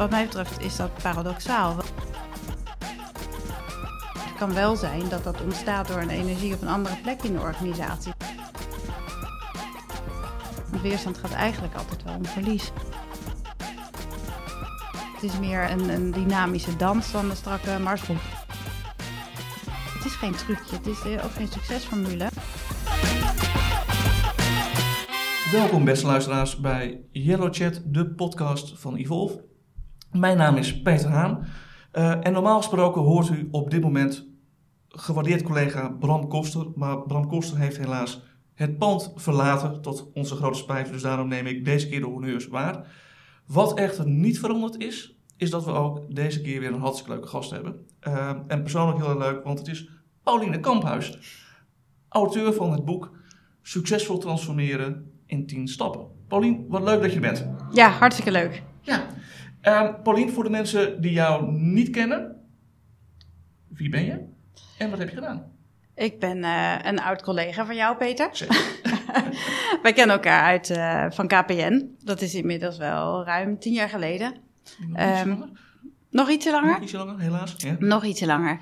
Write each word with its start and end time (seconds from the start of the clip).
wat 0.00 0.10
mij 0.10 0.24
betreft 0.24 0.60
is 0.60 0.76
dat 0.76 1.02
paradoxaal. 1.02 1.76
Het 4.18 4.36
kan 4.38 4.54
wel 4.54 4.76
zijn 4.76 5.08
dat 5.08 5.24
dat 5.24 5.40
ontstaat 5.40 5.88
door 5.88 6.00
een 6.00 6.10
energie 6.10 6.54
op 6.54 6.62
een 6.62 6.68
andere 6.68 6.96
plek 6.96 7.22
in 7.22 7.32
de 7.32 7.40
organisatie. 7.40 8.12
Want 10.70 10.82
weerstand 10.82 11.18
gaat 11.18 11.32
eigenlijk 11.32 11.74
altijd 11.74 12.02
wel 12.02 12.14
om 12.14 12.26
verlies. 12.26 12.72
Het 15.14 15.22
is 15.22 15.38
meer 15.38 15.70
een, 15.70 15.88
een 15.88 16.10
dynamische 16.10 16.76
dans 16.76 17.12
dan 17.12 17.30
een 17.30 17.36
strakke 17.36 17.78
marsbroek. 17.78 18.20
Het 19.70 20.04
is 20.04 20.14
geen 20.14 20.34
trucje, 20.34 20.76
het 20.76 20.86
is 20.86 21.22
ook 21.22 21.32
geen 21.32 21.48
succesformule. 21.48 22.28
Welkom 25.52 25.84
beste 25.84 26.06
luisteraars 26.06 26.56
bij 26.56 27.00
Yellow 27.10 27.54
Chat, 27.54 27.82
de 27.84 28.06
podcast 28.06 28.78
van 28.78 28.96
Evolve. 28.96 29.49
Mijn 30.12 30.36
naam 30.36 30.56
is 30.56 30.82
Peter 30.82 31.10
Haan 31.10 31.46
uh, 31.92 32.26
en 32.26 32.32
normaal 32.32 32.56
gesproken 32.56 33.02
hoort 33.02 33.28
u 33.28 33.48
op 33.50 33.70
dit 33.70 33.82
moment 33.82 34.26
gewaardeerd 34.88 35.42
collega 35.42 35.88
Bram 35.88 36.28
Koster. 36.28 36.66
Maar 36.74 37.02
Bram 37.02 37.26
Koster 37.26 37.58
heeft 37.58 37.76
helaas 37.76 38.22
het 38.54 38.78
pand 38.78 39.12
verlaten 39.16 39.82
tot 39.82 40.10
onze 40.14 40.34
grote 40.34 40.58
spijt, 40.58 40.92
dus 40.92 41.02
daarom 41.02 41.28
neem 41.28 41.46
ik 41.46 41.64
deze 41.64 41.88
keer 41.88 42.00
de 42.00 42.06
honneurs 42.06 42.48
waar. 42.48 42.86
Wat 43.46 43.78
echter 43.78 44.06
niet 44.08 44.38
veranderd 44.38 44.82
is, 44.82 45.18
is 45.36 45.50
dat 45.50 45.64
we 45.64 45.70
ook 45.70 46.14
deze 46.14 46.40
keer 46.40 46.60
weer 46.60 46.72
een 46.72 46.80
hartstikke 46.80 47.12
leuke 47.12 47.28
gast 47.28 47.50
hebben. 47.50 47.86
Uh, 48.08 48.30
en 48.46 48.62
persoonlijk 48.62 48.98
heel 48.98 49.08
erg 49.08 49.18
leuk, 49.18 49.44
want 49.44 49.58
het 49.58 49.68
is 49.68 49.88
Pauline 50.22 50.60
Kamphuis, 50.60 51.18
auteur 52.08 52.52
van 52.52 52.72
het 52.72 52.84
boek 52.84 53.10
Succesvol 53.62 54.18
transformeren 54.18 55.10
in 55.26 55.46
10 55.46 55.68
stappen. 55.68 56.06
Paulien, 56.28 56.66
wat 56.68 56.82
leuk 56.82 57.02
dat 57.02 57.10
je 57.10 57.20
er 57.20 57.32
bent. 57.32 57.46
Ja, 57.72 57.88
hartstikke 57.88 58.30
leuk. 58.30 58.62
Ja. 58.80 59.06
Uh, 59.62 59.94
Paulien, 60.02 60.30
voor 60.30 60.44
de 60.44 60.50
mensen 60.50 61.00
die 61.00 61.12
jou 61.12 61.52
niet 61.52 61.90
kennen, 61.90 62.36
wie 63.68 63.88
ben 63.88 64.04
je 64.04 64.28
en 64.78 64.90
wat 64.90 64.98
heb 64.98 65.08
je 65.08 65.14
gedaan? 65.14 65.52
Ik 65.94 66.18
ben 66.18 66.38
uh, 66.38 66.78
een 66.82 67.00
oud 67.00 67.22
collega 67.22 67.66
van 67.66 67.74
jou, 67.74 67.96
Peter. 67.96 68.30
Wij 69.82 69.92
kennen 69.92 70.16
elkaar 70.16 70.42
uit 70.42 70.70
uh, 70.70 71.06
van 71.10 71.26
KPN. 71.26 71.96
Dat 72.04 72.20
is 72.20 72.34
inmiddels 72.34 72.78
wel 72.78 73.24
ruim 73.24 73.58
tien 73.58 73.72
jaar 73.72 73.88
geleden. 73.88 74.34
Um, 74.96 75.52
nog 76.10 76.30
ietsje 76.30 76.50
langer? 76.50 76.72
Nog 76.72 76.82
ietsje 76.82 76.96
langer, 76.96 77.18
helaas. 77.18 77.54
Ja. 77.56 77.76
Nog 77.78 78.04
ietsje 78.04 78.26
langer. 78.26 78.60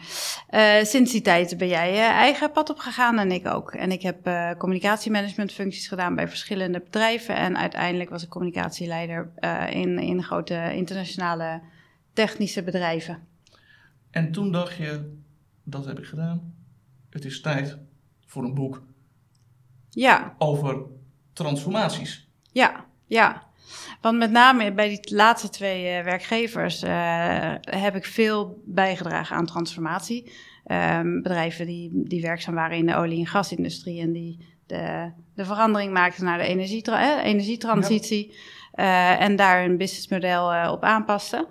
Uh, 0.50 0.82
sinds 0.82 1.12
die 1.12 1.20
tijd 1.20 1.58
ben 1.58 1.68
jij 1.68 1.92
je 1.92 2.00
eigen 2.00 2.52
pad 2.52 2.70
opgegaan 2.70 3.18
en 3.18 3.32
ik 3.32 3.46
ook. 3.46 3.72
En 3.72 3.92
ik 3.92 4.02
heb 4.02 4.26
uh, 4.26 4.50
communicatiemanagementfuncties 4.58 5.88
gedaan 5.88 6.14
bij 6.14 6.28
verschillende 6.28 6.80
bedrijven. 6.80 7.36
En 7.36 7.58
uiteindelijk 7.58 8.10
was 8.10 8.22
ik 8.22 8.28
communicatieleider 8.28 9.30
uh, 9.40 9.70
in, 9.70 9.98
in 9.98 10.22
grote 10.22 10.74
internationale 10.74 11.60
technische 12.12 12.62
bedrijven. 12.62 13.26
En 14.10 14.32
toen 14.32 14.52
dacht 14.52 14.76
je, 14.76 15.18
dat 15.62 15.84
heb 15.84 15.98
ik 15.98 16.04
gedaan. 16.04 16.54
Het 17.10 17.24
is 17.24 17.40
tijd 17.40 17.78
voor 18.26 18.44
een 18.44 18.54
boek. 18.54 18.82
Ja. 19.90 20.34
Over 20.38 20.82
transformaties. 21.32 22.28
Ja, 22.52 22.84
ja. 23.06 23.47
Want 24.00 24.18
met 24.18 24.30
name 24.30 24.72
bij 24.72 24.88
die 24.88 25.14
laatste 25.14 25.48
twee 25.48 25.98
uh, 25.98 26.04
werkgevers 26.04 26.82
uh, 26.82 27.54
heb 27.60 27.96
ik 27.96 28.04
veel 28.04 28.62
bijgedragen 28.64 29.36
aan 29.36 29.46
transformatie. 29.46 30.32
Um, 30.66 31.22
bedrijven 31.22 31.66
die, 31.66 31.90
die 31.92 32.22
werkzaam 32.22 32.54
waren 32.54 32.76
in 32.76 32.86
de 32.86 32.94
olie- 32.94 33.18
en 33.18 33.26
gasindustrie 33.26 34.00
en 34.00 34.12
die 34.12 34.46
de, 34.66 35.10
de 35.34 35.44
verandering 35.44 35.92
maakten 35.92 36.24
naar 36.24 36.38
de 36.38 36.46
energietra 36.46 37.18
eh, 37.18 37.24
energietransitie. 37.24 38.34
Ja. 38.72 39.18
en 39.18 39.36
daar 39.36 39.62
hun 39.62 39.76
businessmodel 39.76 40.72
op 40.72 40.82
aanpasten. 40.82 41.46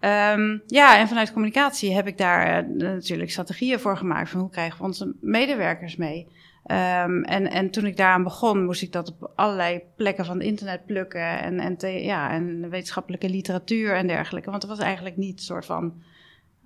Um, 0.00 0.62
ja, 0.66 0.98
en 0.98 1.08
vanuit 1.08 1.32
communicatie 1.32 1.94
heb 1.94 2.06
ik 2.06 2.18
daar 2.18 2.68
natuurlijk 2.68 3.30
strategieën 3.30 3.80
voor 3.80 3.96
gemaakt 3.96 4.30
van 4.30 4.40
hoe 4.40 4.50
krijgen 4.50 4.78
we 4.78 4.84
onze 4.84 5.14
medewerkers 5.20 5.96
mee. 5.96 6.28
Um, 6.66 7.24
en, 7.24 7.50
en 7.50 7.70
toen 7.70 7.86
ik 7.86 7.96
daaraan 7.96 8.22
begon, 8.22 8.64
moest 8.64 8.82
ik 8.82 8.92
dat 8.92 9.08
op 9.08 9.30
allerlei 9.34 9.82
plekken 9.96 10.24
van 10.24 10.36
het 10.38 10.46
internet 10.46 10.86
plukken. 10.86 11.40
En, 11.40 11.60
en, 11.60 11.76
te, 11.76 11.88
ja, 11.88 12.30
en 12.30 12.70
wetenschappelijke 12.70 13.28
literatuur 13.28 13.94
en 13.94 14.06
dergelijke. 14.06 14.50
Want 14.50 14.62
het 14.62 14.70
was 14.70 14.80
eigenlijk 14.80 15.16
niet 15.16 15.38
een 15.38 15.44
soort 15.44 15.66
van 15.66 16.02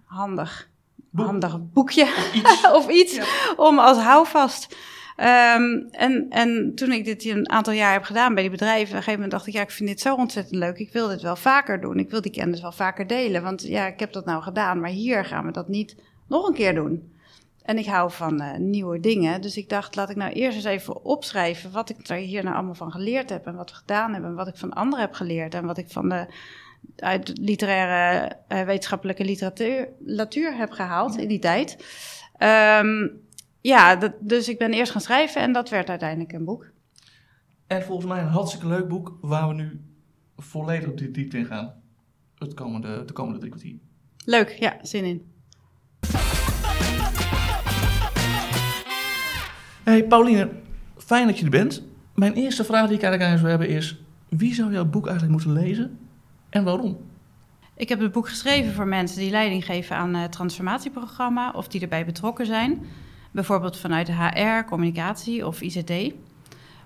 handig, 0.04 0.68
Boek. 1.10 1.26
handig 1.26 1.58
boekje 1.72 2.02
Of 2.02 2.34
iets. 2.42 2.70
of 2.72 2.88
iets 2.88 3.14
Ja. 3.16 3.24
om 3.56 3.78
als 3.78 3.98
houvast. 3.98 4.76
Um, 5.16 5.88
en, 5.90 6.26
en 6.30 6.72
toen 6.74 6.92
ik 6.92 7.04
dit 7.04 7.24
een 7.24 7.50
aantal 7.50 7.72
jaar 7.72 7.92
heb 7.92 8.02
gedaan 8.02 8.34
bij 8.34 8.42
die 8.42 8.52
bedrijven, 8.52 8.82
op 8.88 8.90
een 8.90 8.96
gegeven 8.96 9.12
moment 9.12 9.30
dacht 9.30 9.46
ik, 9.46 9.52
ja, 9.52 9.60
ik 9.62 9.70
vind 9.70 9.88
dit 9.88 10.00
zo 10.00 10.14
ontzettend 10.14 10.56
leuk. 10.56 10.78
Ik 10.78 10.92
wil 10.92 11.08
dit 11.08 11.22
wel 11.22 11.36
vaker 11.36 11.80
doen. 11.80 11.98
Ik 11.98 12.10
wil 12.10 12.20
die 12.20 12.32
kennis 12.32 12.60
wel 12.60 12.72
vaker 12.72 13.06
delen. 13.06 13.42
Want 13.42 13.62
ja, 13.62 13.86
ik 13.86 14.00
heb 14.00 14.12
dat 14.12 14.24
nou 14.24 14.42
gedaan, 14.42 14.80
maar 14.80 14.90
hier 14.90 15.24
gaan 15.24 15.46
we 15.46 15.52
dat 15.52 15.68
niet 15.68 15.96
nog 16.28 16.48
een 16.48 16.54
keer 16.54 16.74
doen. 16.74 17.12
En 17.68 17.78
ik 17.78 17.86
hou 17.86 18.10
van 18.10 18.42
uh, 18.42 18.56
nieuwe 18.56 19.00
dingen. 19.00 19.40
Dus 19.40 19.56
ik 19.56 19.68
dacht, 19.68 19.96
laat 19.96 20.10
ik 20.10 20.16
nou 20.16 20.32
eerst 20.32 20.56
eens 20.56 20.64
even 20.64 21.04
opschrijven 21.04 21.70
wat 21.70 21.90
ik 21.90 22.08
er 22.08 22.16
hier 22.16 22.42
nou 22.42 22.54
allemaal 22.54 22.74
van 22.74 22.90
geleerd 22.90 23.30
heb. 23.30 23.46
En 23.46 23.54
wat 23.54 23.70
we 23.70 23.76
gedaan 23.76 24.12
hebben. 24.12 24.30
En 24.30 24.36
wat 24.36 24.48
ik 24.48 24.56
van 24.56 24.72
anderen 24.72 25.04
heb 25.04 25.14
geleerd. 25.14 25.54
En 25.54 25.66
wat 25.66 25.78
ik 25.78 25.90
van 25.90 26.08
de 26.08 26.26
uit 26.96 27.38
literaire 27.38 28.36
uh, 28.48 28.62
wetenschappelijke 28.62 29.24
literatuur, 29.24 30.56
heb 30.56 30.70
gehaald 30.70 31.18
in 31.18 31.28
die 31.28 31.38
tijd. 31.38 31.76
Um, 32.82 33.20
ja, 33.60 33.96
dat, 33.96 34.12
dus 34.20 34.48
ik 34.48 34.58
ben 34.58 34.72
eerst 34.72 34.92
gaan 34.92 35.00
schrijven 35.00 35.42
en 35.42 35.52
dat 35.52 35.68
werd 35.68 35.88
uiteindelijk 35.88 36.32
een 36.32 36.44
boek. 36.44 36.70
En 37.66 37.82
volgens 37.82 38.06
mij 38.06 38.20
een 38.20 38.28
hartstikke 38.28 38.66
leuk 38.66 38.88
boek 38.88 39.18
waar 39.20 39.48
we 39.48 39.54
nu 39.54 39.80
volledig 40.36 40.94
de 40.94 41.10
diepte 41.10 41.38
in 41.38 41.46
gaan. 41.46 41.82
Het 42.34 42.54
komende, 42.54 43.04
de 43.04 43.12
komende 43.12 43.38
drie 43.38 43.50
kwartier. 43.50 43.78
Leuk, 44.24 44.50
ja, 44.50 44.76
zin 44.82 45.04
in. 45.04 45.32
Hey 49.88 50.04
Pauline, 50.04 50.48
fijn 50.96 51.26
dat 51.26 51.38
je 51.38 51.44
er 51.44 51.50
bent. 51.50 51.82
Mijn 52.14 52.32
eerste 52.32 52.64
vraag 52.64 52.86
die 52.86 52.96
ik 52.96 53.02
eigenlijk 53.02 53.22
aan 53.22 53.30
je 53.30 53.38
zou 53.38 53.50
hebben 53.50 53.68
is... 53.68 53.96
wie 54.28 54.54
zou 54.54 54.72
jouw 54.72 54.84
boek 54.84 55.06
eigenlijk 55.06 55.44
moeten 55.44 55.62
lezen 55.62 55.98
en 56.50 56.64
waarom? 56.64 56.96
Ik 57.76 57.88
heb 57.88 58.00
het 58.00 58.12
boek 58.12 58.28
geschreven 58.28 58.72
voor 58.72 58.86
mensen 58.86 59.18
die 59.18 59.30
leiding 59.30 59.64
geven 59.64 59.96
aan 59.96 60.14
het 60.14 60.32
transformatieprogramma... 60.32 61.50
of 61.50 61.68
die 61.68 61.80
erbij 61.80 62.04
betrokken 62.04 62.46
zijn. 62.46 62.86
Bijvoorbeeld 63.30 63.78
vanuit 63.78 64.12
HR, 64.12 64.64
communicatie 64.66 65.46
of 65.46 65.60
ICT. 65.60 66.14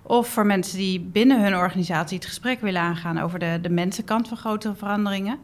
Of 0.01 0.27
voor 0.27 0.45
mensen 0.45 0.77
die 0.77 0.99
binnen 0.99 1.43
hun 1.43 1.55
organisatie 1.55 2.17
het 2.17 2.27
gesprek 2.27 2.61
willen 2.61 2.81
aangaan... 2.81 3.19
over 3.19 3.39
de, 3.39 3.59
de 3.61 3.69
mensenkant 3.69 4.27
van 4.27 4.37
grotere 4.37 4.75
veranderingen. 4.75 5.37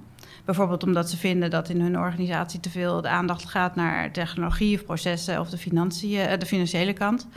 Bijvoorbeeld 0.45 0.83
omdat 0.83 1.09
ze 1.09 1.17
vinden 1.17 1.49
dat 1.49 1.69
in 1.69 1.81
hun 1.81 1.99
organisatie 1.99 2.59
te 2.59 2.69
veel 2.69 3.01
de 3.01 3.09
aandacht 3.09 3.45
gaat 3.45 3.75
naar 3.75 4.11
technologie 4.11 4.75
of 4.75 4.85
processen 4.85 5.39
of 5.39 5.49
de, 5.49 5.57
financiën, 5.57 6.39
de 6.39 6.45
financiële 6.45 6.93
kant. 6.93 7.27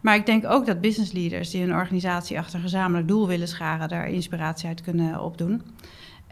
Maar 0.00 0.14
ik 0.14 0.26
denk 0.26 0.46
ook 0.46 0.66
dat 0.66 0.80
business 0.80 1.12
leaders 1.12 1.50
die 1.50 1.62
hun 1.62 1.74
organisatie 1.74 2.38
achter 2.38 2.54
een 2.54 2.60
gezamenlijk 2.60 3.08
doel 3.08 3.26
willen 3.26 3.48
scharen, 3.48 3.88
daar 3.88 4.08
inspiratie 4.08 4.68
uit 4.68 4.80
kunnen 4.80 5.20
opdoen. 5.20 5.62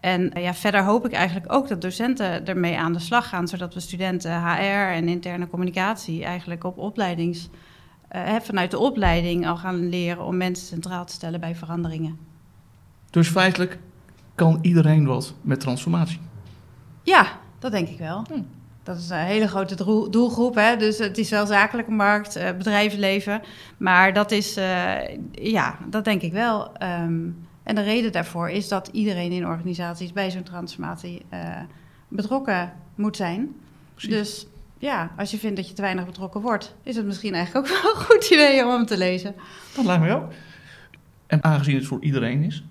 En 0.00 0.30
ja, 0.34 0.54
verder 0.54 0.84
hoop 0.84 1.06
ik 1.06 1.12
eigenlijk 1.12 1.52
ook 1.52 1.68
dat 1.68 1.82
docenten 1.82 2.46
ermee 2.46 2.78
aan 2.78 2.92
de 2.92 2.98
slag 2.98 3.28
gaan, 3.28 3.48
zodat 3.48 3.74
we 3.74 3.80
studenten 3.80 4.42
HR 4.42 4.92
en 4.92 5.08
interne 5.08 5.48
communicatie 5.48 6.24
eigenlijk 6.24 6.64
op 6.64 6.78
opleidings, 6.78 7.48
uh, 8.12 8.36
vanuit 8.40 8.70
de 8.70 8.78
opleiding 8.78 9.46
al 9.46 9.56
gaan 9.56 9.88
leren 9.88 10.24
om 10.24 10.36
mensen 10.36 10.66
centraal 10.66 11.04
te 11.04 11.12
stellen 11.12 11.40
bij 11.40 11.54
veranderingen. 11.54 12.18
Dus 13.10 13.28
feitelijk 13.28 13.78
kan 14.34 14.58
iedereen 14.62 15.06
wat 15.06 15.34
met 15.40 15.60
transformatie? 15.60 16.20
Ja, 17.02 17.26
dat 17.58 17.72
denk 17.72 17.88
ik 17.88 17.98
wel. 17.98 18.24
Hm. 18.28 18.42
Dat 18.82 18.96
is 18.96 19.10
een 19.10 19.16
hele 19.16 19.48
grote 19.48 20.08
doelgroep. 20.10 20.54
Hè? 20.54 20.76
Dus 20.76 20.98
het 20.98 21.18
is 21.18 21.30
wel 21.30 21.46
zakelijke 21.46 21.90
markt, 21.90 22.36
uh, 22.36 22.50
bedrijfsleven. 22.56 23.42
Maar 23.76 24.12
dat 24.12 24.30
is, 24.30 24.56
uh, 24.56 25.16
ja, 25.32 25.78
dat 25.88 26.04
denk 26.04 26.22
ik 26.22 26.32
wel. 26.32 26.72
Um, 26.82 27.46
en 27.62 27.74
de 27.74 27.82
reden 27.82 28.12
daarvoor 28.12 28.50
is 28.50 28.68
dat 28.68 28.88
iedereen 28.92 29.32
in 29.32 29.46
organisaties 29.46 30.12
bij 30.12 30.30
zo'n 30.30 30.42
transformatie 30.42 31.22
uh, 31.32 31.60
betrokken 32.08 32.72
moet 32.94 33.16
zijn. 33.16 33.54
Precies. 33.94 34.10
Dus 34.10 34.46
ja, 34.78 35.10
als 35.16 35.30
je 35.30 35.38
vindt 35.38 35.56
dat 35.56 35.68
je 35.68 35.74
te 35.74 35.82
weinig 35.82 36.06
betrokken 36.06 36.40
wordt, 36.40 36.74
is 36.82 36.96
het 36.96 37.06
misschien 37.06 37.34
eigenlijk 37.34 37.66
ook 37.66 37.72
wel 37.82 37.90
een 37.90 38.00
goed 38.00 38.30
idee 38.30 38.64
om 38.64 38.70
hem 38.70 38.86
te 38.86 38.98
lezen. 38.98 39.34
Dat 39.76 39.84
lijkt 39.84 40.02
mij 40.02 40.14
ook. 40.14 40.32
En 41.26 41.44
aangezien 41.44 41.76
het 41.76 41.86
voor 41.86 42.02
iedereen 42.02 42.42
is, 42.42 42.64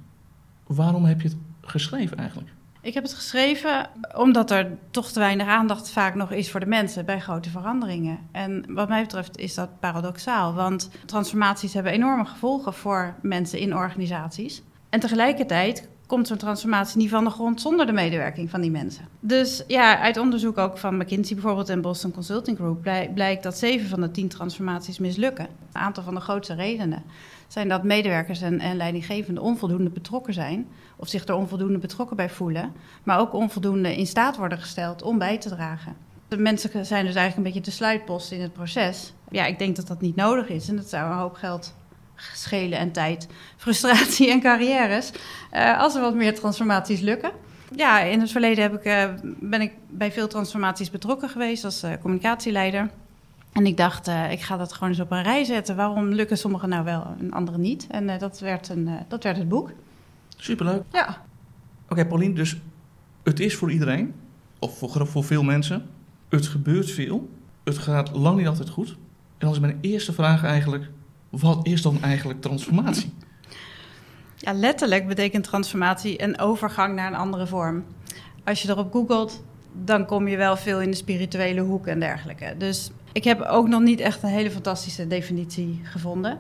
waarom 0.68 1.06
heb 1.06 1.22
je 1.22 1.28
het 1.28 1.38
geschreven 1.72 2.18
eigenlijk? 2.18 2.50
Ik 2.82 2.94
heb 2.94 3.04
het 3.04 3.14
geschreven 3.14 3.90
omdat 4.16 4.52
er 4.52 4.78
toch 4.92 5.12
te 5.12 5.20
weinig 5.20 5.48
aandacht 5.48 5.92
vaak 5.92 6.16
nog 6.16 6.32
is 6.32 6.52
voor 6.52 6.60
de 6.60 6.66
mensen 6.66 7.06
bij 7.06 7.20
grote 7.20 7.50
veranderingen. 7.50 8.20
En 8.32 8.66
wat 8.68 8.90
mij 8.90 9.02
betreft 9.02 9.38
is 9.38 9.54
dat 9.54 9.80
paradoxaal, 9.80 10.54
want 10.54 10.90
transformaties 11.06 11.74
hebben 11.74 11.92
enorme 11.92 12.26
gevolgen 12.26 12.74
voor 12.74 13.16
mensen 13.22 13.60
in 13.60 13.76
organisaties. 13.76 14.62
En 14.90 15.00
tegelijkertijd 15.00 15.90
komt 16.06 16.28
zo'n 16.28 16.38
transformatie 16.38 16.98
niet 16.98 17.10
van 17.10 17.24
de 17.24 17.30
grond 17.30 17.62
zonder 17.62 17.86
de 17.86 17.92
medewerking 17.92 18.50
van 18.50 18.62
die 18.62 18.72
mensen. 18.72 19.08
Dus 19.20 19.64
ja, 19.68 20.00
uit 20.00 20.18
onderzoek 20.18 20.58
ook 20.58 20.78
van 20.78 20.98
McKinsey 20.98 21.36
bijvoorbeeld 21.36 21.70
en 21.70 21.82
Boston 21.82 22.12
Consulting 22.12 22.58
Group 22.58 22.82
blijkt 23.14 23.44
dat 23.44 23.58
zeven 23.58 23.90
van 23.90 24.02
de 24.02 24.12
tien 24.12 24.28
transformaties 24.28 25.00
mislukken. 25.00 25.46
Een 25.46 25.82
aantal 25.82 26.04
van 26.04 26.16
de 26.16 26.22
grootste 26.22 26.54
redenen 26.54 27.04
zijn 27.52 27.68
dat 27.68 27.84
medewerkers 27.84 28.42
en, 28.42 28.60
en 28.60 28.78
leidinggevenden 28.78 29.44
onvoldoende 29.44 29.90
betrokken 29.90 30.34
zijn 30.34 30.68
of 30.96 31.08
zich 31.08 31.28
er 31.28 31.36
onvoldoende 31.36 31.78
betrokken 31.78 32.16
bij 32.16 32.30
voelen, 32.30 32.74
maar 33.04 33.20
ook 33.20 33.34
onvoldoende 33.34 33.98
in 33.98 34.08
staat 34.08 34.38
worden 34.38 34.58
gesteld 34.58 35.02
om 35.02 35.18
bij 35.18 35.38
te 35.38 35.50
dragen. 35.50 35.96
De 36.28 36.38
mensen 36.38 36.86
zijn 36.86 37.06
dus 37.06 37.16
eigenlijk 37.16 37.38
een 37.38 37.44
beetje 37.44 37.70
de 37.70 37.78
sluitpost 37.78 38.32
in 38.32 38.42
het 38.42 38.54
proces. 38.54 39.14
Ja, 39.30 39.46
ik 39.46 39.60
denk 39.60 39.76
dat 39.76 39.88
dat 39.88 40.02
niet 40.02 40.16
nodig 40.16 40.50
is 40.50 40.70
en 40.70 40.76
dat 40.76 40.90
zou 40.90 41.12
een 41.12 41.18
hoop 41.18 41.34
geld 41.34 41.76
schelen 42.34 42.80
en 42.80 42.92
tijd, 42.92 43.28
frustratie 43.58 44.32
en 44.32 44.42
carrières. 44.42 45.12
Uh, 45.54 45.80
als 45.80 45.96
er 45.96 46.02
wat 46.02 46.16
meer 46.16 46.36
transformaties 46.36 47.00
lukken. 47.00 47.32
Ja, 47.76 48.00
in 48.00 48.20
het 48.20 48.32
verleden 48.32 48.64
heb 48.64 48.74
ik, 48.74 48.86
uh, 48.86 49.04
ben 49.40 49.62
ik 49.62 49.74
bij 49.90 50.12
veel 50.12 50.28
transformaties 50.28 50.90
betrokken 50.90 51.30
geweest 51.30 51.64
als 51.64 51.84
uh, 51.84 51.92
communicatieleider. 52.02 52.90
En 53.52 53.66
ik 53.66 53.78
dacht, 53.78 54.08
ik 54.08 54.42
ga 54.42 54.58
dat 54.58 54.74
gewoon 54.74 54.90
eens 54.90 55.00
op 55.00 55.12
een 55.12 55.24
rij 55.24 55.44
zetten. 55.44 55.76
Waarom 55.76 56.08
lukken 56.08 56.38
sommigen 56.38 56.70
nou 56.70 56.84
wel 56.84 57.16
en 57.20 57.32
anderen 57.32 57.62
niet? 57.62 57.88
En 57.88 58.20
dat, 58.20 58.40
werd 58.40 58.70
een, 58.70 58.90
dat 59.08 59.24
werd 59.24 59.38
het 59.38 59.50
boek. 59.50 59.72
Superleuk. 60.38 60.84
Ja. 60.92 61.08
Oké, 61.84 61.92
okay, 61.92 62.08
Paulien, 62.08 62.36
dus 62.36 62.62
het 63.24 63.40
is 63.40 63.56
voor 63.56 63.72
iedereen, 63.72 64.14
of 64.60 64.78
voor, 64.78 65.08
voor 65.08 65.24
veel 65.24 65.44
mensen. 65.44 65.86
Het 66.30 66.48
gebeurt 66.48 66.92
veel. 66.92 67.30
Het 67.64 67.78
gaat 67.78 68.12
lang 68.12 68.38
niet 68.38 68.48
altijd 68.48 68.70
goed. 68.70 68.90
En 68.90 68.98
dan 69.38 69.52
is 69.52 69.60
mijn 69.60 69.78
eerste 69.82 70.14
vraag 70.14 70.44
eigenlijk: 70.44 70.90
wat 71.30 71.68
is 71.68 71.82
dan 71.82 72.02
eigenlijk 72.02 72.42
transformatie? 72.42 73.14
Ja, 74.36 74.54
letterlijk 74.54 75.08
betekent 75.08 75.44
transformatie 75.44 76.24
een 76.24 76.40
overgang 76.40 76.96
naar 76.96 77.08
een 77.08 77.18
andere 77.18 77.48
vorm. 77.48 77.84
Als 78.44 78.62
je 78.62 78.70
erop 78.70 78.92
googelt, 78.92 79.44
dan 79.74 80.06
kom 80.06 80.28
je 80.28 80.38
wel 80.38 80.58
veel 80.58 80.82
in 80.82 80.90
de 80.90 80.98
spirituele 80.98 81.62
hoek 81.62 81.88
en 81.88 82.00
dergelijke. 82.00 82.56
Dus 82.58 82.92
ik 83.14 83.24
heb 83.24 83.42
ook 83.42 83.68
nog 83.68 83.82
niet 83.82 84.00
echt 84.00 84.24
een 84.24 84.30
hele 84.30 84.52
fantastische 84.52 85.08
definitie 85.08 85.82
gevonden. 85.84 86.40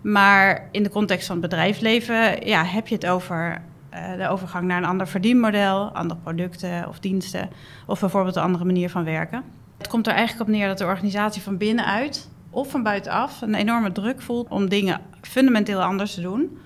Maar 0.00 0.68
in 0.70 0.82
de 0.82 0.88
context 0.88 1.26
van 1.26 1.36
het 1.36 1.50
bedrijfsleven 1.50 2.46
ja, 2.46 2.64
heb 2.64 2.88
je 2.88 2.94
het 2.94 3.06
over 3.06 3.62
uh, 3.94 4.16
de 4.16 4.28
overgang 4.28 4.66
naar 4.66 4.78
een 4.78 4.88
ander 4.88 5.08
verdienmodel, 5.08 5.90
andere 5.90 6.20
producten 6.20 6.88
of 6.88 6.98
diensten, 6.98 7.48
of 7.86 8.00
bijvoorbeeld 8.00 8.36
een 8.36 8.42
andere 8.42 8.64
manier 8.64 8.90
van 8.90 9.04
werken. 9.04 9.42
Het 9.78 9.88
komt 9.88 10.06
er 10.06 10.12
eigenlijk 10.12 10.48
op 10.48 10.54
neer 10.54 10.66
dat 10.66 10.78
de 10.78 10.84
organisatie 10.84 11.42
van 11.42 11.56
binnenuit 11.56 12.28
of 12.50 12.70
van 12.70 12.82
buitenaf 12.82 13.40
een 13.40 13.54
enorme 13.54 13.92
druk 13.92 14.20
voelt 14.20 14.48
om 14.48 14.68
dingen 14.68 15.00
fundamenteel 15.20 15.82
anders 15.82 16.14
te 16.14 16.20
doen, 16.20 16.58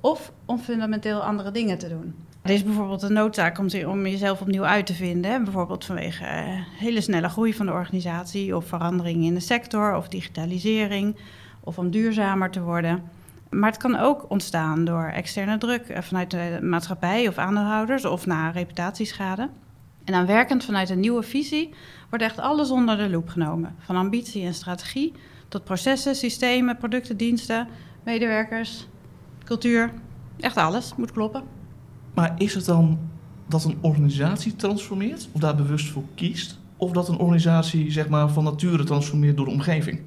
of 0.00 0.32
om 0.44 0.58
fundamenteel 0.58 1.22
andere 1.22 1.50
dingen 1.50 1.78
te 1.78 1.88
doen. 1.88 2.14
Er 2.46 2.52
is 2.52 2.64
bijvoorbeeld 2.64 3.02
een 3.02 3.12
noodzaak 3.12 3.58
om, 3.58 3.66
om 3.86 4.06
jezelf 4.06 4.40
opnieuw 4.40 4.64
uit 4.64 4.86
te 4.86 4.94
vinden. 4.94 5.44
Bijvoorbeeld 5.44 5.84
vanwege 5.84 6.24
uh, 6.24 6.30
hele 6.78 7.00
snelle 7.00 7.28
groei 7.28 7.54
van 7.54 7.66
de 7.66 7.72
organisatie, 7.72 8.56
of 8.56 8.66
veranderingen 8.66 9.26
in 9.26 9.34
de 9.34 9.40
sector, 9.40 9.96
of 9.96 10.08
digitalisering, 10.08 11.16
of 11.60 11.78
om 11.78 11.90
duurzamer 11.90 12.50
te 12.50 12.60
worden. 12.60 13.02
Maar 13.50 13.70
het 13.70 13.78
kan 13.78 13.96
ook 13.96 14.30
ontstaan 14.30 14.84
door 14.84 15.04
externe 15.04 15.58
druk 15.58 15.88
eh, 15.88 16.02
vanuit 16.02 16.30
de 16.30 16.58
maatschappij 16.62 17.28
of 17.28 17.38
aandeelhouders 17.38 18.04
of 18.04 18.26
na 18.26 18.50
reputatieschade. 18.50 19.48
En 20.04 20.12
dan 20.12 20.26
werkend 20.26 20.64
vanuit 20.64 20.90
een 20.90 21.00
nieuwe 21.00 21.22
visie 21.22 21.74
wordt 22.08 22.24
echt 22.24 22.38
alles 22.38 22.70
onder 22.70 22.96
de 22.96 23.10
loep 23.10 23.28
genomen. 23.28 23.74
Van 23.78 23.96
ambitie 23.96 24.44
en 24.44 24.54
strategie 24.54 25.12
tot 25.48 25.64
processen, 25.64 26.14
systemen, 26.14 26.76
producten, 26.76 27.16
diensten, 27.16 27.68
medewerkers, 28.02 28.88
cultuur. 29.44 29.92
Echt 30.40 30.56
alles 30.56 30.94
moet 30.96 31.12
kloppen. 31.12 31.55
Maar 32.16 32.34
is 32.38 32.54
het 32.54 32.64
dan 32.64 32.98
dat 33.48 33.64
een 33.64 33.78
organisatie 33.80 34.56
transformeert 34.56 35.28
of 35.32 35.40
daar 35.40 35.56
bewust 35.56 35.88
voor 35.88 36.02
kiest? 36.14 36.58
Of 36.76 36.90
dat 36.90 37.08
een 37.08 37.18
organisatie 37.18 37.90
zeg 37.90 38.08
maar, 38.08 38.28
van 38.28 38.44
nature 38.44 38.84
transformeert 38.84 39.36
door 39.36 39.46
de 39.46 39.52
omgeving? 39.52 40.00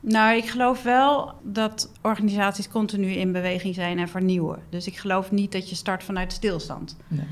Nou, 0.00 0.36
ik 0.36 0.48
geloof 0.48 0.82
wel 0.82 1.32
dat 1.42 1.92
organisaties 2.02 2.68
continu 2.68 3.06
in 3.06 3.32
beweging 3.32 3.74
zijn 3.74 3.98
en 3.98 4.08
vernieuwen. 4.08 4.58
Dus 4.68 4.86
ik 4.86 4.96
geloof 4.96 5.30
niet 5.30 5.52
dat 5.52 5.68
je 5.68 5.74
start 5.74 6.04
vanuit 6.04 6.32
stilstand. 6.32 6.96
Nee. 7.08 7.26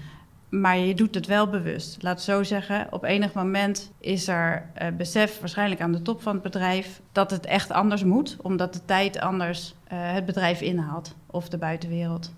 Maar 0.49 0.79
je 0.79 0.95
doet 0.95 1.15
het 1.15 1.27
wel 1.27 1.49
bewust. 1.49 2.03
Laat 2.03 2.23
zo 2.23 2.43
zeggen, 2.43 2.87
op 2.91 3.05
enig 3.05 3.33
moment 3.33 3.93
is 4.01 4.29
er 4.29 4.71
uh, 4.83 4.89
besef, 4.97 5.41
waarschijnlijk 5.41 5.81
aan 5.81 5.93
de 5.93 6.03
top 6.03 6.23
van 6.23 6.33
het 6.33 6.43
bedrijf, 6.43 7.01
dat 7.13 7.31
het 7.31 7.47
echt 7.47 7.71
anders 7.71 8.05
moet, 8.05 8.37
omdat 8.43 8.73
de 8.73 8.85
tijd 8.85 9.21
anders 9.21 9.75
uh, 9.93 10.13
het 10.13 10.27
bedrijf 10.27 10.61
inhaalt 10.61 11.15
of 11.27 11.49
de 11.49 11.59
buitenwereld. 11.59 12.33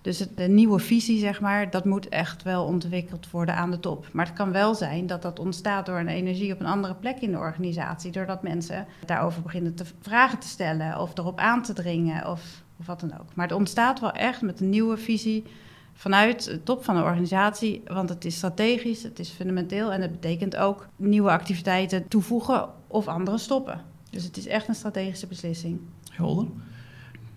Dus 0.00 0.26
de 0.34 0.48
nieuwe 0.48 0.78
visie, 0.78 1.18
zeg 1.18 1.40
maar, 1.40 1.70
dat 1.70 1.84
moet 1.84 2.08
echt 2.08 2.42
wel 2.42 2.64
ontwikkeld 2.64 3.30
worden 3.30 3.54
aan 3.54 3.70
de 3.70 3.80
top. 3.80 4.08
Maar 4.12 4.26
het 4.26 4.34
kan 4.34 4.52
wel 4.52 4.74
zijn 4.74 5.06
dat 5.06 5.22
dat 5.22 5.38
ontstaat 5.38 5.86
door 5.86 5.98
een 5.98 6.08
energie 6.08 6.52
op 6.52 6.60
een 6.60 6.66
andere 6.66 6.94
plek 6.94 7.20
in 7.20 7.30
de 7.30 7.38
organisatie. 7.38 8.10
Doordat 8.10 8.42
mensen 8.42 8.86
daarover 9.06 9.42
beginnen 9.42 9.74
te 9.74 9.84
vragen 10.00 10.38
te 10.38 10.48
stellen 10.48 11.00
of 11.00 11.18
erop 11.18 11.38
aan 11.38 11.62
te 11.62 11.72
dringen 11.72 12.26
of, 12.26 12.62
of 12.78 12.86
wat 12.86 13.00
dan 13.00 13.12
ook. 13.20 13.34
Maar 13.34 13.46
het 13.46 13.56
ontstaat 13.56 14.00
wel 14.00 14.12
echt 14.12 14.42
met 14.42 14.60
een 14.60 14.68
nieuwe 14.68 14.96
visie 14.96 15.44
vanuit 15.92 16.44
de 16.44 16.62
top 16.62 16.84
van 16.84 16.96
de 16.96 17.02
organisatie. 17.02 17.82
Want 17.86 18.08
het 18.08 18.24
is 18.24 18.36
strategisch, 18.36 19.02
het 19.02 19.18
is 19.18 19.28
fundamenteel 19.28 19.92
en 19.92 20.00
het 20.00 20.10
betekent 20.10 20.56
ook 20.56 20.88
nieuwe 20.96 21.30
activiteiten 21.30 22.08
toevoegen 22.08 22.68
of 22.86 23.08
andere 23.08 23.38
stoppen. 23.38 23.80
Dus 24.10 24.24
het 24.24 24.36
is 24.36 24.46
echt 24.46 24.68
een 24.68 24.74
strategische 24.74 25.26
beslissing. 25.26 25.80
Helder. 26.10 26.46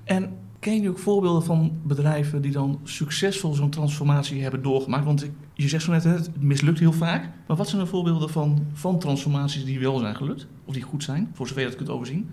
En 0.03 0.37
Ken 0.63 0.81
je 0.81 0.89
ook 0.89 0.99
voorbeelden 0.99 1.43
van 1.43 1.79
bedrijven 1.83 2.41
die 2.41 2.51
dan 2.51 2.79
succesvol 2.83 3.53
zo'n 3.53 3.69
transformatie 3.69 4.41
hebben 4.41 4.61
doorgemaakt? 4.61 5.05
Want 5.05 5.29
je 5.53 5.67
zegt 5.67 5.83
zo 5.83 5.91
net, 5.91 6.03
het 6.03 6.29
mislukt 6.39 6.79
heel 6.79 6.93
vaak. 6.93 7.29
Maar 7.47 7.57
wat 7.57 7.69
zijn 7.69 7.81
de 7.81 7.87
voorbeelden 7.87 8.29
van, 8.29 8.67
van 8.73 8.99
transformaties 8.99 9.65
die 9.65 9.79
wel 9.79 9.97
zijn 9.99 10.15
gelukt? 10.15 10.47
Of 10.65 10.73
die 10.73 10.83
goed 10.83 11.03
zijn, 11.03 11.31
voor 11.33 11.47
zover 11.47 11.61
je 11.61 11.67
dat 11.67 11.77
kunt 11.77 11.89
overzien? 11.89 12.29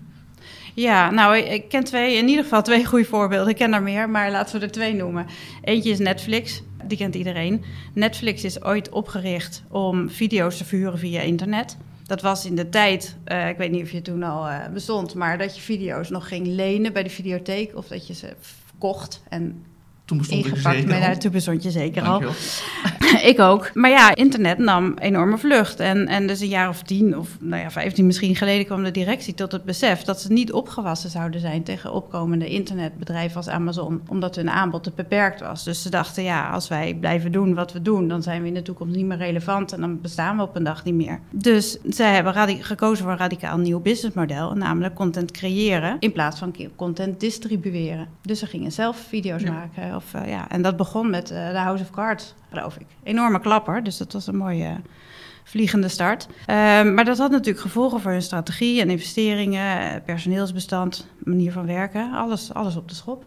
Ja, 0.73 1.09
nou, 1.09 1.37
ik 1.37 1.69
ken 1.69 1.83
twee, 1.83 2.17
in 2.17 2.27
ieder 2.27 2.43
geval 2.43 2.61
twee 2.61 2.85
goede 2.85 3.05
voorbeelden. 3.05 3.49
Ik 3.49 3.55
ken 3.55 3.73
er 3.73 3.83
meer, 3.83 4.09
maar 4.09 4.31
laten 4.31 4.59
we 4.59 4.65
er 4.65 4.71
twee 4.71 4.93
noemen. 4.93 5.25
Eentje 5.63 5.89
is 5.89 5.99
Netflix, 5.99 6.61
die 6.87 6.97
kent 6.97 7.15
iedereen. 7.15 7.63
Netflix 7.93 8.43
is 8.43 8.63
ooit 8.63 8.89
opgericht 8.89 9.63
om 9.69 10.09
video's 10.09 10.57
te 10.57 10.65
verhuren 10.65 10.99
via 10.99 11.21
internet. 11.21 11.77
Dat 12.11 12.21
was 12.21 12.45
in 12.45 12.55
de 12.55 12.69
tijd, 12.69 13.15
uh, 13.27 13.49
ik 13.49 13.57
weet 13.57 13.71
niet 13.71 13.83
of 13.83 13.91
je 13.91 14.01
toen 14.01 14.23
al 14.23 14.49
uh, 14.49 14.67
bestond, 14.73 15.13
maar 15.13 15.37
dat 15.37 15.55
je 15.55 15.61
video's 15.61 16.09
nog 16.09 16.27
ging 16.27 16.47
lenen 16.47 16.93
bij 16.93 17.03
de 17.03 17.09
videotheek 17.09 17.75
of 17.75 17.87
dat 17.87 18.07
je 18.07 18.13
ze 18.13 18.33
kocht 18.77 19.23
en 19.29 19.65
toen 20.05 20.17
bestond 20.17 20.45
je 20.45 20.55
zeker 20.55 21.03
al. 21.03 21.17
Toen 21.17 21.31
bestond 21.31 21.63
je 21.63 21.71
zeker 21.71 22.03
al. 22.03 22.21
ik 23.31 23.39
ook. 23.39 23.73
Maar 23.73 23.89
ja, 23.89 24.15
internet 24.15 24.57
nam 24.57 24.93
enorme 24.97 25.37
vlucht. 25.37 25.79
En, 25.79 26.07
en 26.07 26.27
dus 26.27 26.39
een 26.39 26.47
jaar 26.47 26.69
of 26.69 26.81
tien 26.81 27.17
of 27.17 27.37
nou 27.39 27.61
ja, 27.61 27.71
vijftien 27.71 28.05
misschien 28.05 28.35
geleden 28.35 28.65
kwam 28.65 28.83
de 28.83 28.91
directie 28.91 29.33
tot 29.33 29.51
het 29.51 29.63
besef 29.63 30.03
dat 30.03 30.21
ze 30.21 30.31
niet 30.31 30.51
opgewassen 30.51 31.09
zouden 31.09 31.39
zijn 31.39 31.63
tegen 31.63 31.93
opkomende 31.93 32.49
internetbedrijven 32.49 33.37
als 33.37 33.47
Amazon, 33.47 34.01
omdat 34.07 34.35
hun 34.35 34.49
aanbod 34.49 34.83
te 34.83 34.91
beperkt 34.95 35.39
was. 35.39 35.63
Dus 35.63 35.81
ze 35.81 35.89
dachten, 35.89 36.23
ja, 36.23 36.49
als 36.49 36.67
wij 36.67 36.97
blijven 36.99 37.31
doen 37.31 37.53
wat 37.53 37.73
we 37.73 37.81
doen, 37.81 38.07
dan 38.07 38.23
zijn 38.23 38.41
we 38.41 38.47
in 38.47 38.53
de 38.53 38.61
toekomst 38.61 38.95
niet 38.95 39.05
meer 39.05 39.17
relevant 39.17 39.73
en 39.73 39.81
dan 39.81 40.01
bestaan 40.01 40.37
we 40.37 40.43
op 40.43 40.55
een 40.55 40.63
dag 40.63 40.83
niet 40.83 40.93
meer. 40.93 41.19
Dus 41.29 41.77
zij 41.83 42.13
hebben 42.13 42.63
gekozen 42.63 43.03
voor 43.03 43.13
een 43.13 43.19
radicaal 43.19 43.57
nieuw 43.57 43.79
businessmodel, 43.79 44.53
namelijk 44.53 44.95
content 44.95 45.31
creëren 45.31 45.95
in 45.99 46.11
plaats 46.11 46.39
van 46.39 46.55
content 46.75 47.19
distribueren. 47.19 48.07
Dus 48.21 48.39
ze 48.39 48.45
gingen 48.45 48.71
zelf 48.71 48.97
video's 48.97 49.43
maken 49.43 49.95
of, 49.95 50.13
uh, 50.13 50.27
ja, 50.27 50.49
en 50.49 50.61
dat 50.61 50.77
begon 50.77 51.09
met 51.09 51.31
uh, 51.31 51.49
The 51.49 51.57
House 51.57 51.83
of 51.83 51.89
Cards, 51.89 52.33
geloof 52.51 52.77
ik. 52.77 52.85
Enorme 53.03 53.39
klapper, 53.39 53.83
dus 53.83 53.97
dat 53.97 54.13
was 54.13 54.27
een 54.27 54.37
mooie 54.37 54.81
vliegende 55.43 55.87
start. 55.87 56.27
Uh, 56.27 56.45
maar 56.93 57.05
dat 57.05 57.17
had 57.17 57.31
natuurlijk 57.31 57.59
gevolgen 57.59 58.01
voor 58.01 58.11
hun 58.11 58.21
strategie 58.21 58.81
en 58.81 58.89
investeringen, 58.89 60.01
personeelsbestand, 60.03 61.07
manier 61.17 61.51
van 61.51 61.65
werken, 61.65 62.13
alles, 62.13 62.53
alles 62.53 62.75
op 62.75 62.89
de 62.89 62.95
schop. 62.95 63.25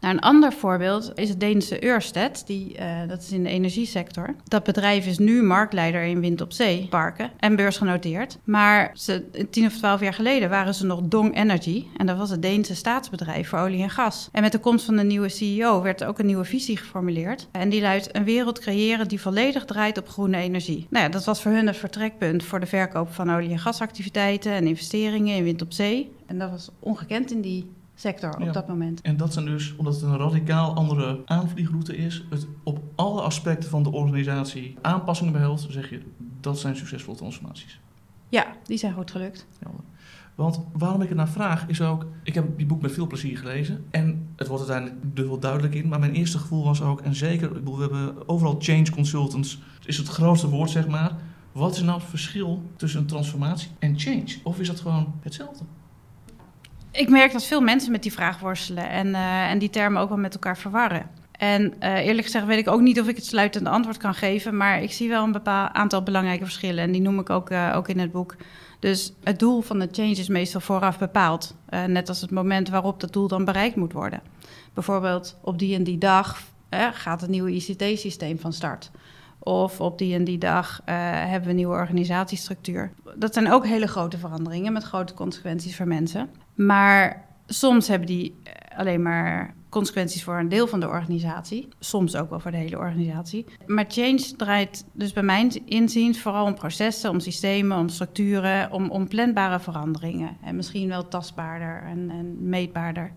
Nou, 0.00 0.14
een 0.14 0.20
ander 0.20 0.52
voorbeeld 0.52 1.12
is 1.14 1.28
het 1.28 1.40
Deense 1.40 1.84
Ørsted, 1.84 2.46
die, 2.46 2.78
uh, 2.78 3.08
dat 3.08 3.22
is 3.22 3.32
in 3.32 3.42
de 3.42 3.48
energiesector. 3.48 4.34
Dat 4.44 4.64
bedrijf 4.64 5.06
is 5.06 5.18
nu 5.18 5.42
marktleider 5.42 6.02
in 6.02 6.20
wind 6.20 6.40
op 6.40 6.52
zee 6.52 6.86
parken 6.90 7.30
en 7.38 7.56
beursgenoteerd. 7.56 8.38
Maar 8.44 8.90
ze, 8.94 9.46
tien 9.50 9.66
of 9.66 9.76
twaalf 9.76 10.00
jaar 10.00 10.14
geleden 10.14 10.50
waren 10.50 10.74
ze 10.74 10.86
nog 10.86 11.00
Dong 11.02 11.36
Energy 11.36 11.86
en 11.96 12.06
dat 12.06 12.16
was 12.16 12.30
het 12.30 12.42
Deense 12.42 12.74
staatsbedrijf 12.74 13.48
voor 13.48 13.58
olie 13.58 13.82
en 13.82 13.90
gas. 13.90 14.28
En 14.32 14.42
met 14.42 14.52
de 14.52 14.58
komst 14.58 14.84
van 14.84 14.96
de 14.96 15.04
nieuwe 15.04 15.28
CEO 15.28 15.82
werd 15.82 16.00
er 16.00 16.08
ook 16.08 16.18
een 16.18 16.26
nieuwe 16.26 16.44
visie 16.44 16.76
geformuleerd. 16.76 17.48
En 17.52 17.68
die 17.68 17.80
luidt 17.80 18.16
een 18.16 18.24
wereld 18.24 18.58
creëren 18.58 19.08
die 19.08 19.20
volledig 19.20 19.64
draait 19.64 19.98
op 19.98 20.08
groene 20.08 20.36
energie. 20.36 20.86
Nou 20.90 21.04
ja, 21.04 21.10
dat 21.10 21.24
was 21.24 21.42
voor 21.42 21.52
hun 21.52 21.66
het 21.66 21.76
vertrekpunt 21.76 22.44
voor 22.44 22.60
de 22.60 22.66
verkoop 22.66 23.12
van 23.12 23.30
olie- 23.30 23.50
en 23.50 23.58
gasactiviteiten 23.58 24.52
en 24.52 24.66
investeringen 24.66 25.36
in 25.36 25.44
wind 25.44 25.62
op 25.62 25.72
zee. 25.72 26.12
En 26.26 26.38
dat 26.38 26.50
was 26.50 26.70
ongekend 26.78 27.30
in 27.30 27.40
die 27.40 27.70
sector 28.00 28.36
op 28.40 28.52
dat 28.52 28.68
moment. 28.68 29.00
En 29.00 29.16
dat 29.16 29.32
zijn 29.32 29.44
dus, 29.44 29.74
omdat 29.76 29.94
het 29.94 30.02
een 30.02 30.16
radicaal 30.16 30.74
andere 30.74 31.20
aanvliegroute 31.24 31.96
is, 31.96 32.24
het 32.30 32.46
op 32.62 32.82
alle 32.94 33.20
aspecten 33.20 33.70
van 33.70 33.82
de 33.82 33.92
organisatie 33.92 34.76
aanpassingen 34.80 35.32
behelst, 35.32 35.72
zeg 35.72 35.90
je 35.90 36.02
dat 36.40 36.58
zijn 36.58 36.76
succesvolle 36.76 37.16
transformaties. 37.16 37.80
Ja, 38.28 38.46
die 38.64 38.78
zijn 38.78 38.92
goed 38.92 39.10
gelukt. 39.10 39.46
Want 40.34 40.60
waarom 40.72 41.02
ik 41.02 41.08
het 41.08 41.16
naar 41.16 41.28
vraag 41.28 41.68
is 41.68 41.80
ook, 41.80 42.06
ik 42.22 42.34
heb 42.34 42.56
die 42.56 42.66
boek 42.66 42.82
met 42.82 42.92
veel 42.92 43.06
plezier 43.06 43.38
gelezen 43.38 43.84
en 43.90 44.28
het 44.36 44.48
wordt 44.48 44.68
uiteindelijk 44.68 45.18
er 45.18 45.28
wel 45.28 45.38
duidelijk 45.38 45.74
in, 45.74 45.88
maar 45.88 45.98
mijn 45.98 46.14
eerste 46.14 46.38
gevoel 46.38 46.64
was 46.64 46.82
ook, 46.82 47.00
en 47.00 47.14
zeker, 47.14 47.48
ik 47.48 47.52
bedoel, 47.52 47.76
we 47.76 47.82
hebben 47.82 48.28
overal 48.28 48.56
change 48.58 48.90
consultants, 48.90 49.60
is 49.84 49.96
het 49.96 50.08
grootste 50.08 50.48
woord 50.48 50.70
zeg 50.70 50.88
maar. 50.88 51.16
Wat 51.52 51.74
is 51.74 51.82
nou 51.82 51.98
het 52.00 52.08
verschil 52.08 52.62
tussen 52.76 53.00
een 53.00 53.06
transformatie 53.06 53.70
en 53.78 53.98
change? 53.98 54.38
Of 54.42 54.60
is 54.60 54.66
dat 54.66 54.80
gewoon 54.80 55.14
hetzelfde? 55.20 55.64
Ik 56.92 57.08
merk 57.08 57.32
dat 57.32 57.44
veel 57.44 57.60
mensen 57.60 57.92
met 57.92 58.02
die 58.02 58.12
vraag 58.12 58.38
worstelen 58.38 58.88
en, 58.88 59.06
uh, 59.06 59.50
en 59.50 59.58
die 59.58 59.70
termen 59.70 60.02
ook 60.02 60.08
wel 60.08 60.18
met 60.18 60.34
elkaar 60.34 60.58
verwarren. 60.58 61.10
En 61.32 61.74
uh, 61.80 62.06
eerlijk 62.06 62.24
gezegd 62.24 62.46
weet 62.46 62.58
ik 62.58 62.68
ook 62.68 62.80
niet 62.80 63.00
of 63.00 63.08
ik 63.08 63.16
het 63.16 63.24
sluitend 63.24 63.66
antwoord 63.66 63.96
kan 63.96 64.14
geven, 64.14 64.56
maar 64.56 64.82
ik 64.82 64.92
zie 64.92 65.08
wel 65.08 65.24
een 65.24 65.32
bepaald 65.32 65.72
aantal 65.72 66.02
belangrijke 66.02 66.44
verschillen 66.44 66.84
en 66.84 66.92
die 66.92 67.00
noem 67.00 67.18
ik 67.18 67.30
ook, 67.30 67.50
uh, 67.50 67.72
ook 67.76 67.88
in 67.88 67.98
het 67.98 68.12
boek. 68.12 68.36
Dus 68.78 69.12
het 69.24 69.38
doel 69.38 69.60
van 69.60 69.78
de 69.78 69.88
change 69.92 70.10
is 70.10 70.28
meestal 70.28 70.60
vooraf 70.60 70.98
bepaald, 70.98 71.54
net 71.86 72.08
als 72.08 72.20
het 72.20 72.30
moment 72.30 72.68
waarop 72.68 73.00
dat 73.00 73.12
doel 73.12 73.28
dan 73.28 73.44
bereikt 73.44 73.76
moet 73.76 73.92
worden. 73.92 74.22
Bijvoorbeeld 74.74 75.38
op 75.40 75.58
die 75.58 75.74
en 75.74 75.84
die 75.84 75.98
dag 75.98 76.42
gaat 76.92 77.20
het 77.20 77.30
nieuwe 77.30 77.50
ICT-systeem 77.50 78.38
van 78.38 78.52
start. 78.52 78.90
Of 79.38 79.80
op 79.80 79.98
die 79.98 80.14
en 80.14 80.24
die 80.24 80.38
dag 80.38 80.80
hebben 80.84 81.42
we 81.42 81.50
een 81.50 81.56
nieuwe 81.56 81.74
organisatiestructuur. 81.74 82.92
Dat 83.16 83.34
zijn 83.34 83.52
ook 83.52 83.66
hele 83.66 83.86
grote 83.86 84.18
veranderingen 84.18 84.72
met 84.72 84.82
grote 84.82 85.14
consequenties 85.14 85.76
voor 85.76 85.88
mensen. 85.88 86.30
Maar 86.66 87.24
soms 87.46 87.88
hebben 87.88 88.06
die 88.06 88.38
alleen 88.76 89.02
maar 89.02 89.54
consequenties 89.68 90.24
voor 90.24 90.38
een 90.38 90.48
deel 90.48 90.66
van 90.66 90.80
de 90.80 90.88
organisatie. 90.88 91.68
Soms 91.78 92.16
ook 92.16 92.30
wel 92.30 92.40
voor 92.40 92.50
de 92.50 92.56
hele 92.56 92.78
organisatie. 92.78 93.44
Maar 93.66 93.84
change 93.88 94.36
draait 94.36 94.84
dus 94.92 95.12
bij 95.12 95.22
mijn 95.22 95.66
inziens 95.66 96.20
vooral 96.20 96.44
om 96.44 96.54
processen, 96.54 97.10
om 97.10 97.20
systemen, 97.20 97.78
om 97.78 97.88
structuren, 97.88 98.72
om, 98.72 98.90
om 98.90 99.08
planbare 99.08 99.60
veranderingen. 99.60 100.36
En 100.42 100.56
misschien 100.56 100.88
wel 100.88 101.08
tastbaarder 101.08 101.82
en, 101.82 102.10
en 102.10 102.48
meetbaarder. 102.48 103.12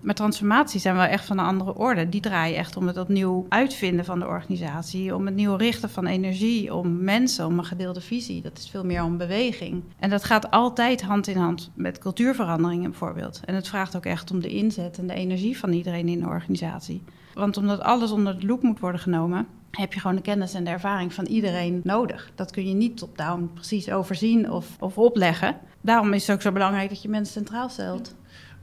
Maar 0.00 0.14
transformaties 0.14 0.82
zijn 0.82 0.96
wel 0.96 1.04
echt 1.04 1.24
van 1.24 1.38
een 1.38 1.44
andere 1.44 1.74
orde. 1.74 2.08
Die 2.08 2.20
draaien 2.20 2.56
echt 2.56 2.76
om 2.76 2.86
het 2.86 2.98
opnieuw 2.98 3.46
uitvinden 3.48 4.04
van 4.04 4.18
de 4.18 4.26
organisatie, 4.26 5.14
om 5.14 5.26
het 5.26 5.34
nieuw 5.34 5.54
richten 5.54 5.90
van 5.90 6.06
energie, 6.06 6.74
om 6.74 7.04
mensen, 7.04 7.46
om 7.46 7.58
een 7.58 7.64
gedeelde 7.64 8.00
visie. 8.00 8.42
Dat 8.42 8.58
is 8.58 8.70
veel 8.70 8.84
meer 8.84 9.02
om 9.02 9.16
beweging. 9.16 9.82
En 9.98 10.10
dat 10.10 10.24
gaat 10.24 10.50
altijd 10.50 11.02
hand 11.02 11.26
in 11.26 11.36
hand 11.36 11.70
met 11.74 11.98
cultuurveranderingen 11.98 12.90
bijvoorbeeld. 12.90 13.40
En 13.44 13.54
het 13.54 13.68
vraagt 13.68 13.96
ook 13.96 14.06
echt 14.06 14.30
om 14.30 14.40
de 14.40 14.48
inzet 14.48 14.98
en 14.98 15.06
de 15.06 15.14
energie 15.14 15.58
van 15.58 15.72
iedereen 15.72 16.08
in 16.08 16.20
de 16.20 16.26
organisatie. 16.26 17.02
Want 17.34 17.56
omdat 17.56 17.80
alles 17.80 18.10
onder 18.10 18.40
de 18.40 18.46
loep 18.46 18.62
moet 18.62 18.80
worden 18.80 19.00
genomen, 19.00 19.46
heb 19.70 19.92
je 19.92 20.00
gewoon 20.00 20.16
de 20.16 20.22
kennis 20.22 20.54
en 20.54 20.64
de 20.64 20.70
ervaring 20.70 21.12
van 21.12 21.24
iedereen 21.24 21.80
nodig. 21.84 22.30
Dat 22.34 22.50
kun 22.50 22.68
je 22.68 22.74
niet 22.74 22.96
top-down 22.96 23.50
precies 23.54 23.90
overzien 23.90 24.50
of, 24.50 24.66
of 24.80 24.98
opleggen. 24.98 25.56
Daarom 25.80 26.12
is 26.12 26.26
het 26.26 26.36
ook 26.36 26.42
zo 26.42 26.52
belangrijk 26.52 26.88
dat 26.88 27.02
je 27.02 27.08
mensen 27.08 27.32
centraal 27.32 27.68
stelt. 27.68 28.14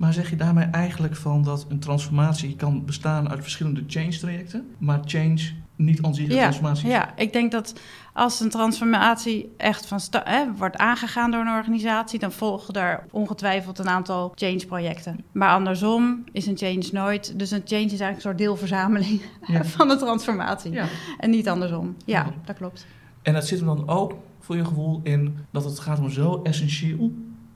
Maar 0.03 0.13
zeg 0.13 0.29
je 0.29 0.36
daarmee 0.36 0.65
eigenlijk 0.65 1.15
van 1.15 1.43
dat 1.43 1.65
een 1.69 1.79
transformatie 1.79 2.55
kan 2.55 2.86
bestaan 2.86 3.29
uit 3.29 3.41
verschillende 3.41 3.83
change-trajecten, 3.88 4.67
maar 4.77 5.00
change 5.05 5.39
niet 5.75 6.01
aan 6.01 6.15
zich 6.15 6.25
een 6.27 6.33
ja, 6.36 6.41
transformatie 6.41 6.86
is? 6.88 6.91
Ja, 6.93 7.13
ik 7.17 7.33
denk 7.33 7.51
dat 7.51 7.74
als 8.13 8.39
een 8.39 8.50
transformatie 8.50 9.53
echt 9.57 9.86
van 9.86 10.00
hè, 10.24 10.53
wordt 10.55 10.77
aangegaan 10.77 11.31
door 11.31 11.41
een 11.41 11.55
organisatie, 11.55 12.19
dan 12.19 12.31
volgen 12.31 12.74
daar 12.74 13.05
ongetwijfeld 13.12 13.79
een 13.79 13.89
aantal 13.89 14.31
change-projecten. 14.36 15.24
Maar 15.31 15.50
andersom 15.50 16.24
is 16.31 16.45
een 16.45 16.57
change 16.57 16.89
nooit. 16.91 17.39
Dus 17.39 17.51
een 17.51 17.62
change 17.65 17.81
is 17.83 17.89
eigenlijk 17.89 18.15
een 18.15 18.22
soort 18.22 18.38
deelverzameling 18.38 19.22
Ja. 19.48 19.63
van 19.65 19.88
de 19.88 19.95
transformatie. 19.95 20.72
Ja. 20.72 20.86
En 21.19 21.29
niet 21.29 21.50
andersom. 21.50 21.95
Ja, 22.05 22.24
Ja. 22.25 22.33
dat 22.45 22.55
klopt. 22.55 22.86
En 23.22 23.33
dat 23.33 23.48
zit 23.48 23.60
hem 23.60 23.67
dan 23.67 23.88
ook 23.89 24.13
voor 24.39 24.55
je 24.55 24.65
gevoel 24.65 25.00
in 25.03 25.38
dat 25.51 25.63
het 25.63 25.79
gaat 25.79 26.00
om 26.00 26.10
zo 26.10 26.39
essentieel. 26.43 27.12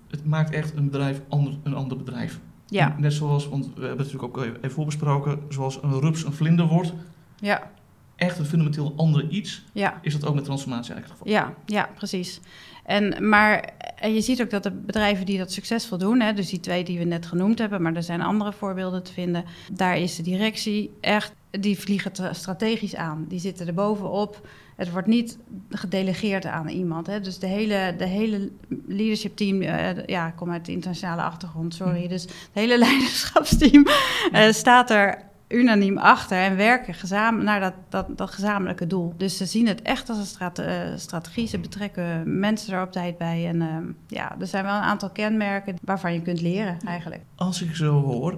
Het 0.10 0.26
maakt 0.26 0.54
echt 0.54 0.76
een 0.76 0.86
bedrijf 0.86 1.22
ander, 1.30 1.54
een 1.64 1.74
ander 1.74 1.98
bedrijf. 1.98 2.40
Ja, 2.70 2.96
Net 2.98 3.14
zoals, 3.14 3.48
want 3.50 3.66
we 3.66 3.72
hebben 3.72 3.90
het 4.06 4.14
natuurlijk 4.14 4.38
ook 4.38 4.44
even 4.46 4.72
voorbesproken, 4.72 5.40
zoals 5.50 5.80
een 5.84 6.00
rups 6.00 6.24
een 6.24 6.34
vlinder 6.34 6.66
wordt. 6.68 6.94
ja, 7.40 7.72
Echt 8.16 8.40
een 8.40 8.46
fundamenteel 8.46 8.94
ander 8.98 9.28
iets. 9.30 9.64
ja. 9.74 10.00
Is 10.02 10.14
dat 10.20 10.26
ook 10.30 10.36
met 10.36 10.44
transformatie 10.44 10.94
eigenlijk 10.94 11.22
het 11.22 11.30
geval? 11.30 11.48
Ja, 11.50 11.54
ja, 11.78 11.90
precies. 11.96 12.40
En, 12.86 13.30
maar 13.30 13.70
en 13.96 14.14
je 14.14 14.22
ziet 14.22 14.42
ook 14.42 14.50
dat 14.50 14.64
de 14.64 14.72
bedrijven 14.72 15.26
die 15.26 15.38
dat 15.38 15.52
succesvol 15.52 15.98
doen, 15.98 16.20
hè, 16.20 16.34
dus 16.34 16.50
die 16.50 16.60
twee 16.60 16.84
die 16.84 16.98
we 16.98 17.04
net 17.04 17.26
genoemd 17.26 17.60
hebben, 17.60 17.82
maar 17.82 17.96
er 17.96 18.04
zijn 18.04 18.22
andere 18.22 18.54
voorbeelden 18.54 19.04
te 19.04 19.14
vinden, 19.14 19.44
daar 19.74 19.98
is 19.98 20.16
de 20.16 20.24
directie 20.24 20.92
echt, 21.02 21.34
die 21.52 21.80
vliegen 21.80 22.12
tra- 22.12 22.34
strategisch 22.34 22.96
aan. 22.96 23.26
Die 23.28 23.40
zitten 23.40 23.68
er 23.68 23.74
bovenop. 23.74 24.48
Het 24.78 24.92
wordt 24.92 25.08
niet 25.08 25.38
gedelegeerd 25.70 26.46
aan 26.46 26.68
iemand. 26.68 27.08
Hè. 27.08 27.20
Dus 27.20 27.40
de 27.40 27.48
hele, 27.48 27.96
de 27.98 28.06
hele 28.06 28.52
leadership 28.88 29.36
team, 29.36 29.62
eh, 29.62 30.06
ja, 30.06 30.28
ik 30.28 30.36
kom 30.36 30.52
uit 30.52 30.66
de 30.66 30.72
internationale 30.72 31.22
achtergrond, 31.22 31.74
sorry. 31.74 32.08
Dus 32.08 32.22
het 32.22 32.50
hele 32.54 32.78
leiderschapsteam 32.88 33.86
eh, 34.32 34.52
staat 34.52 34.90
er 34.90 35.24
unaniem 35.48 35.98
achter 35.98 36.38
en 36.38 36.56
werken 36.56 36.94
gezamenlijk 36.94 37.50
naar 37.50 37.60
dat, 37.60 37.74
dat, 37.90 38.18
dat 38.18 38.32
gezamenlijke 38.32 38.88
doel. 38.88 39.14
Dus 39.18 39.38
ze 39.38 39.46
zien 39.46 39.68
het 39.68 39.82
echt 39.82 40.10
als 40.10 40.18
een 40.18 40.26
strate- 40.26 40.64
eh, 40.64 40.98
strategie. 40.98 41.48
Ze 41.48 41.58
betrekken 41.60 42.40
mensen 42.40 42.74
er 42.74 42.82
op 42.82 42.92
tijd 42.92 43.18
bij. 43.18 43.48
En 43.48 43.62
ehm, 43.62 43.86
ja, 44.08 44.36
er 44.40 44.48
zijn 44.48 44.64
wel 44.64 44.76
een 44.76 44.82
aantal 44.82 45.10
kenmerken 45.10 45.76
waarvan 45.82 46.14
je 46.14 46.22
kunt 46.22 46.42
leren 46.42 46.78
eigenlijk. 46.86 47.22
Als 47.36 47.62
ik 47.62 47.76
zo 47.76 48.02
hoor, 48.02 48.38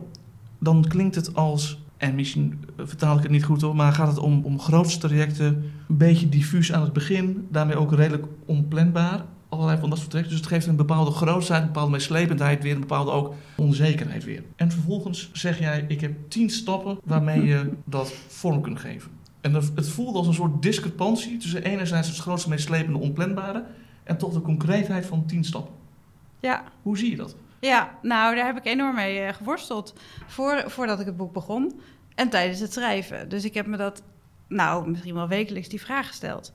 dan 0.60 0.86
klinkt 0.88 1.16
het 1.16 1.36
als, 1.36 1.80
en 2.00 2.16
misschien 2.16 2.60
vertaal 2.78 3.16
ik 3.18 3.22
het 3.22 3.32
niet 3.32 3.44
goed 3.44 3.62
hoor, 3.62 3.76
maar 3.76 3.94
gaat 3.94 4.08
het 4.08 4.20
om, 4.20 4.44
om 4.44 4.60
grootste 4.60 5.08
trajecten, 5.08 5.46
een 5.88 5.98
beetje 5.98 6.30
diffuus 6.30 6.74
aan 6.74 6.82
het 6.82 6.94
begin, 6.94 7.48
daarmee 7.52 7.76
ook 7.76 7.94
redelijk 7.94 8.26
onplanbaar. 8.46 9.26
Allerlei 9.50 9.80
van 9.80 9.90
dat 9.90 9.98
soort 9.98 10.10
trajecten. 10.10 10.38
Dus 10.38 10.46
het 10.46 10.56
geeft 10.56 10.68
een 10.68 10.76
bepaalde 10.76 11.12
grootheid, 11.12 11.62
een 11.62 11.68
bepaalde 11.68 11.92
meeslependheid 11.92 12.64
weer, 12.64 12.74
een 12.74 12.80
bepaalde 12.80 13.12
ook 13.12 13.34
onzekerheid 13.56 14.24
weer. 14.24 14.44
En 14.56 14.72
vervolgens 14.72 15.30
zeg 15.34 15.60
jij, 15.60 15.86
ik 15.88 16.02
heb 16.02 16.14
tien 16.28 16.50
stappen 16.50 16.98
waarmee 17.04 17.44
je 17.46 17.70
dat 17.84 18.14
vorm 18.28 18.62
kunt 18.62 18.80
geven. 18.80 19.12
En 19.42 19.54
het 19.54 19.90
voelt 19.90 20.16
als 20.16 20.28
een 20.28 20.34
soort 20.34 20.62
discrepantie 20.62 21.38
tussen 21.38 21.64
enerzijds 21.64 22.08
het 22.08 22.18
grootste 22.18 22.50
meeslepende 22.50 23.00
onplanbare 23.00 23.64
en 24.04 24.18
toch 24.18 24.34
de 24.34 24.42
concreetheid 24.42 25.06
van 25.06 25.26
tien 25.26 25.44
stappen. 25.44 25.74
Ja, 26.40 26.64
Hoe 26.82 26.98
zie 26.98 27.10
je 27.10 27.16
dat? 27.16 27.36
Ja 27.60 27.98
nou 28.02 28.36
daar 28.36 28.46
heb 28.46 28.58
ik 28.58 28.66
enorm 28.66 28.96
mee 28.96 29.20
eh, 29.20 29.34
geworsteld 29.34 29.94
voor, 30.28 30.64
voordat 30.66 31.00
ik 31.00 31.06
het 31.06 31.18
boek 31.18 31.34
begon. 31.34 31.82
En 32.16 32.30
tijdens 32.30 32.60
het 32.60 32.74
schrijven. 32.74 33.30
Dus 33.30 33.44
ik 33.44 33.54
heb 33.54 33.66
me 33.66 33.78
dat, 33.78 34.04
nou 34.48 34.90
misschien 34.90 35.14
wel 35.14 35.28
wekelijks 35.28 35.68
die 35.68 35.82
vraag 35.82 36.08
gesteld. 36.08 36.54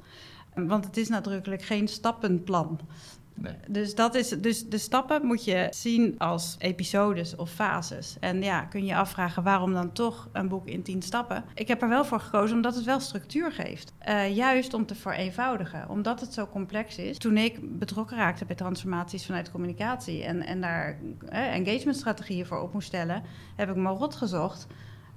Want 0.54 0.84
het 0.84 0.96
is 0.96 1.08
nadrukkelijk 1.08 1.62
geen 1.62 1.88
stappenplan. 1.88 2.80
Dus, 3.68 3.94
dat 3.94 4.14
is, 4.14 4.28
dus 4.28 4.68
de 4.68 4.78
stappen 4.78 5.26
moet 5.26 5.44
je 5.44 5.66
zien 5.70 6.18
als 6.18 6.56
episodes 6.58 7.36
of 7.36 7.50
fases. 7.50 8.16
En 8.20 8.42
ja, 8.42 8.60
kun 8.60 8.84
je 8.84 8.96
afvragen 8.96 9.42
waarom 9.42 9.72
dan 9.72 9.92
toch 9.92 10.28
een 10.32 10.48
boek 10.48 10.66
in 10.66 10.82
tien 10.82 11.02
stappen. 11.02 11.44
Ik 11.54 11.68
heb 11.68 11.82
er 11.82 11.88
wel 11.88 12.04
voor 12.04 12.20
gekozen 12.20 12.56
omdat 12.56 12.74
het 12.74 12.84
wel 12.84 13.00
structuur 13.00 13.52
geeft. 13.52 13.92
Eh, 13.98 14.36
juist 14.36 14.74
om 14.74 14.86
te 14.86 14.94
vereenvoudigen, 14.94 15.88
omdat 15.88 16.20
het 16.20 16.34
zo 16.34 16.46
complex 16.46 16.98
is. 16.98 17.18
Toen 17.18 17.36
ik 17.36 17.78
betrokken 17.78 18.16
raakte 18.16 18.44
bij 18.44 18.56
transformaties 18.56 19.26
vanuit 19.26 19.50
communicatie 19.50 20.24
en, 20.24 20.42
en 20.42 20.60
daar 20.60 20.98
eh, 21.28 21.54
engagementstrategieën 21.54 22.46
voor 22.46 22.60
op 22.60 22.72
moest 22.72 22.86
stellen, 22.86 23.22
heb 23.56 23.70
ik 23.70 23.76
me 23.76 23.88
rot 23.88 24.14
gezocht 24.14 24.66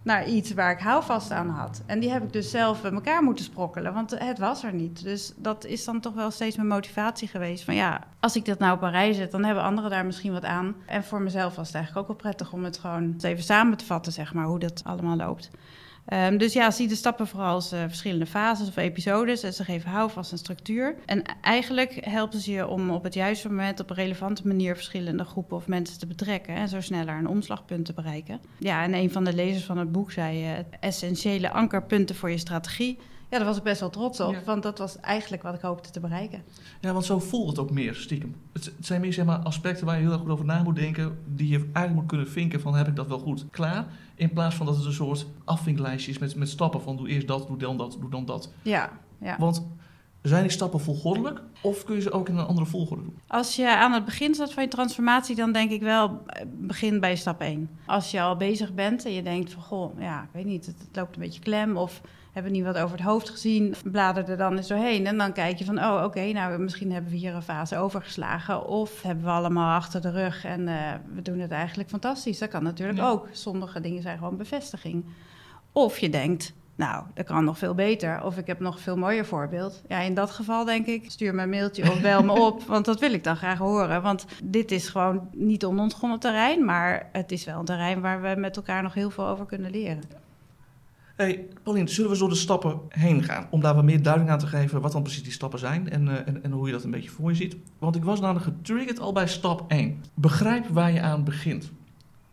naar 0.03 0.27
iets 0.27 0.53
waar 0.53 0.71
ik 0.71 0.79
houvast 0.79 1.31
aan 1.31 1.49
had. 1.49 1.81
En 1.85 1.99
die 1.99 2.11
heb 2.11 2.23
ik 2.23 2.33
dus 2.33 2.49
zelf 2.49 2.81
bij 2.81 2.91
elkaar 2.91 3.23
moeten 3.23 3.45
sprokkelen, 3.45 3.93
want 3.93 4.19
het 4.19 4.39
was 4.39 4.63
er 4.63 4.73
niet. 4.73 5.03
Dus 5.03 5.33
dat 5.35 5.65
is 5.65 5.85
dan 5.85 5.99
toch 5.99 6.13
wel 6.13 6.31
steeds 6.31 6.55
mijn 6.55 6.67
motivatie 6.67 7.27
geweest. 7.27 7.63
Van 7.63 7.75
ja, 7.75 8.03
als 8.19 8.35
ik 8.35 8.45
dat 8.45 8.59
nou 8.59 8.75
op 8.75 8.81
een 8.81 8.91
rij 8.91 9.13
zet, 9.13 9.31
dan 9.31 9.43
hebben 9.43 9.63
anderen 9.63 9.89
daar 9.89 10.05
misschien 10.05 10.31
wat 10.31 10.45
aan. 10.45 10.75
En 10.85 11.03
voor 11.03 11.21
mezelf 11.21 11.55
was 11.55 11.67
het 11.67 11.75
eigenlijk 11.75 12.09
ook 12.09 12.13
wel 12.13 12.31
prettig 12.31 12.53
om 12.53 12.63
het 12.63 12.77
gewoon 12.77 13.15
even 13.21 13.43
samen 13.43 13.77
te 13.77 13.85
vatten, 13.85 14.11
zeg 14.11 14.33
maar, 14.33 14.45
hoe 14.45 14.59
dat 14.59 14.81
allemaal 14.83 15.15
loopt. 15.15 15.49
Ehm, 16.07 16.37
dus 16.37 16.53
ja, 16.53 16.71
zie 16.71 16.87
de 16.87 16.95
stappen 16.95 17.27
vooral 17.27 17.53
als 17.53 17.71
eh, 17.71 17.79
verschillende 17.87 18.25
fases 18.25 18.67
of 18.67 18.75
episodes. 18.77 19.43
En 19.43 19.53
ze 19.53 19.63
geven 19.63 19.89
houvast 19.89 20.31
en 20.31 20.37
structuur. 20.37 20.95
En 21.05 21.21
eigenlijk 21.41 21.97
helpen 22.01 22.39
ze 22.39 22.51
je 22.51 22.67
om 22.67 22.89
op 22.89 23.03
het 23.03 23.13
juiste 23.13 23.47
moment 23.49 23.79
op 23.79 23.89
een 23.89 23.95
relevante 23.95 24.47
manier 24.47 24.75
verschillende 24.75 25.23
groepen 25.23 25.57
of 25.57 25.67
mensen 25.67 25.99
te 25.99 26.07
betrekken. 26.07 26.55
En 26.55 26.67
zo 26.67 26.81
sneller 26.81 27.15
een 27.15 27.27
omslagpunt 27.27 27.85
te 27.85 27.93
bereiken. 27.93 28.39
Ja, 28.57 28.83
en 28.83 28.93
een 28.93 29.11
van 29.11 29.23
de 29.23 29.33
lezers 29.33 29.63
van 29.65 29.77
het 29.77 29.91
boek 29.91 30.11
zei: 30.11 30.43
eh, 30.43 30.51
essentiële 30.79 31.51
ankerpunten 31.51 32.15
voor 32.15 32.29
je 32.31 32.37
strategie. 32.37 32.97
Ja, 33.29 33.37
daar 33.37 33.47
was 33.47 33.57
ik 33.57 33.63
best 33.63 33.79
wel 33.79 33.89
trots 33.89 34.19
op, 34.19 34.33
Ja. 34.33 34.41
want 34.45 34.63
dat 34.63 34.77
was 34.77 34.99
eigenlijk 34.99 35.43
wat 35.43 35.53
ik 35.53 35.61
hoopte 35.61 35.89
te 35.91 35.99
bereiken. 35.99 36.43
Ja, 36.81 36.93
want 36.93 37.05
zo 37.05 37.19
voelt 37.19 37.47
het 37.49 37.59
ook 37.59 37.71
meer, 37.71 37.95
stiekem. 37.95 38.35
Het, 38.53 38.65
het 38.65 38.85
zijn 38.85 39.01
meer 39.01 39.13
zeg 39.13 39.25
maar, 39.25 39.37
aspecten 39.37 39.85
waar 39.85 39.95
je 39.95 40.01
heel 40.01 40.11
erg 40.11 40.21
goed 40.21 40.29
over 40.29 40.45
na 40.45 40.63
moet 40.63 40.75
denken, 40.75 41.17
die 41.25 41.47
je 41.47 41.57
eigenlijk 41.57 41.93
moet 41.95 42.05
kunnen 42.05 42.27
vinken 42.29 42.61
van 42.61 42.75
heb 42.75 42.87
ik 42.87 42.95
dat 42.95 43.07
wel 43.07 43.19
goed 43.19 43.45
klaar, 43.51 43.85
in 44.17 44.29
plaats 44.29 44.55
van 44.55 44.65
dat 44.65 44.75
het 44.75 44.85
een 44.85 44.93
soort 44.93 45.25
afvinklijstje 45.43 46.11
is 46.11 46.17
met, 46.17 46.35
met 46.35 46.49
stappen 46.49 46.81
van 46.81 46.97
doe 46.97 47.07
eerst 47.07 47.27
dat, 47.27 47.47
doe 47.47 47.57
dan 47.57 47.77
dat, 47.77 47.97
doe 47.99 48.09
dan 48.09 48.25
dat. 48.25 48.51
Ja, 48.61 48.91
ja. 49.19 49.35
Want 49.39 49.67
Zijn 50.27 50.41
die 50.41 50.51
stappen 50.51 50.79
volgordelijk 50.79 51.41
of 51.61 51.83
kun 51.83 51.95
je 51.95 52.01
ze 52.01 52.11
ook 52.11 52.29
in 52.29 52.37
een 52.37 52.45
andere 52.45 52.65
volgorde 52.67 53.03
doen? 53.03 53.19
Als 53.27 53.55
je 53.55 53.75
aan 53.77 53.91
het 53.93 54.05
begin 54.05 54.33
staat 54.33 54.53
van 54.53 54.63
je 54.63 54.69
transformatie, 54.69 55.35
dan 55.35 55.51
denk 55.51 55.71
ik 55.71 55.81
wel, 55.81 56.21
eh, 56.25 56.45
begin 56.53 56.99
bij 56.99 57.15
stap 57.15 57.41
1. 57.41 57.69
Als 57.85 58.11
je 58.11 58.21
al 58.21 58.35
bezig 58.35 58.73
bent 58.73 59.05
en 59.05 59.13
je 59.13 59.21
denkt 59.23 59.51
van, 59.53 59.61
goh, 59.63 59.99
ja, 59.99 60.21
ik 60.21 60.29
weet 60.31 60.45
niet, 60.45 60.65
het, 60.65 60.79
het 60.79 60.95
loopt 60.95 61.15
een 61.15 61.21
beetje 61.21 61.39
klem 61.39 61.77
of 61.77 62.01
hebben 62.31 62.51
niet 62.51 62.63
wat 62.63 62.77
over 62.77 62.97
het 62.97 63.05
hoofd 63.05 63.29
gezien, 63.29 63.75
blader 63.83 64.29
er 64.29 64.37
dan 64.37 64.57
eens 64.57 64.67
doorheen 64.67 65.05
en 65.07 65.17
dan 65.17 65.33
kijk 65.33 65.57
je 65.57 65.65
van, 65.65 65.79
oh 65.79 66.01
oké, 66.03 66.31
nou 66.31 66.57
misschien 66.59 66.91
hebben 66.91 67.11
we 67.11 67.17
hier 67.17 67.35
een 67.35 67.41
fase 67.41 67.77
overgeslagen 67.77 68.65
of 68.67 69.01
hebben 69.01 69.23
we 69.23 69.29
allemaal 69.29 69.75
achter 69.75 70.01
de 70.01 70.11
rug 70.11 70.45
en 70.45 70.61
uh, 70.67 70.91
we 71.13 71.21
doen 71.21 71.39
het 71.39 71.51
eigenlijk 71.51 71.89
fantastisch. 71.89 72.37
Dat 72.39 72.49
kan 72.49 72.63
natuurlijk 72.63 72.97
Ja. 72.99 73.09
ook. 73.09 73.27
Sommige 73.31 73.79
dingen 73.81 74.01
zijn 74.01 74.17
gewoon 74.17 74.37
bevestiging. 74.37 75.05
Of 75.71 75.97
je 75.99 76.09
denkt, 76.09 76.53
nou, 76.77 77.03
dat 77.13 77.25
kan 77.25 77.43
nog 77.43 77.57
veel 77.57 77.73
beter. 77.73 78.23
Of 78.23 78.37
ik 78.37 78.47
heb 78.47 78.59
nog 78.59 78.75
een 78.75 78.81
veel 78.81 78.97
mooier 78.97 79.25
voorbeeld. 79.25 79.81
Ja, 79.87 79.99
in 79.99 80.13
dat 80.13 80.31
geval 80.31 80.65
denk 80.65 80.85
ik, 80.85 81.11
stuur 81.11 81.35
me 81.35 81.41
een 81.41 81.49
mailtje 81.49 81.91
of 81.91 82.01
bel 82.01 82.23
me 82.23 82.31
op. 82.31 82.63
Want 82.63 82.85
dat 82.85 82.99
wil 82.99 83.13
ik 83.13 83.23
dan 83.23 83.35
graag 83.35 83.57
horen. 83.57 84.01
Want 84.01 84.25
dit 84.43 84.71
is 84.71 84.89
gewoon 84.89 85.29
niet 85.31 85.65
onontgonnen 85.65 86.19
terrein. 86.19 86.65
Maar 86.65 87.09
het 87.11 87.31
is 87.31 87.45
wel 87.45 87.59
een 87.59 87.65
terrein 87.65 88.01
waar 88.01 88.21
we 88.21 88.39
met 88.39 88.55
elkaar 88.55 88.83
nog 88.83 88.93
heel 88.93 89.09
veel 89.09 89.27
over 89.27 89.45
kunnen 89.45 89.71
leren. 89.71 90.01
Hey, 91.15 91.47
Paulien, 91.63 91.87
zullen 91.87 92.09
we 92.09 92.17
zo 92.17 92.27
de 92.27 92.35
stappen 92.35 92.79
heen 92.89 93.23
gaan? 93.23 93.47
Om 93.49 93.61
daar 93.61 93.75
wat 93.75 93.83
meer 93.83 94.01
duiding 94.01 94.29
aan 94.29 94.39
te 94.39 94.47
geven 94.47 94.81
wat 94.81 94.91
dan 94.91 95.03
precies 95.03 95.23
die 95.23 95.31
stappen 95.31 95.59
zijn 95.59 95.89
en, 95.89 96.07
eh, 96.07 96.27
en, 96.27 96.43
en 96.43 96.51
hoe 96.51 96.65
je 96.65 96.71
dat 96.71 96.83
een 96.83 96.91
beetje 96.91 97.09
voor 97.09 97.29
je 97.29 97.35
ziet. 97.35 97.55
Want 97.79 97.95
ik 97.95 98.03
was 98.03 98.19
namelijk 98.19 98.45
getriggerd 98.45 98.99
al 98.99 99.11
bij 99.11 99.27
stap 99.27 99.71
1. 99.71 100.03
Begrijp 100.13 100.67
waar 100.67 100.91
je 100.91 101.01
aan 101.01 101.23
begint. 101.23 101.71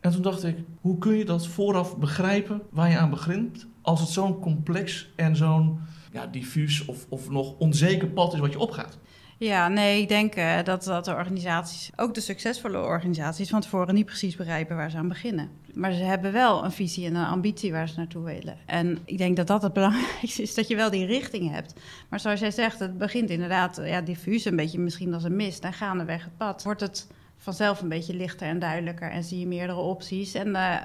En 0.05 0.11
toen 0.11 0.23
dacht 0.23 0.45
ik, 0.45 0.57
hoe 0.81 0.99
kun 0.99 1.17
je 1.17 1.25
dat 1.25 1.47
vooraf 1.47 1.97
begrijpen 1.99 2.63
waar 2.71 2.91
je 2.91 2.99
aan 2.99 3.11
begint... 3.11 3.67
als 3.83 4.01
het 4.01 4.09
zo'n 4.09 4.39
complex 4.41 5.09
en 5.17 5.37
zo'n 5.37 5.79
ja, 6.13 6.27
diffuus 6.27 6.85
of, 6.85 7.07
of 7.09 7.31
nog 7.31 7.55
onzeker 7.59 8.09
pad 8.09 8.35
is 8.35 8.41
wat 8.41 8.53
je 8.53 8.59
opgaat? 8.59 8.99
Ja, 9.39 9.69
nee, 9.69 10.01
ik 10.01 10.09
denk 10.09 10.35
eh, 10.35 10.63
dat, 10.65 10.85
dat 10.85 11.05
de 11.05 11.15
organisaties, 11.15 11.91
ook 11.97 12.15
de 12.15 12.21
succesvolle 12.21 12.79
organisaties, 12.79 13.51
van 13.51 13.61
tevoren 13.61 13.95
niet 13.95 14.07
precies 14.07 14.37
begrijpen 14.37 14.77
waar 14.77 14.91
ze 14.91 14.97
aan 14.97 15.09
beginnen. 15.09 15.51
Maar 15.75 15.93
ze 15.93 16.03
hebben 16.03 16.33
wel 16.33 16.65
een 16.65 16.73
visie 16.73 17.07
en 17.07 17.15
een 17.15 17.27
ambitie 17.27 17.73
waar 17.73 17.89
ze 17.89 17.95
naartoe 17.97 18.25
willen. 18.25 18.57
En 18.67 18.99
ik 19.05 19.19
denk 19.19 19.37
dat 19.37 19.47
dat 19.47 19.63
het 19.63 19.73
belangrijkste 19.83 20.43
is, 20.43 20.55
dat 20.55 20.69
je 20.69 20.77
wel 20.77 20.91
die 20.91 21.07
richting 21.07 21.51
hebt. 21.51 21.75
Maar 22.09 22.21
zoals 22.21 22.41
jij 22.41 22.51
zegt, 22.51 22.79
het 22.79 22.99
begint 22.99 23.31
inderdaad 23.31 23.81
ja, 23.85 24.01
diffuus, 24.01 24.45
een 24.45 24.57
beetje 24.57 24.79
misschien 24.79 25.15
als 25.15 25.25
een 25.25 25.37
mist. 25.37 25.65
En 25.65 25.73
gaandeweg 25.73 26.25
het 26.25 26.37
pad 26.37 26.63
wordt 26.63 26.81
het 26.81 27.07
vanzelf 27.45 27.81
een 27.81 27.89
beetje 27.89 28.15
lichter 28.15 28.49
en 28.49 28.59
duidelijker 28.59 29.11
en 29.11 29.25
zie 29.25 29.39
je 29.39 29.47
meerdere 29.47 29.79
opties. 29.79 30.35
En, 30.35 30.49
uh, 30.49 30.77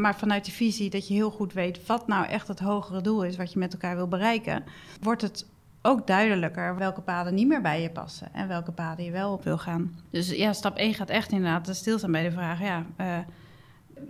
maar 0.00 0.16
vanuit 0.16 0.44
die 0.44 0.54
visie 0.54 0.90
dat 0.90 1.08
je 1.08 1.14
heel 1.14 1.30
goed 1.30 1.52
weet 1.52 1.86
wat 1.86 2.06
nou 2.06 2.26
echt 2.26 2.48
het 2.48 2.58
hogere 2.58 3.00
doel 3.00 3.24
is 3.24 3.36
wat 3.36 3.52
je 3.52 3.58
met 3.58 3.72
elkaar 3.72 3.96
wil 3.96 4.08
bereiken, 4.08 4.64
wordt 5.00 5.22
het 5.22 5.46
ook 5.82 6.06
duidelijker 6.06 6.76
welke 6.76 7.00
paden 7.00 7.34
niet 7.34 7.48
meer 7.48 7.60
bij 7.60 7.82
je 7.82 7.90
passen 7.90 8.34
en 8.34 8.48
welke 8.48 8.72
paden 8.72 9.04
je 9.04 9.10
wel 9.10 9.32
op 9.32 9.44
wil 9.44 9.58
gaan. 9.58 9.98
Dus 10.10 10.30
ja, 10.30 10.52
stap 10.52 10.76
1 10.76 10.94
gaat 10.94 11.08
echt 11.10 11.32
inderdaad 11.32 11.76
stilstaan 11.76 12.12
bij 12.12 12.22
de 12.22 12.30
vraag, 12.30 12.60
ja, 12.60 12.84
uh, 13.00 13.18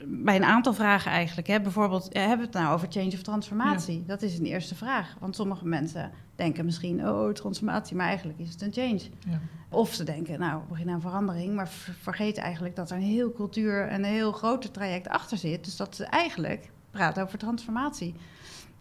bij 0.06 0.36
een 0.36 0.44
aantal 0.44 0.74
vragen 0.74 1.10
eigenlijk. 1.10 1.46
Hè. 1.46 1.60
Bijvoorbeeld, 1.60 2.08
ja, 2.10 2.20
hebben 2.20 2.38
we 2.38 2.44
het 2.44 2.62
nou 2.62 2.74
over 2.74 2.88
change 2.90 3.12
of 3.12 3.22
transformatie? 3.22 3.98
Ja. 3.98 4.06
Dat 4.06 4.22
is 4.22 4.38
een 4.38 4.44
eerste 4.44 4.74
vraag. 4.74 5.16
Want 5.18 5.36
sommige 5.36 5.66
mensen 5.66 6.10
denken 6.36 6.64
misschien, 6.64 7.08
oh, 7.08 7.32
transformatie, 7.32 7.96
maar 7.96 8.06
eigenlijk 8.06 8.38
is 8.38 8.50
het 8.50 8.62
een 8.62 8.72
change. 8.72 9.00
Ja. 9.26 9.40
Of 9.68 9.94
ze 9.94 10.04
denken, 10.04 10.38
nou, 10.38 10.60
we 10.60 10.68
beginnen 10.68 10.94
aan 10.94 11.00
verandering, 11.00 11.54
maar 11.54 11.68
vergeten 12.00 12.42
eigenlijk 12.42 12.76
dat 12.76 12.90
er 12.90 12.96
een 12.96 13.02
heel 13.02 13.32
cultuur 13.32 13.88
en 13.88 14.04
een 14.04 14.10
heel 14.10 14.32
grote 14.32 14.70
traject 14.70 15.08
achter 15.08 15.36
zit. 15.36 15.64
Dus 15.64 15.76
dat 15.76 15.96
ze 15.96 16.04
eigenlijk 16.04 16.70
praten 16.90 17.22
over 17.22 17.38
transformatie. 17.38 18.14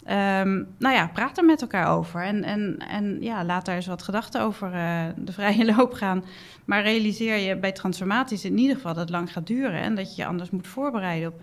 Um, 0.09 0.67
nou 0.77 0.95
ja, 0.95 1.09
praat 1.13 1.37
er 1.37 1.45
met 1.45 1.61
elkaar 1.61 1.87
over. 1.87 2.23
En, 2.23 2.43
en, 2.43 2.77
en 2.77 3.21
ja, 3.21 3.45
laat 3.45 3.65
daar 3.65 3.75
eens 3.75 3.87
wat 3.87 4.01
gedachten 4.01 4.41
over 4.41 4.73
uh, 4.73 5.03
de 5.15 5.31
vrije 5.31 5.65
loop 5.75 5.93
gaan. 5.93 6.23
Maar 6.65 6.81
realiseer 6.81 7.37
je 7.37 7.57
bij 7.57 7.71
transformaties 7.71 8.45
in 8.45 8.57
ieder 8.57 8.75
geval 8.75 8.93
dat 8.93 9.01
het 9.01 9.09
lang 9.09 9.31
gaat 9.31 9.47
duren 9.47 9.81
en 9.81 9.95
dat 9.95 10.15
je 10.15 10.21
je 10.21 10.27
anders 10.27 10.49
moet 10.49 10.67
voorbereiden 10.67 11.29
op. 11.29 11.41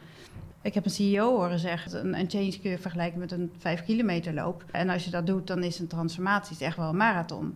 Ik 0.63 0.75
heb 0.75 0.85
een 0.85 0.91
CEO 0.91 1.37
horen 1.37 1.59
zeggen, 1.59 2.19
een, 2.19 2.31
change 2.31 2.59
kun 2.63 2.71
je 2.71 2.79
vergelijken 2.79 3.19
met 3.21 3.33
een 3.33 3.53
vijf 3.59 3.85
kilometer 3.85 4.35
loop. 4.35 4.65
En 4.71 4.89
als 4.89 5.05
je 5.05 5.11
dat 5.11 5.27
doet, 5.27 5.47
dan 5.47 5.63
is 5.63 5.79
een 5.79 5.87
transformatie 5.87 6.67
echt 6.67 6.77
wel 6.77 6.89
een 6.89 6.97
marathon. 6.97 7.55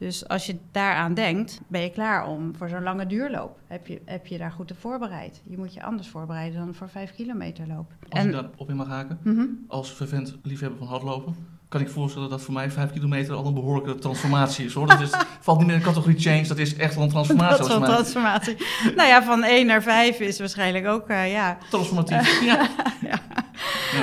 Dus 0.00 0.28
als 0.28 0.46
je 0.46 0.56
daaraan 0.72 1.14
denkt, 1.14 1.60
ben 1.66 1.80
je 1.80 1.90
klaar 1.90 2.26
om 2.26 2.54
voor 2.56 2.68
zo'n 2.68 2.82
lange 2.82 3.06
duurloop. 3.06 3.58
Heb 3.66 3.86
je, 3.86 4.00
heb 4.04 4.26
je 4.26 4.38
daar 4.38 4.52
goed 4.52 4.70
op 4.70 4.78
voorbereid. 4.78 5.42
Je 5.44 5.58
moet 5.58 5.74
je 5.74 5.82
anders 5.82 6.08
voorbereiden 6.08 6.58
dan 6.58 6.74
voor 6.74 6.88
vijf 6.88 7.14
kilometer 7.14 7.66
loop. 7.66 7.92
Als 8.08 8.20
en, 8.20 8.26
ik 8.26 8.32
daarop 8.32 8.68
in 8.70 8.76
mag 8.76 8.88
haken, 8.88 9.18
mm 9.22 9.36
-hmm. 9.36 9.64
als 9.68 9.92
vervent 9.92 10.38
liefhebber 10.42 10.78
van 10.78 10.86
hardlopen, 10.86 11.34
kan 11.68 11.80
ik 11.80 11.88
voorstellen 11.88 12.30
dat 12.30 12.42
voor 12.42 12.54
mij 12.54 12.70
vijf 12.70 12.92
kilometer 12.92 13.34
al 13.34 13.46
een 13.46 13.54
behoorlijke 13.54 13.94
transformatie 13.94 14.64
is. 14.64 14.72
Hoor. 14.72 14.86
Dat 14.86 15.00
is, 15.00 15.10
valt 15.40 15.58
niet 15.58 15.66
meer 15.66 15.76
in 15.76 15.82
de 15.82 15.86
categorie 15.86 16.18
change, 16.18 16.46
dat 16.46 16.58
is 16.58 16.76
echt 16.76 16.94
wel 16.94 17.04
een 17.04 17.10
transformatie. 17.10 17.56
Dat 17.56 17.66
is 17.66 17.72
wel 17.72 17.82
een 17.82 17.88
transformatie. 17.88 18.56
nou 18.96 19.08
ja, 19.08 19.22
van 19.22 19.42
1 19.42 19.66
naar 19.66 19.82
5 19.82 20.20
is 20.20 20.38
waarschijnlijk 20.38 20.86
ook, 20.86 21.10
uh, 21.10 21.32
ja... 21.32 21.58
Transformatief, 21.70 22.40
ja. 22.50 22.68
ja. 23.00 23.20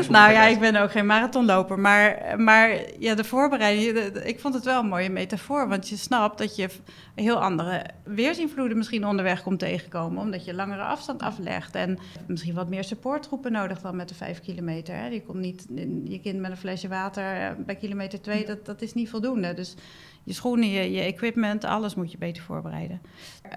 Nou 0.10 0.32
ja, 0.32 0.44
ik 0.44 0.60
ben 0.60 0.76
ook 0.76 0.92
geen 0.92 1.06
marathonloper, 1.06 1.80
maar, 1.80 2.34
maar 2.38 2.82
ja, 3.00 3.16
de 3.16 3.24
voorbereiding, 3.24 3.98
ik 4.16 4.40
vond 4.40 4.54
het 4.54 4.64
wel 4.64 4.80
een 4.80 4.88
mooie 4.88 5.10
metafoor, 5.10 5.68
want 5.68 5.90
je 5.90 5.98
snapt 5.98 6.38
dat 6.38 6.56
je 6.56 6.70
heel 7.16 7.42
andere 7.42 7.86
weersinvloeden 8.04 8.78
misschien 8.78 9.06
onderweg 9.06 9.44
komt 9.44 9.60
tegenkomen, 9.60 10.22
omdat 10.22 10.46
je 10.46 10.54
langere 10.54 10.82
afstand 10.82 11.22
aflegt 11.22 11.76
en 11.76 12.00
misschien 12.28 12.54
wat 12.54 12.70
meer 12.70 12.84
supportgroepen 12.84 13.52
nodig 13.52 13.82
dan 13.82 13.96
met 13.96 14.10
de 14.10 14.16
vijf 14.16 14.42
kilometer. 14.42 14.96
Hè. 14.96 15.08
Je 15.08 15.24
komt 15.24 15.40
niet 15.40 15.66
je 16.04 16.20
kind 16.20 16.40
met 16.40 16.52
een 16.52 16.58
flesje 16.58 16.88
water 16.88 17.56
bij 17.66 17.76
kilometer 17.76 18.22
twee, 18.22 18.46
dat, 18.46 18.66
dat 18.66 18.82
is 18.82 18.94
niet 18.94 19.10
voldoende. 19.10 19.54
Dus 19.54 19.76
je 20.24 20.34
schoenen, 20.34 20.70
je, 20.70 20.92
je 20.92 21.02
equipment, 21.02 21.64
alles 21.64 21.96
moet 21.96 22.12
je 22.12 22.18
beter 22.18 22.44
voorbereiden. 22.44 23.02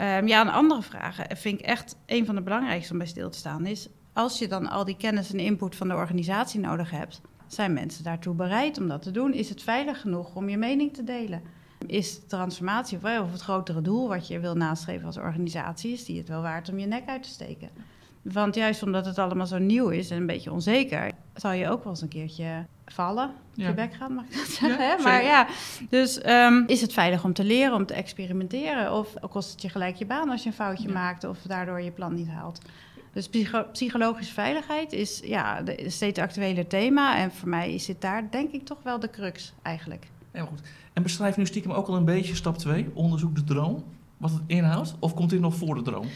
Um, 0.01 0.27
ja, 0.27 0.41
een 0.41 0.49
andere 0.49 0.83
vraag 0.83 1.19
vind 1.29 1.61
ik 1.61 1.67
echt 1.67 1.97
een 2.07 2.27
van 2.27 2.35
de 2.35 2.43
belangrijkste 2.43 2.93
om 2.93 2.99
bij 2.99 3.07
stil 3.07 3.31
te 3.31 3.39
staan 3.39 3.67
is 3.67 3.89
als 4.13 4.39
je 4.39 4.49
dan 4.49 4.69
al 4.69 4.85
die 4.85 4.97
kennis 4.97 5.33
en 5.33 5.39
input 5.39 5.77
van 5.77 5.89
de 5.89 5.95
organisatie 5.95 6.61
nodig 6.61 6.91
hebt, 6.91 7.21
zijn 7.47 7.73
mensen 7.73 8.05
daartoe 8.05 8.35
bereid 8.35 8.79
om 8.79 8.89
dat 8.89 9.03
te 9.03 9.11
doen? 9.11 9.33
Is 9.33 9.49
het 9.49 9.63
veilig 9.63 10.01
genoeg 10.01 10.35
om 10.35 10.49
je 10.49 10.57
mening 10.57 10.95
te 10.95 11.05
delen? 11.05 11.43
Is 11.87 12.21
de 12.21 12.27
transformatie 12.27 12.99
of 12.99 13.33
het 13.33 13.41
grotere 13.41 13.83
doel 13.83 14.09
wat 14.09 14.29
je 14.29 14.41
wil 14.41 14.55
nastreven 14.55 15.07
als 15.07 15.17
organisatie, 15.17 15.93
is 15.93 16.05
die 16.05 16.19
het 16.19 16.29
wel 16.29 16.43
waard 16.43 16.69
om 16.69 16.79
je 16.79 16.87
nek 16.87 17.09
uit 17.09 17.23
te 17.23 17.29
steken? 17.29 17.69
Want 18.23 18.55
juist 18.55 18.83
omdat 18.83 19.07
het 19.07 19.19
allemaal 19.19 19.47
zo 19.47 19.59
nieuw 19.59 19.89
is 19.89 20.11
en 20.11 20.17
een 20.17 20.27
beetje 20.27 20.53
onzeker, 20.53 21.13
zal 21.35 21.53
je 21.53 21.69
ook 21.69 21.83
wel 21.83 21.93
eens 21.93 22.03
een 22.03 22.09
keertje 22.09 22.67
vallen. 22.87 23.31
Ja. 23.55 23.69
Je 23.69 23.75
bek 23.75 23.95
gaan, 23.95 24.15
mag 24.15 24.25
ik 24.25 24.37
dat 24.37 24.47
zeggen? 24.47 24.85
Ja, 24.85 24.97
maar 25.03 25.23
ja, 25.23 25.47
dus 25.89 26.27
um, 26.27 26.65
is 26.67 26.81
het 26.81 26.93
veilig 26.93 27.25
om 27.25 27.33
te 27.33 27.45
leren, 27.45 27.75
om 27.75 27.87
te 27.87 27.95
experimenteren? 27.95 28.93
Of 28.93 29.15
kost 29.31 29.51
het 29.51 29.63
je 29.63 29.69
gelijk 29.69 29.97
je 29.97 30.07
baan 30.07 30.31
als 30.31 30.43
je 30.43 30.49
een 30.49 30.55
foutje 30.55 30.89
ja. 30.89 30.95
maakt 30.95 31.25
of 31.25 31.39
daardoor 31.39 31.81
je 31.81 31.91
plan 31.91 32.15
niet 32.15 32.29
haalt? 32.29 32.61
Dus 33.13 33.29
psycho 33.29 33.65
psychologische 33.73 34.33
veiligheid 34.33 34.93
is 34.93 35.21
ja, 35.25 35.63
de, 35.63 35.85
steeds 35.87 36.19
actueler 36.19 36.67
thema. 36.67 37.19
En 37.19 37.33
voor 37.33 37.49
mij 37.49 37.79
zit 37.79 38.01
daar 38.01 38.31
denk 38.31 38.53
ik 38.53 38.65
toch 38.65 38.83
wel 38.83 39.01
de 39.01 39.11
crux 39.11 39.53
eigenlijk. 39.63 40.07
Heel 40.31 40.47
goed. 40.47 40.61
En 40.93 41.03
beschrijf 41.03 41.37
nu 41.37 41.47
stiekem 41.47 41.73
ook 41.73 41.87
al 41.87 41.97
een 41.97 42.05
beetje 42.05 42.35
stap 42.35 42.59
2, 42.59 42.91
onderzoek 42.95 43.35
de 43.35 43.45
droom. 43.45 43.85
Wat 44.21 44.31
het 44.31 44.43
inhoudt? 44.47 44.95
Of 44.99 45.15
komt 45.15 45.31
dit 45.31 45.41
nog 45.41 45.55
voor 45.55 45.75
de 45.75 45.83
droom? 45.83 46.07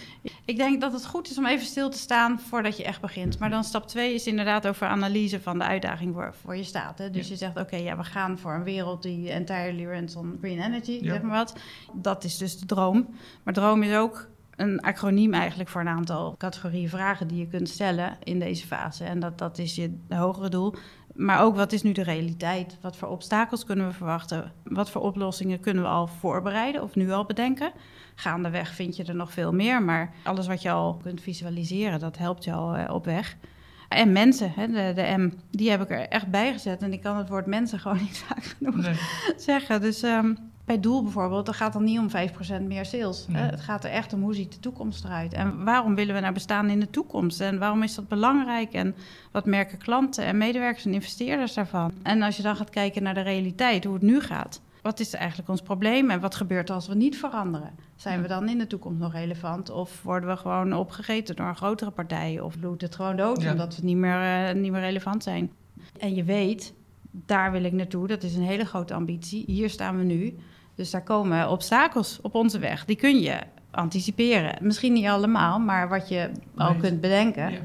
Ik 0.44 0.56
denk 0.56 0.80
dat 0.80 0.92
het 0.92 1.06
goed 1.06 1.30
is 1.30 1.38
om 1.38 1.46
even 1.46 1.66
stil 1.66 1.90
te 1.90 1.98
staan 1.98 2.40
voordat 2.40 2.76
je 2.76 2.84
echt 2.84 3.00
begint. 3.00 3.38
Maar 3.38 3.50
dan 3.50 3.64
stap 3.64 3.88
2 3.88 4.14
is 4.14 4.26
inderdaad 4.26 4.66
over 4.66 4.86
analyse 4.86 5.40
van 5.40 5.58
de 5.58 5.64
uitdaging 5.64 6.14
waar 6.14 6.34
voor 6.34 6.56
je 6.56 6.62
staat. 6.62 6.98
Hè? 6.98 7.10
Dus 7.10 7.26
ja. 7.26 7.32
je 7.32 7.38
zegt, 7.38 7.52
oké, 7.52 7.60
okay, 7.60 7.82
ja, 7.82 7.96
we 7.96 8.04
gaan 8.04 8.38
voor 8.38 8.54
een 8.54 8.62
wereld 8.62 9.02
die 9.02 9.30
entirely 9.30 9.84
runs 9.84 10.16
on 10.16 10.38
green 10.40 10.60
energy, 10.60 10.98
ja. 11.00 11.12
zeg 11.12 11.22
maar 11.22 11.36
wat. 11.36 11.56
Dat 11.92 12.24
is 12.24 12.38
dus 12.38 12.58
de 12.58 12.66
droom. 12.66 13.08
Maar 13.42 13.54
droom 13.54 13.82
is 13.82 13.96
ook 13.96 14.28
een 14.56 14.80
acroniem 14.80 15.34
eigenlijk 15.34 15.70
voor 15.70 15.80
een 15.80 15.88
aantal 15.88 16.34
categorieën 16.38 16.88
vragen 16.88 17.28
die 17.28 17.38
je 17.38 17.48
kunt 17.48 17.68
stellen 17.68 18.16
in 18.22 18.38
deze 18.38 18.66
fase. 18.66 19.04
En 19.04 19.20
dat, 19.20 19.38
dat 19.38 19.58
is 19.58 19.74
je 19.74 19.98
hogere 20.08 20.48
doel. 20.48 20.74
Maar 21.14 21.42
ook 21.42 21.56
wat 21.56 21.72
is 21.72 21.82
nu 21.82 21.92
de 21.92 22.02
realiteit? 22.02 22.78
Wat 22.80 22.96
voor 22.96 23.08
obstakels 23.08 23.64
kunnen 23.64 23.86
we 23.86 23.92
verwachten? 23.92 24.52
Wat 24.64 24.90
voor 24.90 25.02
oplossingen 25.02 25.60
kunnen 25.60 25.82
we 25.82 25.88
al 25.88 26.06
voorbereiden 26.06 26.82
of 26.82 26.94
nu 26.94 27.10
al 27.10 27.24
bedenken? 27.24 27.72
Gaandeweg 28.14 28.74
vind 28.74 28.96
je 28.96 29.04
er 29.04 29.14
nog 29.14 29.32
veel 29.32 29.52
meer, 29.52 29.82
maar 29.82 30.14
alles 30.22 30.46
wat 30.46 30.62
je 30.62 30.70
al 30.70 31.00
kunt 31.02 31.20
visualiseren, 31.20 32.00
dat 32.00 32.18
helpt 32.18 32.44
je 32.44 32.52
al 32.52 32.76
uh, 32.76 32.84
op 32.90 33.04
weg. 33.04 33.36
En 33.88 34.12
mensen, 34.12 34.52
hè, 34.54 34.66
de, 34.66 34.92
de 34.94 35.14
M, 35.16 35.32
die 35.50 35.70
heb 35.70 35.80
ik 35.80 35.90
er 35.90 36.08
echt 36.08 36.30
bij 36.30 36.52
gezet. 36.52 36.82
En 36.82 36.92
ik 36.92 37.00
kan 37.00 37.16
het 37.16 37.28
woord 37.28 37.46
mensen 37.46 37.78
gewoon 37.78 37.98
niet 37.98 38.18
vaak 38.28 38.44
genoeg 38.44 38.76
nee. 38.76 38.94
zeggen. 39.36 39.80
Dus 39.80 40.02
um, 40.02 40.36
bij 40.64 40.80
Doel 40.80 41.02
bijvoorbeeld, 41.02 41.46
dat 41.46 41.54
gaat 41.56 41.72
dan 41.72 41.84
niet 41.84 41.98
om 41.98 42.08
5% 42.60 42.62
meer 42.62 42.84
sales. 42.84 43.26
Nee. 43.28 43.42
Hè? 43.42 43.48
Het 43.48 43.60
gaat 43.60 43.84
er 43.84 43.90
echt 43.90 44.12
om 44.12 44.22
hoe 44.22 44.34
ziet 44.34 44.52
de 44.52 44.60
toekomst 44.60 45.04
eruit. 45.04 45.32
En 45.32 45.64
waarom 45.64 45.94
willen 45.94 46.14
we 46.14 46.20
nou 46.20 46.32
bestaan 46.34 46.68
in 46.70 46.80
de 46.80 46.90
toekomst? 46.90 47.40
En 47.40 47.58
waarom 47.58 47.82
is 47.82 47.94
dat 47.94 48.08
belangrijk? 48.08 48.72
En 48.72 48.94
wat 49.32 49.46
merken 49.46 49.78
klanten 49.78 50.24
en 50.24 50.38
medewerkers 50.38 50.84
en 50.84 50.94
investeerders 50.94 51.54
daarvan? 51.54 51.92
En 52.02 52.22
als 52.22 52.36
je 52.36 52.42
dan 52.42 52.56
gaat 52.56 52.70
kijken 52.70 53.02
naar 53.02 53.14
de 53.14 53.20
realiteit, 53.20 53.84
hoe 53.84 53.94
het 53.94 54.02
nu 54.02 54.20
gaat. 54.20 54.60
Wat 54.82 55.00
is 55.00 55.14
eigenlijk 55.14 55.48
ons 55.48 55.60
probleem 55.62 56.10
en 56.10 56.20
wat 56.20 56.34
gebeurt 56.34 56.70
als 56.70 56.88
we 56.88 56.94
niet 56.94 57.18
veranderen? 57.18 57.70
Zijn 57.96 58.22
we 58.22 58.28
dan 58.28 58.48
in 58.48 58.58
de 58.58 58.66
toekomst 58.66 58.98
nog 59.00 59.12
relevant? 59.12 59.70
Of 59.70 60.02
worden 60.02 60.28
we 60.28 60.36
gewoon 60.36 60.72
opgegeten 60.72 61.36
door 61.36 61.46
een 61.46 61.56
grotere 61.56 61.90
partij? 61.90 62.40
Of 62.40 62.58
bloedt 62.58 62.82
het 62.82 62.94
gewoon 62.94 63.16
dood 63.16 63.42
Ja. 63.42 63.50
omdat 63.52 63.76
we 63.76 63.84
niet 63.84 63.96
meer, 63.96 64.48
eh, 64.48 64.54
niet 64.54 64.72
meer 64.72 64.80
relevant 64.80 65.22
zijn? 65.22 65.50
En 66.00 66.14
je 66.14 66.24
weet, 66.24 66.74
daar 67.26 67.52
wil 67.52 67.64
ik 67.64 67.72
naartoe. 67.72 68.06
Dat 68.06 68.22
is 68.22 68.34
een 68.34 68.42
hele 68.42 68.64
grote 68.64 68.94
ambitie. 68.94 69.44
Hier 69.46 69.70
staan 69.70 69.98
we 69.98 70.04
nu. 70.04 70.36
Dus 70.74 70.90
daar 70.90 71.02
komen 71.02 71.50
obstakels 71.50 72.18
op 72.22 72.34
onze 72.34 72.58
weg. 72.58 72.84
Die 72.84 72.96
kun 72.96 73.20
je 73.20 73.38
anticiperen. 73.70 74.56
Misschien 74.60 74.92
niet 74.92 75.06
allemaal, 75.06 75.58
maar 75.58 75.88
wat 75.88 76.08
je 76.08 76.30
al 76.56 76.74
kunt 76.74 77.00
bedenken. 77.00 77.52
Ja. 77.52 77.58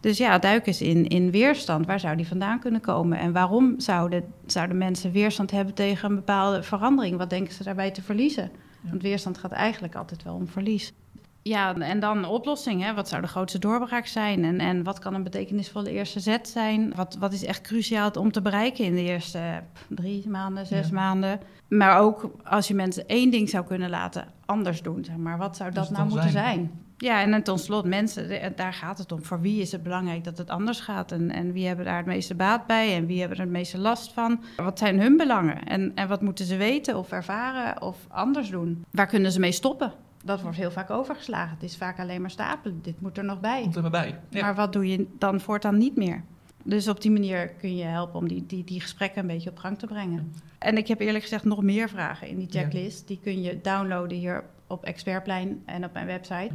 Dus 0.00 0.18
ja, 0.18 0.38
duik 0.38 0.66
eens 0.66 0.80
in, 0.80 1.08
in 1.08 1.30
weerstand. 1.30 1.86
Waar 1.86 2.00
zou 2.00 2.16
die 2.16 2.26
vandaan 2.26 2.60
kunnen 2.60 2.80
komen? 2.80 3.18
En 3.18 3.32
waarom 3.32 3.80
zouden, 3.80 4.24
zouden 4.46 4.78
mensen 4.78 5.12
weerstand 5.12 5.50
hebben 5.50 5.74
tegen 5.74 6.10
een 6.10 6.16
bepaalde 6.16 6.62
verandering? 6.62 7.16
Wat 7.16 7.30
denken 7.30 7.54
ze 7.54 7.64
daarbij 7.64 7.90
te 7.90 8.02
verliezen? 8.02 8.50
Ja. 8.82 8.90
Want 8.90 9.02
weerstand 9.02 9.38
gaat 9.38 9.52
eigenlijk 9.52 9.94
altijd 9.94 10.22
wel 10.22 10.34
om 10.34 10.48
verlies. 10.48 10.92
Ja, 11.42 11.74
en 11.76 12.00
dan 12.00 12.18
een 12.18 12.24
oplossing. 12.24 12.82
Hè? 12.82 12.94
Wat 12.94 13.08
zou 13.08 13.22
de 13.22 13.28
grootste 13.28 13.58
doorbraak 13.58 14.06
zijn? 14.06 14.44
En, 14.44 14.60
en 14.60 14.82
wat 14.82 14.98
kan 14.98 15.14
een 15.14 15.22
betekenisvolle 15.22 15.90
eerste 15.90 16.20
zet 16.20 16.48
zijn? 16.48 16.92
Wat, 16.96 17.16
wat 17.18 17.32
is 17.32 17.44
echt 17.44 17.60
cruciaal 17.60 18.10
om 18.10 18.32
te 18.32 18.42
bereiken 18.42 18.84
in 18.84 18.94
de 18.94 19.02
eerste 19.02 19.62
drie 19.88 20.28
maanden, 20.28 20.66
zes 20.66 20.88
Ja. 20.88 20.94
maanden? 20.94 21.40
Maar 21.68 21.98
ook 22.00 22.30
als 22.44 22.68
je 22.68 22.74
mensen 22.74 23.06
één 23.06 23.30
ding 23.30 23.48
zou 23.48 23.64
kunnen 23.64 23.90
laten 23.90 24.24
anders 24.44 24.82
doen, 24.82 25.04
zeg 25.04 25.16
maar. 25.16 25.38
Wat 25.38 25.56
zou 25.56 25.70
dat 25.70 25.90
nou 25.90 26.08
moeten 26.08 26.30
zijn? 26.30 26.44
zijn? 26.54 26.70
Ja, 26.96 27.20
en 27.22 27.30
dan 27.30 27.42
tot 27.42 27.60
slot 27.60 27.84
mensen, 27.84 28.52
daar 28.56 28.72
gaat 28.72 28.98
het 28.98 29.12
om. 29.12 29.24
Voor 29.24 29.40
wie 29.40 29.60
is 29.60 29.72
het 29.72 29.82
belangrijk 29.82 30.24
dat 30.24 30.38
het 30.38 30.50
anders 30.50 30.80
gaat? 30.80 31.12
En, 31.12 31.30
en 31.30 31.52
wie 31.52 31.66
hebben 31.66 31.84
daar 31.84 31.96
het 31.96 32.06
meeste 32.06 32.34
baat 32.34 32.66
bij? 32.66 32.94
En 32.96 33.06
wie 33.06 33.18
hebben 33.20 33.36
er 33.38 33.42
het 33.44 33.52
meeste 33.52 33.78
last 33.78 34.12
van? 34.12 34.40
Wat 34.56 34.78
zijn 34.78 35.00
hun 35.00 35.16
belangen? 35.16 35.64
En, 35.64 35.92
en 35.94 36.08
wat 36.08 36.22
moeten 36.22 36.44
ze 36.44 36.56
weten 36.56 36.96
of 36.96 37.10
ervaren 37.12 37.82
of 37.82 37.96
anders 38.08 38.50
doen? 38.50 38.84
Waar 38.90 39.06
kunnen 39.06 39.32
ze 39.32 39.40
mee 39.40 39.52
stoppen? 39.52 39.92
Dat 40.22 40.40
wordt 40.42 40.56
heel 40.56 40.70
vaak 40.70 40.90
overgeslagen. 40.90 41.54
Het 41.54 41.62
is 41.62 41.76
vaak 41.76 41.98
alleen 41.98 42.20
maar 42.20 42.30
stapelen. 42.30 42.82
Dit 42.82 43.00
moet 43.00 43.18
er 43.18 43.24
nog 43.24 43.40
bij. 43.40 43.62
Komt 43.62 43.76
er 43.76 43.82
maar 43.82 43.90
bij. 43.90 44.18
Ja. 44.30 44.40
Maar 44.40 44.54
wat 44.54 44.72
doe 44.72 44.86
je 44.88 45.06
dan 45.18 45.40
voortaan 45.40 45.78
niet 45.78 45.96
meer? 45.96 46.22
Dus 46.64 46.88
op 46.88 47.00
die 47.00 47.10
manier 47.10 47.48
kun 47.48 47.76
je 47.76 47.84
helpen 47.84 48.18
om 48.20 48.28
die, 48.28 48.46
die, 48.46 48.64
die 48.64 48.80
gesprekken 48.80 49.20
een 49.20 49.26
beetje 49.26 49.50
op 49.50 49.58
gang 49.58 49.78
te 49.78 49.86
brengen. 49.86 50.32
En 50.58 50.76
ik 50.76 50.88
heb 50.88 51.00
eerlijk 51.00 51.22
gezegd 51.22 51.44
nog 51.44 51.62
meer 51.62 51.88
vragen 51.88 52.28
in 52.28 52.36
die 52.36 52.46
Ja. 52.50 52.60
checklist. 52.60 53.06
Die 53.08 53.18
kun 53.22 53.42
je 53.42 53.60
downloaden 53.62 54.18
hier 54.18 54.44
op 54.66 54.84
Expertplein 54.84 55.62
en 55.64 55.84
op 55.84 55.92
mijn 55.92 56.06
website. 56.06 56.50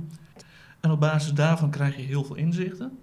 En 0.79 0.91
op 0.91 0.99
basis 0.99 1.33
daarvan 1.33 1.69
krijg 1.71 1.95
je 1.95 2.01
heel 2.01 2.23
veel 2.23 2.35
inzichten. 2.35 2.97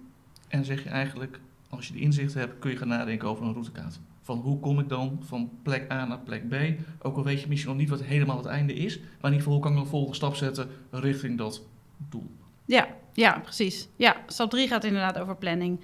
En 0.48 0.64
zeg 0.64 0.82
je 0.82 0.88
eigenlijk, 0.88 1.40
als 1.70 1.86
je 1.86 1.92
die 1.92 2.02
inzichten 2.02 2.40
hebt, 2.40 2.58
kun 2.58 2.70
je 2.70 2.76
gaan 2.76 2.88
nadenken 2.88 3.28
over 3.28 3.44
een 3.46 3.52
routekaart. 3.52 4.00
Van 4.24 4.38
hoe 4.38 4.60
kom 4.60 4.78
ik 4.78 4.88
dan 4.88 5.18
van 5.22 5.50
plek 5.62 5.92
A 5.92 6.04
naar 6.04 6.18
plek 6.18 6.48
B? 6.48 6.54
Ook 7.02 7.16
al 7.16 7.24
weet 7.24 7.40
je 7.40 7.48
misschien 7.48 7.70
nog 7.70 7.80
niet 7.80 7.88
wat 7.88 8.02
helemaal 8.02 8.36
het 8.36 8.46
einde 8.46 8.74
is. 8.74 8.98
Maar 8.98 9.06
in 9.06 9.12
ieder 9.22 9.36
geval, 9.38 9.52
hoe 9.52 9.62
kan 9.62 9.72
ik 9.72 9.78
een 9.78 9.86
volgende 9.86 10.16
stap 10.16 10.34
zetten 10.34 10.68
richting 10.90 11.38
dat 11.38 11.62
doel? 12.08 12.30
Ja, 12.64 12.86
ja, 13.12 13.38
precies. 13.42 13.88
Ja, 13.96 14.16
stap 14.26 14.50
3 14.50 14.68
gaat 14.68 14.84
inderdaad 14.84 15.18
over 15.18 15.36
planning. 15.36 15.80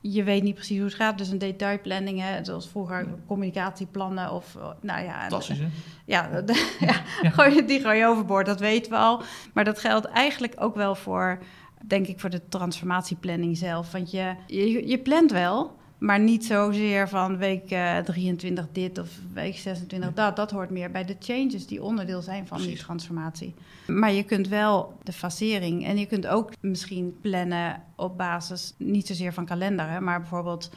Je 0.00 0.22
weet 0.22 0.42
niet 0.42 0.54
precies 0.54 0.76
hoe 0.76 0.86
het 0.86 0.94
gaat, 0.94 1.18
dus 1.18 1.28
een 1.28 1.38
detailplanning, 1.38 2.20
hè, 2.20 2.44
zoals 2.44 2.68
vroeger 2.68 3.06
communicatieplannen 3.26 4.32
of, 4.32 4.56
eh, 4.56 4.68
nou 4.80 5.04
ja, 5.04 5.20
Fantastisch, 5.20 5.58
hè? 5.58 5.66
Ja, 6.04 6.40
de- 6.40 6.76
ja, 6.80 7.02
Ja. 7.22 7.30
Gooi, 7.30 7.64
die 7.66 7.80
gooi 7.80 7.98
je 7.98 8.06
overboord, 8.06 8.46
dat 8.46 8.60
weten 8.60 8.90
we 8.90 8.96
al. 8.98 9.22
Maar 9.54 9.64
dat 9.64 9.78
geldt 9.78 10.06
eigenlijk 10.06 10.54
ook 10.58 10.74
wel 10.74 10.94
voor, 10.94 11.38
denk 11.86 12.06
ik, 12.06 12.20
voor 12.20 12.30
de 12.30 12.48
transformatieplanning 12.48 13.56
zelf. 13.56 13.92
Want 13.92 14.10
je, 14.10 14.34
je, 14.46 14.88
je 14.88 14.98
plant 14.98 15.30
wel, 15.32 15.76
maar 16.04 16.20
niet 16.20 16.44
zozeer 16.44 17.08
van 17.08 17.36
week 17.36 17.70
eh, 17.70 17.98
23 17.98 18.66
dit 18.72 18.98
of 18.98 19.08
week 19.32 19.56
26 19.56 20.12
dat. 20.14 20.36
Dat 20.36 20.50
hoort 20.50 20.70
meer 20.70 20.90
bij 20.90 21.04
de 21.04 21.16
changes 21.18 21.66
die 21.66 21.82
onderdeel 21.82 22.22
zijn 22.22 22.46
van 22.46 22.58
die 22.58 22.76
transformatie. 22.76 23.54
Maar 23.86 24.12
je 24.12 24.22
kunt 24.22 24.48
wel 24.48 24.96
de 25.02 25.12
fasering 25.12 25.84
en 25.86 25.98
je 25.98 26.06
kunt 26.06 26.26
ook 26.26 26.52
misschien 26.60 27.16
plannen 27.20 27.82
op 27.96 28.16
basis 28.16 28.74
niet 28.76 29.06
zozeer 29.06 29.32
van 29.32 29.44
kalenderen, 29.44 30.04
maar 30.04 30.20
bijvoorbeeld 30.20 30.70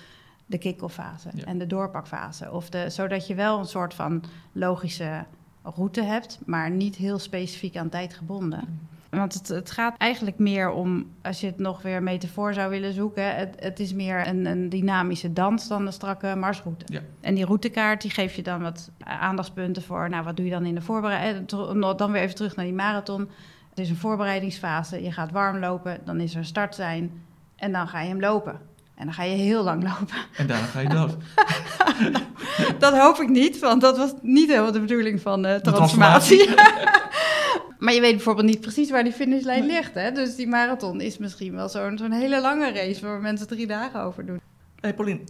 de 0.45 0.57
kick-off 0.57 0.93
fase 0.93 1.29
Ja. 1.33 1.43
en 1.43 1.57
de 1.57 1.67
doorpakfase. 1.67 2.51
Of 2.51 2.69
de, 2.69 2.89
zodat 2.89 3.27
je 3.27 3.35
wel 3.35 3.59
een 3.59 3.65
soort 3.65 3.93
van 3.93 4.23
logische 4.51 5.25
route 5.63 6.03
hebt, 6.03 6.39
maar 6.45 6.71
niet 6.71 6.95
heel 6.95 7.19
specifiek 7.19 7.77
aan 7.77 7.89
tijd 7.89 8.13
gebonden. 8.13 8.79
Want 9.09 9.33
het, 9.33 9.47
het 9.47 9.71
gaat 9.71 9.97
eigenlijk 9.97 10.39
meer 10.39 10.69
om, 10.69 11.11
als 11.21 11.39
je 11.39 11.47
het 11.47 11.59
nog 11.59 11.81
weer 11.81 12.03
metafoor 12.03 12.53
zou 12.53 12.69
willen 12.69 12.93
zoeken, 12.93 13.35
het, 13.35 13.55
het 13.59 13.79
is 13.79 13.93
meer 13.93 14.27
een, 14.27 14.45
een 14.45 14.69
dynamische 14.69 15.33
dans 15.33 15.67
dan 15.67 15.85
een 15.85 15.93
strakke 15.93 16.35
marsroute. 16.35 16.85
Ja. 16.87 17.01
En 17.21 17.35
die 17.35 17.45
routekaart 17.45 18.01
die 18.01 18.11
geeft 18.11 18.35
je 18.35 18.43
dan 18.43 18.61
wat 18.61 18.91
aandachtspunten 18.99 19.83
voor, 19.83 20.09
nou 20.09 20.23
wat 20.23 20.35
doe 20.35 20.45
je 20.45 20.51
dan 20.51 20.65
in 20.65 20.75
de 20.75 20.81
voorbereiding? 20.81 21.49
Dan 21.97 22.11
weer 22.11 22.21
even 22.21 22.35
terug 22.35 22.55
naar 22.55 22.65
die 22.65 22.73
marathon. 22.73 23.29
Het 23.69 23.79
is 23.79 23.89
een 23.89 23.95
voorbereidingsfase, 23.95 25.03
je 25.03 25.11
gaat 25.11 25.31
warm 25.31 25.59
lopen, 25.59 25.99
dan 26.05 26.19
is 26.19 26.31
er 26.31 26.37
een 26.37 26.45
startsein 26.45 27.11
en 27.55 27.71
dan 27.71 27.87
ga 27.87 28.01
je 28.01 28.07
hem 28.07 28.19
lopen. 28.19 28.59
En 28.95 29.05
dan 29.05 29.13
ga 29.13 29.23
je 29.23 29.35
heel 29.35 29.63
lang 29.63 29.83
lopen. 29.83 30.15
En 30.35 30.47
daarna 30.47 30.65
ga 30.65 30.79
je 30.79 30.89
dood. 30.89 31.15
Dat 32.79 32.97
hoop 32.97 33.19
ik 33.19 33.29
niet, 33.29 33.59
want 33.59 33.81
dat 33.81 33.97
was 33.97 34.13
niet 34.21 34.49
helemaal 34.49 34.71
de 34.71 34.79
bedoeling 34.79 35.21
van 35.21 35.41
de 35.41 35.59
De 35.63 35.71
transformatie. 35.71 36.49
maar 37.79 37.93
je 37.93 38.01
weet 38.01 38.15
bijvoorbeeld 38.15 38.47
niet 38.47 38.61
precies 38.61 38.89
waar 38.89 39.03
die 39.03 39.13
finishlijn 39.13 39.65
Nee. 39.65 39.69
ligt. 39.75 39.93
Hè? 39.93 40.11
Dus 40.11 40.35
die 40.35 40.47
marathon 40.47 41.01
is 41.01 41.17
misschien 41.17 41.53
wel 41.53 41.69
zo'n 41.69 41.97
zo'n 41.97 42.11
hele 42.11 42.41
lange 42.41 42.71
race 42.73 43.05
waar 43.05 43.21
mensen 43.21 43.47
drie 43.47 43.67
dagen 43.67 44.01
over 44.01 44.25
doen. 44.25 44.39
Hé 44.79 44.93
Paulien, 44.93 45.27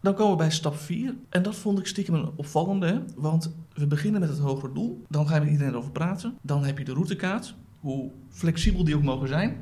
dan 0.00 0.14
komen 0.14 0.32
we 0.32 0.36
bij 0.38 0.50
stap 0.50 0.76
4. 0.76 1.14
En 1.28 1.42
dat 1.42 1.54
vond 1.54 1.78
ik 1.78 1.86
stiekem 1.86 2.14
een 2.14 2.30
opvallende. 2.36 3.02
Want 3.16 3.52
we 3.74 3.86
beginnen 3.86 4.20
met 4.20 4.28
het 4.28 4.38
hogere 4.38 4.72
doel. 4.72 5.02
Dan 5.08 5.28
gaan 5.28 5.38
we 5.38 5.44
met 5.44 5.52
iedereen 5.52 5.76
over 5.76 5.90
praten. 5.90 6.38
Dan 6.42 6.64
heb 6.64 6.78
je 6.78 6.84
de 6.84 6.92
routekaart. 6.92 7.54
Hoe 7.80 8.10
flexibel 8.30 8.84
die 8.84 8.96
ook 8.96 9.02
mogen 9.02 9.28
zijn. 9.28 9.56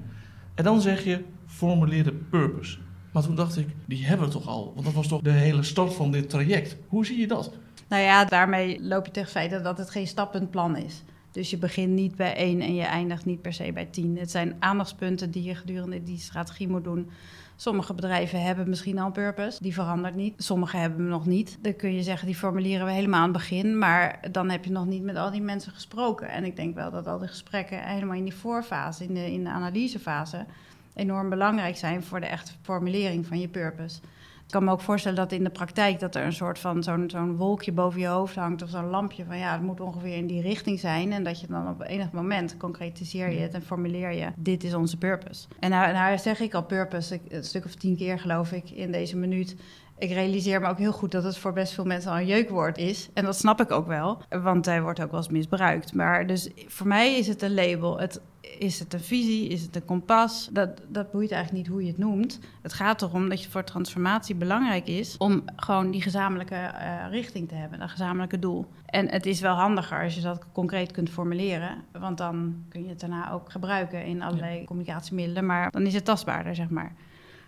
En 0.55 0.65
dan 0.65 0.81
zeg 0.81 1.05
je, 1.05 1.25
formuleer 1.47 2.05
de 2.05 2.12
purpose. 2.12 2.79
Maar 3.12 3.23
toen 3.23 3.35
dacht 3.35 3.57
ik, 3.57 3.69
die 3.87 4.07
hebben 4.07 4.27
we 4.27 4.33
toch 4.33 4.47
al? 4.47 4.71
Want 4.75 4.85
dat 4.87 4.95
was 4.95 5.09
toch 5.09 5.21
de 5.23 5.31
hele 5.31 5.62
start 5.62 5.95
van 5.95 6.11
dit 6.11 6.31
traject. 6.31 6.77
Hoe 6.89 7.07
zie 7.07 7.19
je 7.19 7.27
dat? 7.27 7.53
Nou 7.89 8.03
ja, 8.03 8.25
daarmee 8.25 8.83
loop 8.83 9.07
je 9.07 9.11
tegen 9.12 9.33
het 9.33 9.51
feit 9.51 9.65
dat 9.65 9.79
het 9.79 9.91
geen 9.91 10.07
stappend 10.07 10.51
plan 10.51 10.77
is. 10.77 11.03
Dus 11.37 11.51
je 11.51 11.59
begint 11.59 11.92
niet 11.92 12.16
bij 12.16 12.35
één 12.35 12.61
en 12.61 12.75
je 12.75 12.83
eindigt 12.83 13.25
niet 13.25 13.42
per 13.42 13.53
se 13.53 13.72
bij 13.72 13.85
tien. 13.85 14.18
Het 14.18 14.31
zijn 14.31 14.57
aandachtspunten 14.59 15.31
die 15.31 15.42
je 15.42 15.55
gedurende 15.55 16.03
die 16.03 16.18
strategie 16.18 16.68
moet 16.68 16.85
doen. 16.85 17.11
Sommige 17.57 17.94
bedrijven 17.94 18.42
hebben 18.42 18.68
misschien 18.68 18.99
al 18.99 19.11
purpose, 19.11 19.62
die 19.62 19.75
verandert 19.75 20.14
niet. 20.14 20.35
Sommige 20.37 20.77
hebben 20.77 21.01
hem 21.01 21.09
nog 21.09 21.27
niet. 21.27 21.59
Dan 21.61 21.77
kun 21.77 21.94
je 21.94 22.03
zeggen, 22.03 22.27
die 22.27 22.37
formuleren 22.37 22.87
we 22.87 22.92
helemaal 22.92 23.20
aan 23.20 23.29
het 23.29 23.37
begin. 23.37 23.79
Maar 23.79 24.18
dan 24.31 24.51
heb 24.51 24.64
je 24.64 24.70
nog 24.70 24.87
niet 24.87 25.03
met 25.03 25.16
al 25.16 25.31
die 25.31 25.40
mensen 25.40 25.72
gesproken. 25.72 26.29
En 26.29 26.44
ik 26.44 26.57
denk 26.57 26.75
wel 26.75 26.90
dat 26.90 27.07
al 27.07 27.18
die 27.18 27.29
gesprekken 27.29 27.88
helemaal 27.88 28.16
in 28.16 28.25
die 28.25 28.35
voorfase, 28.35 29.05
in 29.05 29.14
de, 29.14 29.33
in 29.33 29.44
de 29.44 29.51
analysefase, 29.51 30.46
enorm 30.94 31.29
belangrijk 31.29 31.77
zijn 31.77 32.03
voor 32.03 32.20
de 32.20 32.27
echte 32.27 32.53
formulering 32.62 33.27
van 33.27 33.40
je 33.40 33.49
purpose. 33.49 34.01
Ik 34.47 34.53
kan 34.53 34.65
me 34.65 34.71
ook 34.71 34.81
voorstellen 34.81 35.19
dat 35.19 35.33
in 35.33 35.45
de 35.45 35.51
praktijk 35.51 36.01
dat 36.01 36.15
er 36.15 36.25
een 36.25 36.33
soort 36.33 36.59
van 36.59 36.83
zo'n 36.83 37.11
zo'n 37.11 37.37
wolkje 37.37 37.73
boven 37.73 38.01
je 38.01 38.07
hoofd 38.07 38.35
hangt 38.35 38.63
of 38.63 38.69
zo'n 38.69 38.91
lampje 38.91 39.25
van 39.25 39.39
ja, 39.39 39.53
het 39.53 39.63
moet 39.63 39.81
ongeveer 39.81 40.17
in 40.17 40.27
die 40.27 40.43
richting 40.43 40.81
zijn. 40.81 41.13
En 41.13 41.25
dat 41.25 41.41
je 41.41 41.47
dan 41.47 41.69
op 41.69 41.83
enig 41.83 42.11
moment 42.11 42.57
concretiseer 42.57 43.31
je 43.31 43.39
het 43.39 43.55
en 43.55 43.63
formuleer 43.63 44.13
je, 44.13 44.33
dit 44.37 44.65
is 44.65 44.75
onze 44.75 44.97
purpose. 44.97 45.47
En 45.59 45.71
nou 45.71 46.19
zeg 46.19 46.41
ik 46.41 46.55
al 46.55 46.65
purpose, 46.65 47.21
een 47.29 47.45
stuk 47.45 47.65
of 47.65 47.75
tien 47.75 47.97
keer 47.97 48.19
geloof 48.19 48.53
ik 48.53 48.71
in 48.71 48.93
deze 48.93 49.17
minuut. 49.17 49.57
Ik 49.99 50.11
realiseer 50.11 50.61
me 50.61 50.69
ook 50.69 50.79
heel 50.79 50.93
goed 50.93 51.13
dat 51.13 51.25
het 51.25 51.39
voor 51.39 51.53
best 51.53 51.73
veel 51.73 51.85
mensen 51.85 52.11
al 52.11 52.19
een 52.19 52.27
jeukwoord 52.27 52.79
is. 52.79 53.09
En 53.15 53.25
dat 53.25 53.37
snap 53.37 53.61
ik 53.61 53.71
ook 53.71 53.87
wel, 53.87 54.23
want 54.29 54.67
hij 54.67 54.83
wordt 54.83 55.01
ook 55.01 55.11
wel 55.11 55.21
eens 55.21 55.29
misbruikt. 55.29 55.95
Maar 55.95 56.27
dus 56.27 56.51
voor 56.67 56.87
mij 56.87 57.19
is 57.19 57.27
het 57.27 57.43
een 57.43 57.55
label. 57.55 57.99
Het, 57.99 58.21
is 58.59 58.79
het 58.79 58.93
een 58.93 59.01
visie? 59.01 59.49
Is 59.49 59.63
het 59.63 59.77
een 59.77 59.85
kompas? 59.85 60.49
Dat, 60.53 60.71
dat 60.89 61.11
boeit 61.11 61.31
eigenlijk 61.31 61.63
niet 61.63 61.73
hoe 61.73 61.83
je 61.83 61.89
het 61.89 61.99
noemt. 61.99 62.41
Het 62.63 62.73
gaat 62.73 63.03
erom 63.03 63.29
dat 63.29 63.43
je 63.43 63.51
voor 63.51 63.65
transformatie 63.65 64.35
belangrijk 64.35 64.87
is 64.87 65.17
om 65.17 65.43
gewoon 65.57 65.91
die 65.91 66.03
gezamenlijke 66.03 66.55
eh, 66.55 67.11
richting 67.11 67.49
te 67.49 67.55
hebben, 67.55 67.81
een 67.81 67.89
gezamenlijke 67.89 68.39
doel. 68.39 68.67
En 68.87 69.09
het 69.09 69.27
is 69.27 69.41
wel 69.41 69.55
handiger 69.55 70.03
als 70.03 70.15
je 70.15 70.21
dat 70.21 70.45
concreet 70.53 70.93
kunt 70.93 71.11
formuleren, 71.11 71.85
want 71.93 72.19
dan 72.19 72.65
kun 72.69 72.83
je 72.83 72.89
het 72.89 73.01
daarna 73.01 73.33
ook 73.33 73.51
gebruiken 73.51 74.05
in 74.05 74.23
allerlei 74.23 74.65
communicatiemiddelen, 74.65 75.47
maar 75.47 75.71
dan 75.71 75.87
is 75.87 75.95
het 75.95 76.05
tastbaarder, 76.05 76.55
zeg 76.55 76.69
maar. 76.69 76.93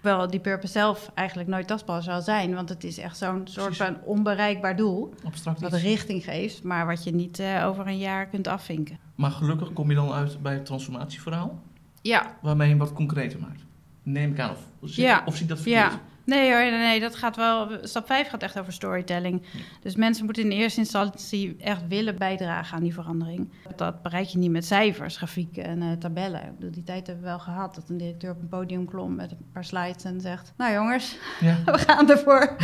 Wel 0.00 0.30
die 0.30 0.40
purpose 0.40 0.72
zelf 0.72 1.10
eigenlijk 1.14 1.48
nooit 1.48 1.66
tastbaar 1.66 2.02
zal 2.02 2.22
zijn, 2.22 2.54
want 2.54 2.68
het 2.68 2.84
is 2.84 2.98
echt 2.98 3.16
zo'n 3.16 3.40
soort 3.44 3.76
van 3.76 3.96
onbereikbaar 4.04 4.76
doel. 4.76 5.14
Abstract 5.24 5.60
Wat 5.60 5.72
iets. 5.72 5.82
richting 5.82 6.24
geeft, 6.24 6.62
maar 6.62 6.86
wat 6.86 7.04
je 7.04 7.14
niet 7.14 7.38
eh, 7.38 7.66
over 7.66 7.86
een 7.86 7.98
jaar 7.98 8.26
kunt 8.26 8.46
afvinken. 8.46 8.98
Maar 9.14 9.30
gelukkig 9.30 9.72
kom 9.72 9.88
je 9.88 9.94
dan 9.94 10.12
uit 10.12 10.42
bij 10.42 10.52
het 10.54 10.64
transformatieverhaal. 10.66 11.58
Ja, 12.02 12.36
Waarmee 12.42 12.66
je 12.68 12.74
hem 12.74 12.82
wat 12.82 12.92
concreter 12.92 13.40
maakt. 13.40 13.60
Neem 14.02 14.30
ik 14.32 14.40
aan. 14.40 14.50
Of, 14.80 14.90
zie- 14.90 15.02
Ja. 15.04 15.22
of 15.26 15.32
zie 15.34 15.42
ik 15.42 15.48
dat 15.48 15.60
verkeerd? 15.60 15.92
Ja. 15.92 16.00
Nee 16.28 16.52
hoor, 16.52 16.70
nee, 16.70 17.00
dat 17.00 17.14
gaat 17.14 17.36
wel. 17.36 17.68
Stap 17.82 18.06
5 18.06 18.28
gaat 18.28 18.42
echt 18.42 18.58
over 18.58 18.72
storytelling. 18.72 19.42
Ja. 19.52 19.60
Dus 19.80 19.96
mensen 19.96 20.24
moeten 20.24 20.42
in 20.42 20.50
eerste 20.50 20.80
instantie 20.80 21.56
echt 21.60 21.86
willen 21.88 22.18
bijdragen 22.18 22.76
aan 22.76 22.82
die 22.82 22.94
verandering. 22.94 23.52
Dat 23.76 24.02
bereik 24.02 24.26
je 24.26 24.38
niet 24.38 24.50
met 24.50 24.64
cijfers, 24.64 25.16
grafieken 25.16 25.64
en 25.64 25.82
eh, 25.82 25.92
tabellen. 25.92 26.42
Ik 26.42 26.54
bedoel, 26.54 26.70
die 26.70 26.82
tijd 26.82 27.06
hebben 27.06 27.24
we 27.24 27.30
wel 27.30 27.38
gehad 27.38 27.74
dat 27.74 27.88
een 27.88 27.96
directeur 27.96 28.30
op 28.30 28.40
een 28.40 28.48
podium 28.48 28.86
klom 28.86 29.14
met 29.14 29.30
een 29.30 29.46
paar 29.52 29.64
slides 29.64 30.04
en 30.04 30.20
zegt: 30.20 30.52
Nou 30.56 30.72
jongens, 30.72 31.16
Ja. 31.40 31.56
we 31.72 31.78
gaan 31.78 32.10
ervoor. 32.10 32.56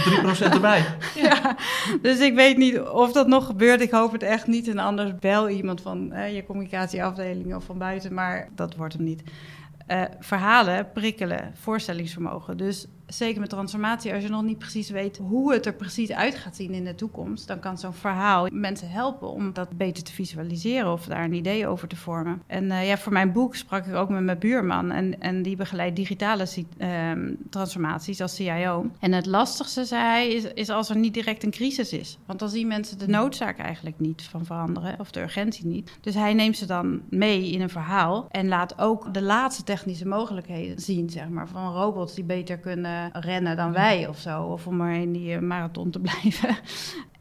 3% 0.48 0.52
erbij. 0.52 0.84
Ja. 1.14 1.56
Dus 2.02 2.18
ik 2.20 2.34
weet 2.34 2.56
niet 2.56 2.80
of 2.80 3.12
dat 3.12 3.26
nog 3.26 3.46
gebeurt. 3.46 3.80
Ik 3.80 3.90
hoop 3.90 4.12
het 4.12 4.22
echt 4.22 4.46
niet. 4.46 4.68
En 4.68 4.78
anders 4.78 5.14
bel 5.18 5.48
iemand 5.48 5.80
van 5.80 6.12
eh, 6.12 6.34
je 6.34 6.44
communicatieafdeling 6.44 7.54
of 7.54 7.64
van 7.64 7.78
buiten, 7.78 8.14
maar 8.14 8.48
dat 8.54 8.76
wordt 8.76 8.94
hem 8.94 9.04
niet. 9.04 9.22
Eh, 9.86 10.02
verhalen 10.20 10.92
prikkelen 10.92 11.50
voorstellingsvermogen. 11.54 12.56
Dus 12.56 12.86
zeker 13.06 13.40
met 13.40 13.50
transformatie, 13.50 14.12
als 14.12 14.22
je 14.22 14.28
nog 14.28 14.42
niet 14.42 14.58
precies 14.58 14.90
weet 14.90 15.16
hoe 15.16 15.52
het 15.52 15.66
er 15.66 15.74
precies 15.74 16.12
uit 16.12 16.34
gaat 16.34 16.56
zien 16.56 16.72
in 16.72 16.84
de 16.84 16.94
toekomst, 16.94 17.46
dan 17.46 17.60
kan 17.60 17.78
zo'n 17.78 17.94
verhaal 17.94 18.48
mensen 18.52 18.90
helpen 18.90 19.28
om 19.28 19.52
dat 19.52 19.76
beter 19.76 20.02
te 20.04 20.12
visualiseren 20.12 20.92
of 20.92 21.06
daar 21.06 21.24
een 21.24 21.32
idee 21.32 21.66
over 21.66 21.88
te 21.88 21.96
vormen. 21.96 22.42
En 22.46 22.64
uh, 22.64 22.88
ja, 22.88 22.98
voor 22.98 23.12
mijn 23.12 23.32
boek 23.32 23.56
sprak 23.56 23.86
ik 23.86 23.94
ook 23.94 24.08
met 24.08 24.22
mijn 24.22 24.38
buurman 24.38 24.90
en, 24.90 25.20
en 25.20 25.42
die 25.42 25.56
begeleidt 25.56 25.96
digitale 25.96 26.46
uh, 26.78 27.12
transformaties 27.50 28.20
als 28.20 28.34
CIO. 28.34 28.90
En 29.00 29.12
het 29.12 29.26
lastigste, 29.26 29.84
zei 29.84 30.02
hij, 30.02 30.28
is, 30.28 30.44
is 30.44 30.68
als 30.68 30.90
er 30.90 30.96
niet 30.96 31.14
direct 31.14 31.42
een 31.42 31.50
crisis 31.50 31.92
is. 31.92 32.18
Want 32.26 32.38
dan 32.38 32.48
zien 32.48 32.66
mensen 32.66 32.98
de 32.98 33.08
noodzaak 33.08 33.58
eigenlijk 33.58 33.98
niet 33.98 34.22
van 34.22 34.44
veranderen 34.44 35.00
of 35.00 35.10
de 35.10 35.20
urgentie 35.20 35.66
niet. 35.66 35.98
Dus 36.00 36.14
hij 36.14 36.34
neemt 36.34 36.56
ze 36.56 36.66
dan 36.66 37.00
mee 37.10 37.50
in 37.50 37.60
een 37.60 37.70
verhaal 37.70 38.26
en 38.30 38.48
laat 38.48 38.78
ook 38.78 39.14
de 39.14 39.22
laatste 39.22 39.62
technische 39.62 40.06
mogelijkheden 40.06 40.80
zien, 40.80 41.10
zeg 41.10 41.28
maar, 41.28 41.48
van 41.48 41.72
robots 41.72 42.14
die 42.14 42.24
beter 42.24 42.58
kunnen 42.58 42.93
rennen 43.12 43.56
dan 43.56 43.72
wij 43.72 44.08
of 44.08 44.18
zo. 44.18 44.42
Of 44.42 44.66
om 44.66 44.76
maar 44.76 44.94
in 44.94 45.12
die 45.12 45.40
marathon 45.40 45.90
te 45.90 46.00
blijven. 46.08 46.56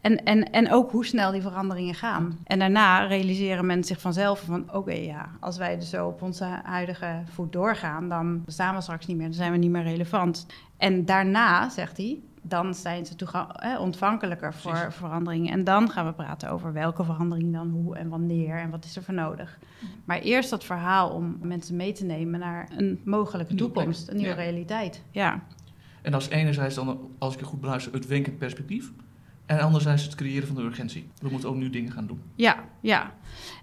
En, 0.02 0.24
en, 0.24 0.52
en 0.52 0.72
ook 0.72 0.92
hoe 0.92 1.06
snel 1.06 1.32
die 1.32 1.42
veranderingen 1.42 1.96
gaan. 1.96 2.38
En 2.44 2.60
daarna 2.60 3.06
realiseren 3.06 3.66
mensen 3.66 3.94
zich 3.94 4.02
vanzelf 4.02 4.42
van... 4.42 4.74
oké, 4.74 4.94
ja, 4.94 5.30
als 5.40 5.58
wij 5.58 5.76
dus 5.76 5.90
zo 5.90 6.08
op 6.08 6.22
onze 6.22 6.46
huidige 6.64 7.22
voet 7.34 7.54
doorgaan... 7.54 8.10
dan 8.10 8.44
bestaan 8.46 8.76
we 8.76 8.82
straks 8.82 9.06
niet 9.06 9.18
meer, 9.18 9.26
dan 9.26 9.36
zijn 9.36 9.52
we 9.52 9.58
niet 9.58 9.72
meer 9.72 9.84
relevant. 9.84 10.46
En 10.78 11.06
daarna, 11.06 11.70
zegt 11.70 11.98
hij, 11.98 12.20
dan 12.42 12.74
zijn 12.74 13.06
ze 13.06 13.16
eh, 13.56 13.80
ontvankelijker 13.80 14.54
voor 14.54 14.72
Precies. 14.72 14.96
veranderingen. 14.96 15.52
En 15.52 15.64
dan 15.64 15.90
gaan 15.90 16.06
we 16.06 16.14
praten 16.14 16.50
over 16.50 16.74
welke 16.74 17.04
verandering 17.04 17.54
dan, 17.54 17.70
hoe 17.70 17.96
en 17.96 18.10
wanneer 18.10 18.58
en 18.58 18.70
wat 18.70 18.86
is 18.86 18.96
er 18.96 19.04
voor 19.04 19.14
nodig. 19.14 19.60
Maar 20.06 20.20
eerst 20.20 20.50
dat 20.50 20.64
verhaal 20.64 21.10
om 21.10 21.38
mensen 21.42 21.76
mee 21.76 21.92
te 21.92 22.06
nemen 22.06 22.40
naar 22.40 22.70
een 22.78 23.02
mogelijke 23.06 23.56
toekomst, 23.56 24.10
een 24.10 24.18
nieuwe 24.18 24.34
realiteit. 24.34 25.04
Ja. 25.12 25.40
En 26.04 26.14
als 26.14 26.30
enerzijds 26.30 26.76
dan, 26.76 27.12
als 27.18 27.34
ik 27.34 27.40
het 27.40 27.50
goed 27.50 27.62
beluister, 27.62 27.94
het 27.94 28.08
wenkend 28.08 28.38
perspectief. 28.38 28.92
En 29.46 29.60
anderzijds 29.60 30.04
het 30.04 30.16
creëren 30.16 30.48
van 30.48 30.56
de 30.56 30.62
urgentie. 30.62 31.10
We 31.20 31.30
moeten 31.30 31.50
ook 31.50 31.56
nu 31.56 31.70
dingen 31.70 31.92
gaan 31.92 32.08
doen. 32.08 32.22
Ja, 32.36 32.56
ja. 32.82 33.12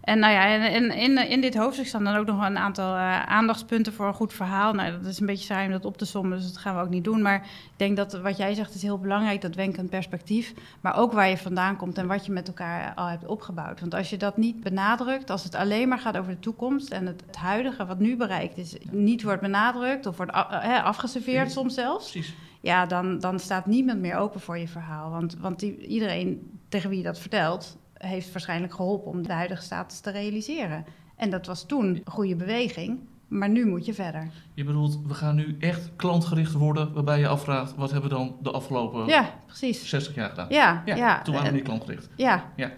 En 0.00 0.18
nou 0.18 0.32
ja, 0.32 0.44
in, 0.44 0.90
in, 0.90 1.28
in 1.28 1.40
dit 1.40 1.56
hoofdstuk 1.56 1.86
staan 1.86 2.04
dan 2.04 2.16
ook 2.16 2.26
nog 2.26 2.46
een 2.46 2.58
aantal 2.58 2.94
uh, 2.94 3.22
aandachtspunten 3.22 3.92
voor 3.92 4.06
een 4.06 4.14
goed 4.14 4.32
verhaal. 4.32 4.72
Nou, 4.72 4.92
dat 4.92 5.06
is 5.06 5.20
een 5.20 5.26
beetje 5.26 5.44
saai 5.44 5.66
om 5.66 5.72
dat 5.72 5.84
op 5.84 5.98
te 5.98 6.04
sommen, 6.04 6.38
dus 6.38 6.46
dat 6.46 6.56
gaan 6.56 6.76
we 6.76 6.82
ook 6.82 6.88
niet 6.88 7.04
doen. 7.04 7.22
Maar 7.22 7.36
ik 7.44 7.72
denk 7.76 7.96
dat 7.96 8.12
wat 8.12 8.36
jij 8.36 8.54
zegt 8.54 8.74
is 8.74 8.82
heel 8.82 8.98
belangrijk, 8.98 9.40
dat 9.40 9.54
wenkend 9.54 9.90
perspectief. 9.90 10.54
Maar 10.80 10.96
ook 10.96 11.12
waar 11.12 11.28
je 11.28 11.36
vandaan 11.36 11.76
komt 11.76 11.98
en 11.98 12.06
wat 12.06 12.26
je 12.26 12.32
met 12.32 12.48
elkaar 12.48 12.94
al 12.94 13.06
hebt 13.06 13.26
opgebouwd. 13.26 13.80
Want 13.80 13.94
als 13.94 14.10
je 14.10 14.16
dat 14.16 14.36
niet 14.36 14.60
benadrukt, 14.60 15.30
als 15.30 15.44
het 15.44 15.54
alleen 15.54 15.88
maar 15.88 15.98
gaat 15.98 16.16
over 16.16 16.32
de 16.32 16.40
toekomst 16.40 16.90
en 16.90 17.06
het, 17.06 17.22
het 17.26 17.36
huidige, 17.36 17.86
wat 17.86 17.98
nu 17.98 18.16
bereikt 18.16 18.56
is, 18.56 18.76
niet 18.90 19.22
wordt 19.22 19.40
benadrukt 19.40 20.06
of 20.06 20.16
wordt 20.16 20.32
uh, 20.32 20.84
afgeserveerd 20.84 21.52
soms 21.52 21.74
zelfs. 21.74 22.10
Precies 22.10 22.34
ja, 22.60 22.86
dan, 22.86 23.18
dan 23.18 23.38
staat 23.38 23.66
niemand 23.66 24.00
meer 24.00 24.16
open 24.16 24.40
voor 24.40 24.58
je 24.58 24.68
verhaal. 24.68 25.10
Want, 25.10 25.36
want 25.38 25.58
die, 25.58 25.86
iedereen 25.86 26.58
tegen 26.68 26.88
wie 26.88 26.98
je 26.98 27.04
dat 27.04 27.18
vertelt, 27.18 27.78
heeft 27.94 28.32
waarschijnlijk 28.32 28.74
geholpen 28.74 29.10
om 29.10 29.22
de 29.22 29.32
huidige 29.32 29.62
status 29.62 30.00
te 30.00 30.10
realiseren. 30.10 30.84
En 31.16 31.30
dat 31.30 31.46
was 31.46 31.66
toen 31.66 31.86
een 31.86 32.02
goede 32.04 32.36
beweging. 32.36 32.98
Maar 33.28 33.48
nu 33.48 33.66
moet 33.66 33.86
je 33.86 33.94
verder. 33.94 34.28
Je 34.54 34.64
bedoelt, 34.64 35.00
we 35.06 35.14
gaan 35.14 35.34
nu 35.34 35.56
echt 35.58 35.90
klantgericht 35.96 36.52
worden, 36.52 36.92
waarbij 36.92 37.18
je 37.18 37.28
afvraagt, 37.28 37.74
wat 37.74 37.90
hebben 37.90 38.10
we 38.10 38.16
dan 38.16 38.36
de 38.42 38.50
afgelopen 38.50 39.06
ja, 39.06 39.34
precies. 39.46 39.88
60 39.88 40.14
jaar 40.14 40.28
gedaan? 40.28 40.46
Ja, 40.48 40.82
ja. 40.84 40.96
ja. 40.96 41.22
Toen 41.22 41.34
waren 41.34 41.50
we 41.50 41.56
niet 41.56 41.64
klantgericht. 41.64 42.08
Ja. 42.16 42.52
ja. 42.56 42.72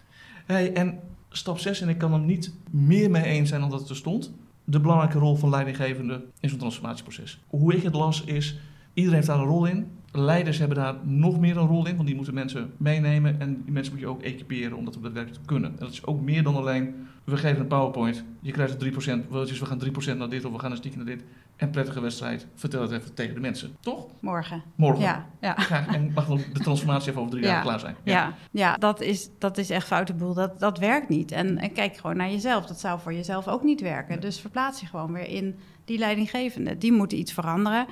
Hey, 0.46 0.72
en 0.72 1.00
stap 1.28 1.58
6, 1.58 1.80
en 1.80 1.88
ik 1.88 1.98
kan 1.98 2.12
er 2.12 2.18
niet 2.18 2.52
meer 2.70 3.10
mee 3.10 3.22
eens 3.22 3.48
zijn 3.48 3.60
dan 3.60 3.70
dat 3.70 3.80
het 3.80 3.88
er 3.88 3.96
stond, 3.96 4.32
de 4.64 4.80
belangrijke 4.80 5.18
rol 5.18 5.36
van 5.36 5.50
leidinggevende 5.50 6.24
in 6.40 6.48
zo'n 6.48 6.58
transformatieproces. 6.58 7.40
Hoe 7.46 7.74
ik 7.74 7.82
het 7.82 7.94
las 7.94 8.24
is, 8.24 8.58
Iedereen 8.94 9.18
heeft 9.18 9.28
daar 9.28 9.38
een 9.38 9.44
rol 9.44 9.66
in. 9.66 9.90
Leiders 10.12 10.58
hebben 10.58 10.76
daar 10.76 10.94
nog 11.02 11.40
meer 11.40 11.56
een 11.56 11.66
rol 11.66 11.86
in, 11.86 11.94
want 11.94 12.06
die 12.06 12.16
moeten 12.16 12.34
mensen 12.34 12.72
meenemen 12.76 13.40
en 13.40 13.62
die 13.62 13.72
mensen 13.72 13.92
moet 13.92 14.02
je 14.02 14.08
ook 14.08 14.22
equiperen 14.22 14.76
om 14.76 14.84
dat 14.84 14.96
op 14.96 15.02
het 15.02 15.12
werk 15.12 15.32
te 15.32 15.40
kunnen. 15.44 15.70
En 15.70 15.76
dat 15.78 15.90
is 15.90 16.06
ook 16.06 16.20
meer 16.20 16.42
dan 16.42 16.56
alleen, 16.56 17.06
we 17.24 17.36
geven 17.36 17.60
een 17.60 17.66
PowerPoint, 17.66 18.24
je 18.40 18.52
krijgt 18.52 18.84
3%, 18.84 19.28
dus 19.30 19.58
we 19.58 19.66
gaan 19.66 19.82
3% 20.14 20.16
naar 20.16 20.28
dit 20.28 20.44
of 20.44 20.52
we 20.52 20.58
gaan 20.58 20.70
een 20.70 20.76
stiekem 20.76 21.04
naar 21.04 21.14
dit. 21.16 21.24
En 21.56 21.70
prettige 21.70 22.00
wedstrijd, 22.00 22.46
vertel 22.54 22.82
het 22.82 22.90
even 22.90 23.14
tegen 23.14 23.34
de 23.34 23.40
mensen, 23.40 23.76
toch? 23.80 24.06
Morgen. 24.20 24.62
Morgen. 24.74 25.02
Ja. 25.02 25.26
ja. 25.40 25.56
en 25.94 26.12
mag 26.14 26.26
dan 26.26 26.40
de 26.52 26.60
transformatie 26.60 27.08
even 27.10 27.20
over 27.20 27.32
drie 27.32 27.44
jaar 27.50 27.62
klaar 27.62 27.80
zijn. 27.80 27.96
Ja, 28.02 28.12
ja, 28.12 28.34
ja. 28.50 28.76
dat, 28.76 29.00
is, 29.00 29.30
dat 29.38 29.58
is 29.58 29.70
echt 29.70 29.86
foute 29.86 30.14
boel. 30.14 30.34
Dat, 30.34 30.60
dat 30.60 30.78
werkt 30.78 31.08
niet. 31.08 31.32
En, 31.32 31.58
en 31.58 31.72
kijk 31.72 31.96
gewoon 31.96 32.16
naar 32.16 32.30
jezelf. 32.30 32.66
Dat 32.66 32.80
zou 32.80 33.00
voor 33.00 33.14
jezelf 33.14 33.48
ook 33.48 33.62
niet 33.62 33.80
werken. 33.80 34.20
Dus 34.20 34.40
verplaats 34.40 34.80
je 34.80 34.86
gewoon 34.86 35.12
weer 35.12 35.28
in 35.28 35.58
die 35.84 35.98
leidinggevende. 35.98 36.78
Die 36.78 36.92
moeten 36.92 37.18
iets 37.18 37.32
veranderen. 37.32 37.86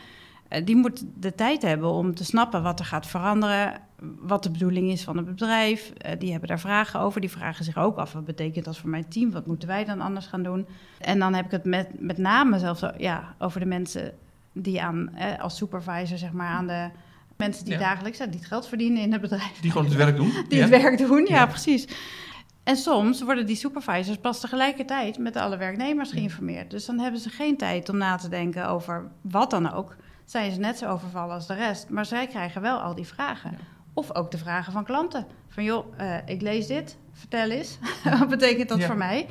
Eh, 0.50 0.64
die 0.64 0.76
moet 0.76 1.04
de 1.16 1.34
tijd 1.34 1.62
hebben 1.62 1.90
om 1.90 2.14
te 2.14 2.24
snappen 2.24 2.62
wat 2.62 2.78
er 2.78 2.84
gaat 2.84 3.06
veranderen, 3.06 3.80
wat 4.18 4.42
de 4.42 4.50
bedoeling 4.50 4.90
is 4.90 5.04
van 5.04 5.16
het 5.16 5.26
bedrijf. 5.26 5.92
Uh, 6.06 6.12
die 6.18 6.30
hebben 6.30 6.48
daar 6.48 6.60
vragen 6.60 7.00
over. 7.00 7.20
Die 7.20 7.30
vragen 7.30 7.64
zich 7.64 7.76
ook 7.76 7.96
af, 7.96 8.12
wat 8.12 8.24
betekent 8.24 8.64
dat 8.64 8.78
voor 8.78 8.90
mijn 8.90 9.08
team? 9.08 9.30
Wat 9.30 9.46
moeten 9.46 9.68
wij 9.68 9.84
dan 9.84 10.00
anders 10.00 10.26
gaan 10.26 10.42
doen? 10.42 10.66
En 10.98 11.18
dan 11.18 11.34
heb 11.34 11.44
ik 11.44 11.50
het 11.50 11.64
met, 11.64 12.00
met 12.00 12.18
name 12.18 12.58
zelfs 12.58 12.84
ja, 12.96 13.34
over 13.38 13.60
de 13.60 13.66
mensen 13.66 14.12
die 14.52 14.82
aan, 14.82 15.14
eh, 15.14 15.40
als 15.40 15.56
supervisor, 15.56 16.18
zeg 16.18 16.32
maar, 16.32 16.48
aan 16.48 16.66
de 16.66 16.90
mensen 17.36 17.64
die 17.64 17.78
dagelijks 17.78 18.18
die 18.18 18.26
het 18.26 18.46
geld 18.46 18.68
verdienen 18.68 19.02
in 19.02 19.12
het 19.12 19.20
bedrijf. 19.20 19.60
Die 19.60 19.70
gewoon 19.70 19.86
het 19.86 19.96
werk 19.96 20.16
doen. 20.16 20.32
Die 20.48 20.60
het 20.60 20.70
werk 20.70 20.98
doen, 20.98 21.26
ja, 21.26 21.46
precies. 21.46 21.88
En 22.62 22.76
soms 22.76 23.22
worden 23.22 23.46
die 23.46 23.56
supervisors 23.56 24.18
pas 24.18 24.40
tegelijkertijd 24.40 25.18
met 25.18 25.36
alle 25.36 25.56
werknemers 25.56 26.10
geïnformeerd. 26.10 26.70
Dus 26.70 26.86
dan 26.86 26.98
hebben 26.98 27.20
ze 27.20 27.28
geen 27.28 27.56
tijd 27.56 27.88
om 27.88 27.96
na 27.96 28.16
te 28.16 28.28
denken 28.28 28.68
over 28.68 29.10
wat 29.20 29.50
dan 29.50 29.72
ook 29.72 29.96
zijn 30.31 30.53
ze 30.53 30.61
net 30.61 30.79
zo 30.79 30.87
overvallen 30.87 31.35
als 31.35 31.47
de 31.47 31.55
rest. 31.55 31.88
Maar 31.88 32.07
zij 32.07 32.27
krijgen 32.27 32.62
wel 32.62 32.79
al 32.79 32.95
die 32.95 33.07
vragen. 33.07 33.59
Of 33.95 34.14
ook 34.14 34.31
de 34.31 34.38
vragen 34.38 34.73
van 34.73 34.85
klanten. 34.85 35.27
Van 35.49 35.64
joh, 35.64 36.01
uh, 36.01 36.16
ik 36.27 36.43
lees 36.43 36.66
dit, 36.66 36.97
vertel 37.12 37.51
eens. 37.51 37.79
Wat 38.19 38.29
betekent 38.29 38.69
dat 38.69 38.85
voor 38.85 38.97
mij? 38.97 39.27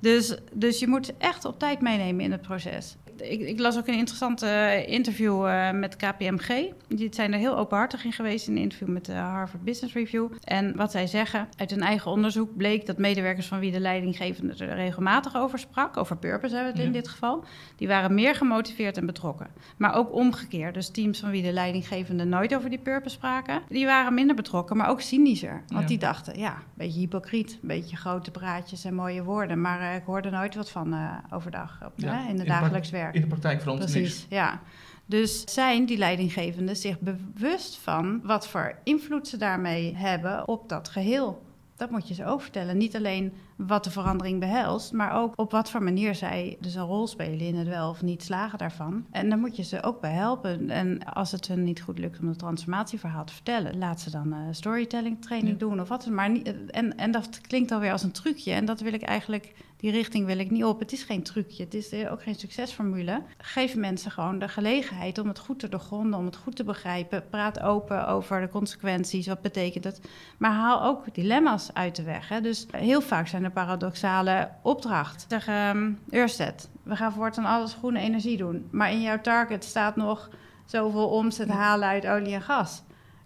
Dus, 0.00 0.36
dus 0.52 0.78
je 0.78 0.88
moet 0.88 1.16
echt 1.16 1.44
op 1.44 1.58
tijd 1.58 1.80
meenemen 1.80 2.24
in 2.24 2.32
het 2.32 2.42
proces 2.42 2.96
ik, 3.22 3.40
ik, 3.40 3.58
las 3.58 3.78
ook 3.78 3.86
een 3.86 3.94
interessant 3.94 4.42
uh, 4.42 4.88
interview 4.88 5.46
uh, 5.46 5.70
met 5.70 5.96
KPMG. 5.96 6.72
Die 6.88 7.08
zijn 7.10 7.32
er 7.32 7.38
heel 7.38 7.56
openhartig 7.56 8.04
in 8.04 8.12
geweest 8.12 8.48
in 8.48 8.56
een 8.56 8.62
interview 8.62 8.88
met 8.88 9.04
de 9.04 9.12
Harvard 9.12 9.64
Business 9.64 9.94
Review. 9.94 10.28
En 10.44 10.76
wat 10.76 10.90
zij 10.90 11.06
zeggen, 11.06 11.48
uit 11.56 11.70
hun 11.70 11.80
eigen 11.80 12.10
onderzoek 12.10 12.56
bleek 12.56 12.86
dat 12.86 12.98
medewerkers 12.98 13.46
van 13.46 13.58
wie 13.58 13.72
de 13.72 13.80
leidinggevende 13.80 14.64
er 14.64 14.74
regelmatig 14.74 15.36
over 15.36 15.58
sprak, 15.58 15.96
over 15.96 16.16
purpose 16.16 16.54
hebben 16.54 16.72
we 16.72 16.78
het 16.78 16.86
in 16.86 16.92
dit 16.94 17.08
geval, 17.08 17.44
die 17.76 17.88
waren 17.88 18.14
meer 18.14 18.34
gemotiveerd 18.34 18.96
en 18.96 19.06
betrokken. 19.06 19.46
Maar 19.76 19.94
ook 19.94 20.12
omgekeerd, 20.12 20.74
dus 20.74 20.88
teams 20.88 21.20
van 21.20 21.30
wie 21.30 21.42
de 21.42 21.52
leidinggevende 21.52 22.24
nooit 22.24 22.54
over 22.54 22.70
die 22.70 22.78
purpose 22.78 23.14
spraken, 23.14 23.62
die 23.68 23.86
waren 23.86 24.14
minder 24.14 24.36
betrokken, 24.36 24.76
maar 24.76 24.88
ook 24.88 25.00
cynischer. 25.00 25.62
Want 25.66 25.88
die 25.88 25.98
dachten, 25.98 26.38
ja, 26.38 26.54
een 26.54 26.62
beetje 26.74 27.00
hypocriet, 27.00 27.52
een 27.52 27.68
beetje 27.68 27.96
grote 27.96 28.30
praatjes 28.30 28.84
en 28.84 28.94
mooie 28.94 29.22
woorden, 29.22 29.60
maar 29.60 29.94
ik 29.94 30.02
hoorde 30.04 30.30
nooit 30.30 30.54
wat 30.54 30.70
van 30.70 30.96
overdag 31.30 31.78
op, 31.84 31.92
in 31.98 32.38
het 32.38 32.46
dagelijks 32.46 32.90
werk 32.90 33.11
in 33.12 33.20
de 33.20 33.26
praktijk 33.26 33.60
verandert 33.60 33.90
Precies, 33.90 34.26
ja. 34.28 34.60
Dus 35.06 35.44
zijn 35.44 35.86
die 35.86 35.98
leidinggevenden 35.98 36.76
zich 36.76 36.98
bewust 37.00 37.76
van 37.76 38.20
wat 38.22 38.48
voor 38.48 38.78
invloed 38.84 39.28
ze 39.28 39.36
daarmee 39.36 39.96
hebben 39.96 40.48
op 40.48 40.68
dat 40.68 40.88
geheel? 40.88 41.42
Dat 41.76 41.90
moet 41.90 42.08
je 42.08 42.14
ze 42.14 42.24
ook 42.24 42.42
vertellen. 42.42 42.76
Niet 42.76 42.96
alleen 42.96 43.32
wat 43.56 43.84
de 43.84 43.90
verandering 43.90 44.40
behelst, 44.40 44.92
maar 44.92 45.14
ook 45.14 45.32
op 45.36 45.50
wat 45.50 45.70
voor 45.70 45.82
manier 45.82 46.14
zij 46.14 46.56
dus 46.60 46.74
een 46.74 46.82
rol 46.82 47.06
spelen 47.06 47.40
in 47.40 47.54
het 47.54 47.68
wel 47.68 47.90
of 47.90 48.02
niet 48.02 48.22
slagen 48.22 48.58
daarvan. 48.58 49.04
En 49.10 49.28
daar 49.28 49.38
moet 49.38 49.56
je 49.56 49.62
ze 49.62 49.82
ook 49.82 50.00
bij 50.00 50.12
helpen. 50.12 50.70
En 50.70 51.04
als 51.04 51.32
het 51.32 51.48
hun 51.48 51.64
niet 51.64 51.82
goed 51.82 51.98
lukt 51.98 52.20
om 52.20 52.28
het 52.28 52.38
transformatieverhaal 52.38 53.24
te 53.24 53.32
vertellen, 53.32 53.78
laat 53.78 54.00
ze 54.00 54.10
dan 54.10 54.32
een 54.32 54.54
storytelling 54.54 55.22
training 55.22 55.58
doen 55.58 55.80
of 55.80 55.88
wat. 55.88 56.06
Maar 56.06 56.30
niet, 56.30 56.70
en, 56.70 56.96
en 56.96 57.10
dat 57.10 57.40
klinkt 57.40 57.70
alweer 57.70 57.92
als 57.92 58.02
een 58.02 58.12
trucje. 58.12 58.52
En 58.52 58.64
dat 58.64 58.80
wil 58.80 58.92
ik 58.92 59.02
eigenlijk 59.02 59.54
die 59.82 59.90
richting 59.90 60.26
wil 60.26 60.38
ik 60.38 60.50
niet 60.50 60.64
op. 60.64 60.80
Het 60.80 60.92
is 60.92 61.02
geen 61.02 61.22
trucje, 61.22 61.64
het 61.64 61.74
is 61.74 61.94
ook 62.08 62.22
geen 62.22 62.34
succesformule. 62.34 63.22
Geef 63.38 63.76
mensen 63.76 64.10
gewoon 64.10 64.38
de 64.38 64.48
gelegenheid 64.48 65.18
om 65.18 65.28
het 65.28 65.38
goed 65.38 65.58
te 65.58 65.68
doorgronden, 65.68 66.18
om 66.18 66.24
het 66.24 66.36
goed 66.36 66.56
te 66.56 66.64
begrijpen. 66.64 67.28
Praat 67.28 67.60
open 67.60 68.08
over 68.08 68.40
de 68.40 68.48
consequenties, 68.48 69.26
wat 69.26 69.40
betekent 69.40 69.84
het. 69.84 70.00
Maar 70.38 70.52
haal 70.52 70.82
ook 70.82 71.14
dilemma's 71.14 71.70
uit 71.72 71.96
de 71.96 72.02
weg. 72.02 72.28
Hè. 72.28 72.40
Dus 72.40 72.66
heel 72.70 73.00
vaak 73.00 73.26
zijn 73.26 73.41
er 73.44 73.50
paradoxale 73.50 74.48
opdrachten. 74.62 75.26
Zeg, 75.28 75.74
um, 75.74 75.98
Ørsted, 76.12 76.68
we 76.82 76.96
gaan 76.96 77.12
voortaan 77.12 77.44
alles 77.44 77.74
groene 77.74 78.00
energie 78.00 78.36
doen. 78.36 78.68
Maar 78.70 78.90
in 78.90 79.00
jouw 79.00 79.20
target 79.20 79.64
staat 79.64 79.96
nog 79.96 80.30
zoveel 80.64 81.08
omzet 81.08 81.48
halen 81.48 81.88
uit 81.88 82.06
olie 82.06 82.34
en 82.34 82.42
gas 82.42 82.82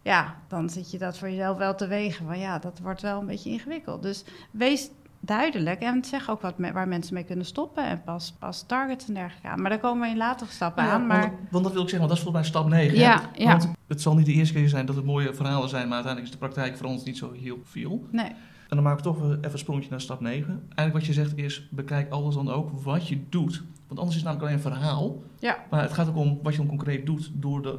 ja, 0.07 0.35
dan 0.49 0.71
zit 0.71 0.91
je 0.91 0.99
dat 0.99 1.19
voor 1.19 1.31
jezelf 1.31 1.57
wel 1.57 1.75
te 1.75 1.87
wegen. 1.87 2.27
Van 2.27 2.39
ja, 2.39 2.59
dat 2.59 2.79
wordt 2.83 3.03
wel 3.03 3.21
een 3.21 3.27
beetje 3.27 3.51
ingewikkeld. 3.51 4.03
Dus 4.03 4.25
wees 4.51 4.91
duidelijk. 5.21 5.81
En 5.81 6.05
zeg 6.05 6.31
ook 6.31 6.41
wat 6.41 6.55
waar 6.57 6.89
mensen 6.89 7.15
mee 7.15 7.25
kunnen 7.25 7.45
stoppen. 7.45 7.85
En 7.85 8.03
pas, 8.03 8.35
pas 8.39 8.65
targets 8.67 9.09
en 9.09 9.15
dergelijke 9.15 9.49
aan. 9.49 9.61
Maar 9.61 9.71
daar 9.71 9.79
komen 9.79 10.03
we 10.03 10.09
in 10.09 10.17
latere 10.17 10.51
stappen 10.51 10.85
aan. 10.85 11.07
Maar... 11.07 11.21
Want, 11.21 11.51
want, 11.51 11.65
dat 11.65 11.73
wil 11.73 11.83
ik 11.83 11.89
zeggen, 11.89 12.09
want 12.09 12.09
dat 12.09 12.19
is 12.19 12.23
volgens 12.23 12.43
mij 12.43 12.61
stap 12.61 12.69
9. 12.69 12.99
Ja, 12.99 13.31
ja. 13.35 13.47
Want 13.47 13.71
het 13.87 14.03
zal 14.03 14.15
niet 14.15 14.27
de 14.27 14.33
eerste 14.33 14.55
keer 14.55 14.69
zijn 14.69 14.87
dat 14.87 14.97
het 14.97 15.05
mooie 15.05 15.35
verhalen 15.35 15.69
zijn. 15.69 15.89
Maar 15.89 15.95
uiteindelijk 15.95 16.35
is 16.35 16.41
de 16.41 16.47
praktijk 16.47 16.77
voor 16.77 16.87
ons 16.87 17.05
niet 17.05 17.19
zo 17.19 17.33
heel 17.33 17.59
veel. 17.65 18.07
Nee. 18.11 18.33
En 18.69 18.77
dan 18.77 18.83
maak 18.83 18.97
ik 18.99 19.03
toch 19.03 19.17
even 19.17 19.53
een 19.53 19.59
sprongetje 19.59 19.91
naar 19.91 20.01
stap 20.01 20.21
9. 20.21 20.49
Eigenlijk 20.49 20.93
wat 20.93 21.07
je 21.07 21.13
zegt 21.13 21.37
is, 21.37 21.69
bekijk 21.71 22.11
alles 22.11 22.35
dan 22.35 22.51
ook 22.51 22.71
wat 22.83 23.09
je 23.09 23.21
doet. 23.29 23.63
Want 23.87 24.01
anders 24.01 24.17
is 24.17 24.23
het 24.23 24.25
namelijk 24.25 24.43
alleen 24.43 24.55
een 24.55 24.73
verhaal. 24.73 25.23
Ja. 25.39 25.65
Maar 25.71 25.83
het 25.83 25.93
gaat 25.93 26.09
ook 26.09 26.17
om 26.17 26.39
wat 26.43 26.53
je 26.53 26.59
dan 26.59 26.69
concreet 26.69 27.07
doet 27.07 27.31
door 27.35 27.63
de, 27.63 27.79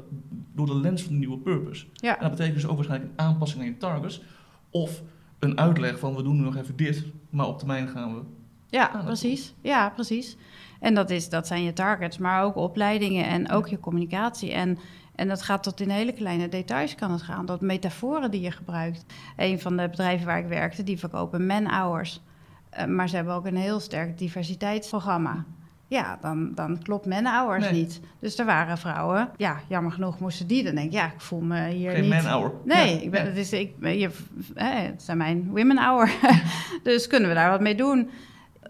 door 0.54 0.66
de 0.66 0.76
lens 0.76 1.02
van 1.02 1.12
de 1.12 1.18
nieuwe 1.20 1.38
purpose. 1.38 1.86
Ja. 1.94 2.16
En 2.16 2.22
dat 2.22 2.32
betekent 2.32 2.56
dus 2.56 2.68
ook 2.68 2.76
waarschijnlijk 2.76 3.12
een 3.12 3.26
aanpassing 3.26 3.62
aan 3.62 3.68
je 3.68 3.78
targets. 3.78 4.22
Of 4.70 5.02
een 5.40 5.58
uitleg 5.60 6.00
van 6.00 6.16
we 6.16 6.24
doen 6.24 6.36
nu 6.36 6.42
nog 6.42 6.56
even 6.56 6.76
dit, 6.76 7.06
maar 7.30 7.48
op 7.48 7.58
termijn 7.58 7.88
gaan 7.88 8.16
we. 8.16 8.22
Ja, 8.70 9.02
precies. 9.06 9.54
Ja, 9.62 9.90
precies. 9.90 10.38
En 10.80 10.94
dat, 10.94 11.10
is, 11.10 11.30
dat 11.30 11.48
zijn 11.48 11.64
je 11.64 11.74
targets, 11.74 12.18
maar 12.18 12.44
ook 12.44 12.56
opleidingen 12.56 13.26
en 13.26 13.52
ook 13.52 13.68
je 13.68 13.80
communicatie. 13.80 14.52
En, 14.52 14.78
en 15.18 15.28
dat 15.28 15.42
gaat 15.42 15.64
tot 15.64 15.80
in 15.82 15.90
hele 15.90 16.12
kleine 16.14 16.50
details 16.50 16.96
kan 16.96 17.12
het 17.12 17.22
gaan. 17.22 17.46
Dat 17.46 17.62
metaforen 17.62 18.32
die 18.32 18.42
je 18.42 18.52
gebruikt. 18.52 19.06
Een 19.36 19.60
van 19.60 19.78
de 19.78 19.90
bedrijven 19.90 20.26
waar 20.26 20.40
ik 20.40 20.48
werkte, 20.48 20.84
die 20.84 21.00
verkopen 21.00 21.46
man-hours. 21.46 22.22
Eh, 22.70 22.86
maar 22.86 23.10
ze 23.10 23.16
hebben 23.16 23.34
ook 23.34 23.46
een 23.46 23.58
heel 23.58 23.80
sterk 23.80 24.18
diversiteitsprogramma. 24.18 25.46
Ja, 25.90 26.18
dan, 26.22 26.52
dan 26.56 26.82
klopt 26.82 27.06
man-hours 27.06 27.64
Nee. 27.64 27.72
niet. 27.74 28.00
Dus 28.20 28.38
er 28.40 28.46
waren 28.46 28.78
vrouwen, 28.78 29.30
ja, 29.38 29.60
jammer 29.68 29.92
genoeg 29.92 30.20
moesten 30.20 30.48
die 30.48 30.64
dan 30.64 30.76
denken... 30.76 30.98
ja, 30.98 31.06
ik 31.06 31.22
voel 31.22 31.40
me 31.42 31.68
hier 31.68 31.92
Geen 31.92 32.02
niet... 32.02 32.10
man-hour. 32.10 32.52
Nee, 32.66 32.96
Ja, 32.96 33.02
ik 33.02 33.12
ben, 33.12 33.22
ja. 33.24 33.28
het, 33.30 33.38
is, 33.38 33.54
ik, 33.54 33.74
je, 33.82 34.10
het 34.56 35.04
zijn 35.04 35.18
mijn 35.18 35.50
women 35.50 35.78
hour. 35.78 36.12
dus 36.84 37.08
kunnen 37.08 37.30
we 37.30 37.36
daar 37.36 37.50
wat 37.50 37.62
mee 37.62 37.76
doen? 37.76 38.10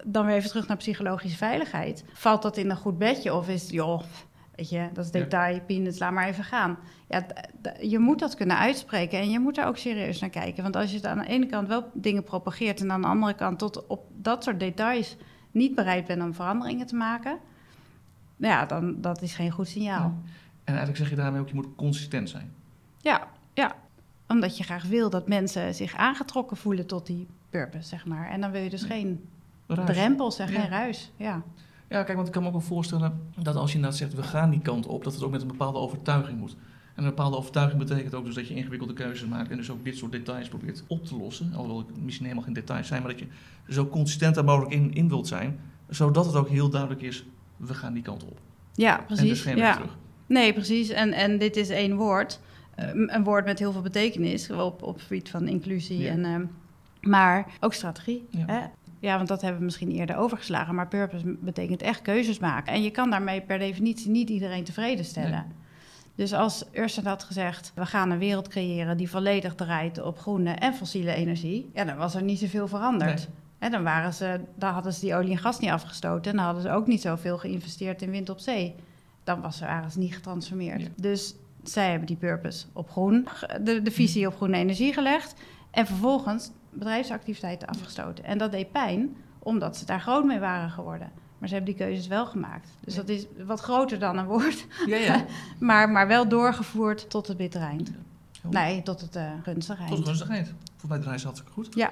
Dan 0.04 0.26
weer 0.26 0.36
even 0.36 0.50
terug 0.50 0.68
naar 0.68 0.78
psychologische 0.78 1.38
veiligheid. 1.38 2.04
Valt 2.14 2.42
dat 2.42 2.58
in 2.58 2.70
een 2.70 2.78
goed 2.78 2.98
bedje 2.98 3.34
of 3.34 3.48
is 3.50 3.62
het, 3.62 3.72
joh, 3.72 4.02
weet 4.58 4.70
je, 4.70 4.90
dat 4.94 5.06
is 5.06 5.12
Ja. 5.12 5.20
detail, 5.20 5.62
peanuts, 5.62 6.00
laat 6.00 6.12
maar 6.12 6.28
even 6.28 6.44
gaan. 6.44 6.78
Ja, 7.08 7.26
je 7.82 8.00
moet 8.00 8.20
dat 8.20 8.36
kunnen 8.36 8.58
uitspreken 8.58 9.20
en 9.20 9.30
je 9.30 9.40
moet 9.40 9.56
daar 9.56 9.68
ook 9.68 9.78
serieus 9.78 10.20
naar 10.20 10.30
kijken. 10.30 10.64
Want 10.64 10.76
als 10.76 10.90
je 10.90 10.96
het 10.96 11.06
aan 11.06 11.18
de 11.18 11.26
ene 11.28 11.46
kant 11.46 11.68
wel 11.68 11.90
dingen 11.94 12.24
propageert 12.24 12.82
en 12.82 12.92
aan 12.92 13.02
de 13.02 13.08
andere 13.08 13.34
kant 13.34 13.60
tot 13.60 13.88
op 13.88 14.06
dat 14.16 14.44
soort 14.44 14.60
details 14.60 15.16
niet 15.52 15.76
bereid 15.76 16.06
bent 16.06 16.22
om 16.22 16.34
veranderingen 16.34 16.88
te 16.88 16.96
maken, 16.96 17.38
ja, 18.38 18.66
dan 18.66 19.02
dat 19.02 19.22
is 19.22 19.36
geen 19.36 19.52
goed 19.52 19.68
signaal. 19.68 20.00
Ja. 20.04 20.14
En 20.64 20.74
eigenlijk 20.74 20.98
zeg 20.98 21.10
je 21.10 21.16
daarmee 21.16 21.42
ook, 21.42 21.48
je 21.50 21.56
moet 21.56 21.76
consistent 21.76 22.30
zijn. 22.30 22.52
Ja, 23.02 23.28
ja. 23.54 23.76
Omdat 24.28 24.58
je 24.58 24.64
graag 24.64 24.84
wil 24.84 25.10
dat 25.10 25.28
mensen 25.28 25.76
zich 25.76 25.96
aangetrokken 25.96 26.58
voelen 26.58 26.86
tot 26.88 27.06
die 27.06 27.28
purpose, 27.50 27.88
zeg 27.88 28.06
maar. 28.06 28.30
En 28.30 28.42
dan 28.42 28.52
wil 28.52 28.62
je 28.62 28.70
dus 28.70 28.84
geen 28.84 29.26
drempels 29.86 30.40
en 30.40 30.52
Ja. 30.52 30.60
geen 30.60 30.70
ruis. 30.70 31.12
Ja. 31.16 31.42
Ja, 31.90 32.04
kijk, 32.04 32.16
want 32.16 32.28
ik 32.28 32.34
kan 32.34 32.42
me 32.42 32.48
ook 32.48 32.54
wel 32.54 32.64
voorstellen 32.64 33.20
dat 33.36 33.56
als 33.56 33.70
je 33.70 33.76
inderdaad 33.76 34.00
zegt, 34.00 34.14
we 34.14 34.24
gaan 34.24 34.50
die 34.50 34.62
kant 34.62 34.86
op, 34.86 35.04
dat 35.04 35.14
het 35.14 35.24
ook 35.24 35.32
met 35.32 35.42
een 35.42 35.48
bepaalde 35.48 35.80
overtuiging 35.80 36.40
moet. 36.40 36.56
En 36.96 37.04
een 37.04 37.10
bepaalde 37.10 37.38
overtuiging 37.38 37.80
betekent 37.80 38.14
ook 38.14 38.26
dus 38.26 38.36
dat 38.36 38.48
je 38.48 38.56
ingewikkelde 38.56 38.94
keuzes 38.94 39.28
maakt 39.28 39.52
en 39.52 39.58
dus 39.58 39.70
ook 39.70 39.84
dit 39.84 39.98
soort 39.98 40.12
details 40.12 40.48
probeert 40.48 40.84
op 40.88 41.06
te 41.06 41.18
lossen. 41.18 41.54
Alhoewel 41.54 41.78
het 41.78 42.04
misschien 42.04 42.26
helemaal 42.26 42.46
geen 42.46 42.54
details 42.54 42.88
zijn, 42.88 43.02
maar 43.02 43.12
dat 43.12 43.20
je 43.20 43.28
zo 43.68 43.88
consistent 43.88 44.46
mogelijk 44.46 44.74
in, 44.74 44.94
in 44.94 45.08
wilt 45.08 45.28
zijn, 45.28 45.60
zodat 45.90 46.26
het 46.26 46.36
ook 46.36 46.50
heel 46.50 46.70
duidelijk 46.70 47.02
is, 47.02 47.26
we 47.58 47.74
gaan 47.74 47.94
die 47.94 48.04
kant 48.04 48.24
op. 48.24 48.40
ja, 48.76 49.00
En 49.00 49.06
precies. 49.06 49.30
dus 49.30 49.42
geen 49.42 49.58
ja. 49.58 49.74
terug. 49.74 49.98
Nee, 50.28 50.54
precies. 50.54 50.90
En, 50.90 51.14
en 51.14 51.38
dit 51.38 51.56
is 51.56 51.70
één 51.70 51.96
woord. 51.96 52.40
Eh, 52.76 52.90
een 52.94 53.24
woord 53.24 53.46
met 53.46 53.60
heel 53.60 53.72
veel 53.72 53.82
betekenis 53.82 54.52
op, 54.52 54.84
op 54.84 54.94
het 54.94 55.04
gebied 55.04 55.30
van 55.30 55.48
inclusie. 55.48 56.00
Ja. 56.00 56.12
En, 56.12 56.26
ehm, 56.26 56.46
maar 57.02 57.48
ook 57.60 57.74
strategie. 57.74 58.28
Ja. 58.30 58.46
Hè? 58.46 58.60
Ja, 59.00 59.16
want 59.16 59.28
dat 59.28 59.42
hebben 59.42 59.60
we 59.60 59.66
misschien 59.66 59.92
eerder 59.92 60.18
overgeslagen. 60.18 60.76
Maar 60.76 60.88
purpose 60.88 61.38
betekent 61.40 61.82
echt 61.82 62.02
keuzes 62.02 62.40
maken. 62.40 62.74
En 62.74 62.84
je 62.84 62.92
kan 62.92 63.10
daarmee 63.10 63.42
per 63.42 63.60
definitie 63.60 64.10
niet 64.10 64.30
iedereen 64.30 64.64
tevreden 64.64 65.06
stellen. 65.06 65.32
Nee. 65.32 65.66
Dus 66.16 66.34
als 66.34 66.66
Ursula 66.74 67.10
had 67.10 67.24
gezegd, 67.24 67.72
we 67.76 67.86
gaan 67.86 68.12
een 68.12 68.18
wereld 68.18 68.48
creëren 68.48 68.98
die 68.98 69.10
volledig 69.10 69.56
draait 69.56 70.02
op 70.02 70.20
groene 70.20 70.52
en 70.52 70.74
fossiele 70.74 71.14
energie, 71.14 71.70
ja, 71.74 71.86
dan 71.86 71.98
was 71.98 72.16
er 72.16 72.24
niet 72.24 72.40
zoveel 72.40 72.68
veranderd. 72.68 73.18
Nee. 73.18 73.28
Hè, 73.58 73.70
dan 73.70 73.84
waren 73.84 74.14
ze, 74.14 74.40
dan 74.56 74.74
hadden 74.74 74.94
ze 74.94 75.00
die 75.00 75.16
olie 75.16 75.32
en 75.32 75.38
gas 75.38 75.60
niet 75.60 75.70
afgestoten 75.70 76.32
en 76.32 76.38
dan 76.38 76.46
hadden 76.46 76.64
ze 76.64 76.70
ook 76.70 76.88
niet 76.88 77.02
zoveel 77.02 77.38
geïnvesteerd 77.38 78.02
in 78.02 78.12
wind 78.12 78.30
op 78.30 78.40
zee. 78.40 78.76
Dan 79.24 79.42
was 79.42 79.58
ze 79.58 79.66
ergens 79.66 79.96
niet 79.96 80.16
getransformeerd. 80.16 80.82
Ja. 80.82 80.88
Dus 80.96 81.36
zij 81.64 81.90
hebben 81.90 82.08
die 82.08 82.16
purpose 82.16 82.66
op 82.74 82.90
groen, 82.90 83.28
de 83.62 83.92
visie 83.92 84.28
op 84.28 84.36
groene 84.36 84.58
energie 84.58 84.94
gelegd 84.94 85.34
en 85.72 85.86
vervolgens 85.86 86.52
bedrijfsactiviteiten 86.78 87.68
afgestoten. 87.68 88.24
En 88.24 88.38
dat 88.38 88.52
deed 88.52 88.72
pijn, 88.72 89.16
omdat 89.40 89.78
ze 89.78 89.86
daar 89.86 90.02
groot 90.02 90.26
mee 90.26 90.40
waren 90.40 90.70
geworden. 90.70 91.12
Maar 91.38 91.50
ze 91.50 91.56
hebben 91.56 91.74
die 91.76 91.86
keuzes 91.86 92.08
wel 92.08 92.26
gemaakt. 92.26 92.70
Dus 92.80 92.94
Ja. 92.96 93.00
dat 93.02 93.10
is 93.10 93.28
wat 93.46 93.60
groter 93.60 94.00
dan 94.00 94.18
een 94.18 94.26
woord. 94.26 94.66
Ja, 94.86 94.98
ja. 94.98 95.26
Maar, 95.60 95.90
maar 95.90 96.08
wel 96.08 96.28
doorgevoerd 96.28 97.10
tot 97.10 97.28
het 97.28 97.38
bittere 97.38 97.64
eind. 97.66 97.92
Nee, 98.50 98.84
tot 98.84 99.02
het 99.02 99.16
eh 99.16 99.32
gunstige 99.44 99.80
eind. 99.82 99.96
Tot 99.96 100.06
gunstigheid. 100.06 100.48
Volgens 100.68 100.90
mij 100.92 101.00
draaien 101.00 101.20
ze 101.20 101.26
hartstikke 101.26 101.54
goed. 101.56 101.76
Ja, 101.76 101.92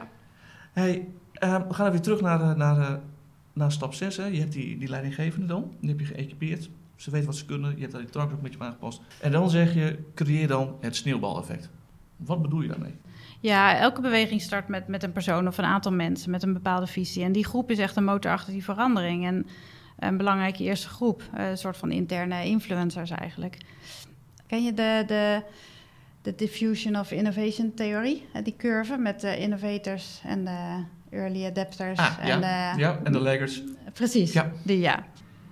Hey, 0.74 1.08
eh, 1.34 1.62
we 1.68 1.74
gaan 1.74 1.88
even 1.88 2.02
terug 2.02 2.22
naar, 2.22 2.42
eh, 2.42 2.54
naar, 2.56 2.78
eh, 2.80 2.96
naar 3.54 3.72
stap 3.72 3.94
6. 3.94 4.18
Hè. 4.18 4.26
Je 4.26 4.40
hebt 4.40 4.52
die, 4.52 4.78
die 4.78 4.90
leidinggevende 4.90 5.48
dan, 5.48 5.72
die 5.80 5.90
heb 5.90 6.00
je 6.00 6.06
geëquipeerd. 6.06 6.70
Ze 6.96 7.12
weten 7.12 7.28
wat 7.28 7.36
ze 7.36 7.46
kunnen, 7.46 7.74
je 7.76 7.80
hebt 7.80 7.92
daar 7.92 8.02
die 8.02 8.10
target 8.10 8.34
ook 8.34 8.42
met 8.42 8.54
je 8.54 8.60
aangepast. 8.60 9.02
En 9.22 9.32
dan 9.32 9.50
zeg 9.50 9.74
je, 9.74 10.00
creëer 10.16 10.48
dan 10.48 10.76
het 10.82 10.96
sneeuwbaleffect. 10.96 11.70
Wat 12.18 12.42
bedoel 12.42 12.62
je 12.62 12.68
daarmee? 12.68 12.94
ja 13.40 13.78
elke 13.78 14.02
beweging 14.02 14.42
start 14.42 14.68
met, 14.68 14.88
met 14.88 15.04
een 15.04 15.12
persoon 15.12 15.48
of 15.48 15.58
een 15.58 15.64
aantal 15.66 15.92
mensen 15.92 16.32
met 16.32 16.44
een 16.44 16.54
bepaalde 16.54 16.88
visie. 16.88 17.24
En 17.24 17.32
die 17.32 17.46
groep 17.46 17.72
is 17.72 17.78
echt 17.80 17.96
een 17.96 18.04
motor 18.04 18.32
achter 18.32 18.54
die 18.54 18.64
verandering. 18.64 19.26
En 19.26 19.48
een 20.00 20.18
belangrijke 20.18 20.64
eerste 20.64 20.88
groep, 20.88 21.24
eh, 21.34 21.50
een 21.50 21.58
soort 21.58 21.78
van 21.78 21.92
interne 21.92 22.46
influencers 22.46 23.10
eigenlijk. 23.10 23.58
Ken 24.48 24.64
je 24.64 24.74
de, 24.74 25.04
de, 25.08 25.42
de 26.22 26.36
diffusion 26.36 27.00
of 27.00 27.12
innovation 27.12 27.74
theorie? 27.74 28.26
Eh, 28.34 28.44
Die 28.44 28.56
curve 28.58 28.98
met 28.98 29.22
de 29.22 29.38
innovators 29.38 30.22
en 30.26 30.46
de 30.46 30.84
early 31.10 31.46
adapters. 31.46 32.00
Ah, 32.00 32.18
en 32.22 32.28
ja. 32.28 32.74
de, 32.74 32.80
Ja, 32.82 33.00
en 33.04 33.12
de 33.12 33.20
laggards. 33.20 33.62
Precies, 33.94 34.34
Ja. 34.34 34.52
die 34.64 34.80
ja. 34.80 35.04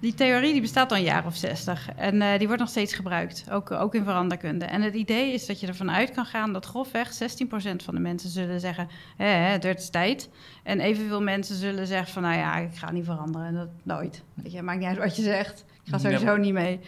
Die 0.04 0.14
theorie 0.14 0.52
die 0.52 0.62
bestaat 0.62 0.92
al 0.92 0.98
een 0.98 1.04
jaar 1.04 1.26
of 1.26 1.36
zestig 1.36 1.90
en 1.96 2.22
eh, 2.22 2.38
die 2.38 2.48
wordt 2.48 2.62
nog 2.62 2.70
steeds 2.70 2.94
gebruikt, 2.94 3.46
ook, 3.52 3.72
ook 3.72 3.96
in 3.96 4.04
veranderkunde. 4.04 4.66
En 4.66 4.82
het 4.82 4.94
idee 4.94 5.34
is 5.34 5.46
dat 5.46 5.60
je 5.60 5.68
ervan 5.68 5.92
uit 5.92 6.12
kan 6.12 6.26
gaan 6.26 6.54
dat 6.54 6.66
grofweg 6.66 7.14
16% 7.14 7.16
van 7.84 7.96
de 7.96 8.00
mensen 8.00 8.30
zullen 8.30 8.60
zeggen, 8.60 8.88
hè, 9.18 9.26
hè, 9.26 9.52
het 9.52 9.64
wordt 9.64 9.92
tijd. 9.92 10.30
En 10.64 10.80
evenveel 10.80 11.22
mensen 11.22 11.56
zullen 11.56 11.88
zeggen 11.88 12.14
van, 12.14 12.22
nou 12.22 12.36
ja, 12.36 12.56
ik 12.58 12.76
ga 12.76 12.92
niet 12.92 13.06
veranderen, 13.06 13.54
dat 13.54 13.70
nooit. 13.84 14.24
Weet 14.34 14.52
je, 14.52 14.62
maakt 14.62 14.80
niet 14.80 14.88
uit 14.88 14.98
wat 14.98 15.16
je 15.16 15.22
zegt, 15.22 15.66
ik 15.84 15.92
ga 15.92 15.98
sowieso 15.98 16.38
niet 16.38 16.54
mee. 16.54 16.80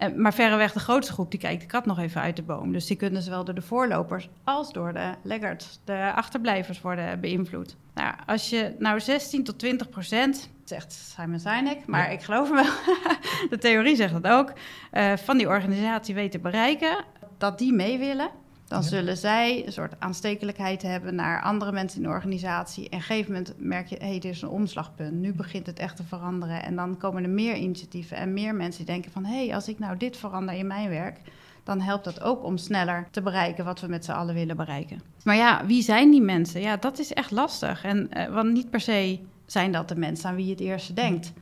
En, 0.00 0.20
maar 0.20 0.34
verreweg 0.34 0.72
de 0.72 0.78
grootste 0.78 1.12
groep, 1.12 1.30
die 1.30 1.40
kijkt 1.40 1.60
de 1.60 1.66
kat 1.66 1.86
nog 1.86 1.98
even 1.98 2.20
uit 2.20 2.36
de 2.36 2.42
boom. 2.42 2.72
Dus 2.72 2.86
die 2.86 2.96
kunnen 2.96 3.22
zowel 3.22 3.44
door 3.44 3.54
de 3.54 3.62
voorlopers 3.62 4.28
als 4.44 4.72
door 4.72 4.92
de 4.92 5.14
laggards, 5.22 5.80
de 5.84 6.12
achterblijvers, 6.14 6.80
worden 6.80 7.20
beïnvloed. 7.20 7.76
Nou, 7.94 8.14
als 8.26 8.50
je 8.50 8.74
nou 8.78 9.00
16 9.00 9.44
tot 9.44 9.58
20 9.58 9.88
procent, 9.88 10.50
zegt 10.64 10.92
Simon 10.92 11.38
Sinek, 11.38 11.86
maar 11.86 12.00
Ja. 12.06 12.08
ik 12.08 12.22
geloof 12.22 12.46
hem 12.48 12.56
wel, 12.56 12.96
de 13.50 13.58
theorie 13.58 13.96
zegt 13.96 14.22
dat 14.22 14.32
ook, 14.32 14.52
eh, 14.90 15.12
van 15.16 15.36
die 15.36 15.48
organisatie 15.48 16.14
weet 16.14 16.30
te 16.30 16.38
bereiken, 16.38 17.04
dat 17.38 17.58
die 17.58 17.72
mee 17.72 17.98
willen, 17.98 18.30
dan 18.70 18.80
Ja. 18.82 18.88
zullen 18.88 19.16
zij 19.16 19.66
een 19.66 19.72
soort 19.72 19.94
aanstekelijkheid 19.98 20.82
hebben 20.82 21.14
naar 21.14 21.42
andere 21.42 21.72
mensen 21.72 22.02
in 22.02 22.08
de 22.08 22.12
organisatie. 22.14 22.82
En 22.82 22.88
op 22.88 22.92
een 22.92 23.00
gegeven 23.00 23.32
moment 23.32 23.54
merk 23.58 23.86
je, 23.86 23.96
hé, 23.98 24.06
hey, 24.06 24.18
dit 24.18 24.24
is 24.32 24.42
een 24.42 24.48
omslagpunt. 24.48 25.12
Nu 25.12 25.32
begint 25.32 25.66
het 25.66 25.78
echt 25.78 25.96
te 25.96 26.02
veranderen. 26.02 26.62
En 26.62 26.76
dan 26.76 26.96
komen 26.96 27.22
er 27.22 27.28
meer 27.28 27.56
initiatieven 27.56 28.16
en 28.16 28.32
meer 28.32 28.54
mensen 28.54 28.84
die 28.84 28.94
denken 28.94 29.12
van... 29.12 29.24
hé, 29.24 29.44
hey, 29.46 29.54
als 29.54 29.68
ik 29.68 29.78
nou 29.78 29.96
dit 29.96 30.16
verander 30.16 30.54
in 30.54 30.66
mijn 30.66 30.88
werk... 30.88 31.20
dan 31.64 31.80
helpt 31.80 32.04
dat 32.04 32.20
ook 32.22 32.44
om 32.44 32.56
sneller 32.56 33.08
te 33.10 33.22
bereiken 33.22 33.64
wat 33.64 33.80
we 33.80 33.86
met 33.86 34.04
z'n 34.04 34.10
allen 34.10 34.34
willen 34.34 34.56
bereiken. 34.56 35.00
Maar 35.24 35.36
ja, 35.36 35.66
wie 35.66 35.82
zijn 35.82 36.10
die 36.10 36.22
mensen? 36.22 36.60
Ja, 36.60 36.76
dat 36.76 36.98
is 36.98 37.12
echt 37.12 37.30
lastig. 37.30 37.84
En, 37.84 38.10
eh, 38.12 38.32
want 38.34 38.52
niet 38.52 38.70
per 38.70 38.80
se 38.80 39.18
zijn 39.46 39.72
dat 39.72 39.88
de 39.88 39.96
mensen 39.96 40.28
aan 40.28 40.36
wie 40.36 40.44
je 40.44 40.50
het 40.50 40.60
eerste 40.60 40.92
denkt. 40.92 41.32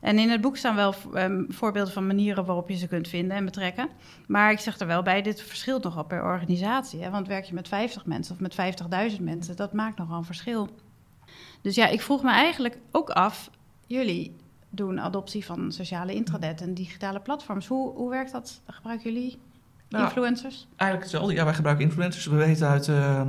En 0.00 0.18
in 0.18 0.30
het 0.30 0.40
boek 0.40 0.56
staan 0.56 0.76
wel 0.76 0.94
ehm, 1.14 1.44
voorbeelden 1.48 1.92
van 1.92 2.06
manieren 2.06 2.44
waarop 2.44 2.68
je 2.68 2.76
ze 2.76 2.88
kunt 2.88 3.08
vinden 3.08 3.36
en 3.36 3.44
betrekken. 3.44 3.88
Maar 4.26 4.50
ik 4.50 4.58
zeg 4.58 4.78
er 4.78 4.86
wel 4.86 5.02
bij, 5.02 5.22
dit 5.22 5.42
verschilt 5.42 5.82
nogal 5.82 6.04
per 6.04 6.22
organisatie. 6.22 7.02
Hè? 7.02 7.10
Want 7.10 7.26
werk 7.26 7.44
je 7.44 7.54
met 7.54 7.68
50 7.68 8.06
mensen 8.06 8.34
of 8.34 8.40
met 8.40 8.56
50.000 9.16 9.22
mensen, 9.22 9.56
dat 9.56 9.72
maakt 9.72 9.98
nogal 9.98 10.18
een 10.18 10.24
verschil. 10.24 10.68
Dus 11.62 11.74
ja, 11.74 11.86
ik 11.86 12.00
vroeg 12.00 12.22
me 12.22 12.30
eigenlijk 12.30 12.78
ook 12.90 13.10
af, 13.10 13.50
jullie 13.86 14.36
doen 14.70 15.00
adoptie 15.00 15.44
van 15.44 15.72
sociale 15.72 16.14
intranet 16.14 16.60
en 16.60 16.74
digitale 16.74 17.20
platforms. 17.20 17.66
Hoe, 17.66 17.94
hoe 17.94 18.10
werkt 18.10 18.32
dat? 18.32 18.60
Gebruiken 18.66 19.12
jullie 19.12 19.38
Nou, 19.88 20.04
influencers? 20.04 20.66
Eigenlijk 20.76 21.10
hetzelfde. 21.10 21.34
Ja, 21.36 21.44
wij 21.44 21.54
gebruiken 21.54 21.84
influencers. 21.84 22.26
We 22.26 22.36
weten 22.36 22.68
uit 22.68 22.88
eh, 22.88 23.20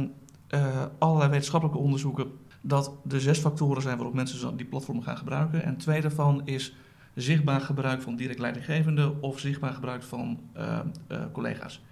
eh, 0.47 0.85
allerlei 0.99 1.29
wetenschappelijke 1.29 1.81
onderzoeken 1.81 2.31
dat 2.61 2.93
er 3.09 3.21
zes 3.21 3.39
factoren 3.39 3.81
zijn 3.81 3.97
waarop 3.97 4.15
mensen 4.15 4.57
die 4.57 4.65
platformen 4.65 5.03
gaan 5.03 5.17
gebruiken. 5.17 5.63
En 5.63 5.77
twee 5.77 6.01
daarvan 6.01 6.41
is 6.45 6.75
zichtbaar 7.15 7.61
gebruik 7.61 8.01
van 8.01 8.15
direct 8.15 8.39
leidinggevende 8.39 9.21
of 9.21 9.39
zichtbaar 9.39 9.73
gebruik 9.73 10.03
van 10.03 10.39
eh, 10.53 10.79
eh, 11.07 11.21
collega's. 11.31 11.83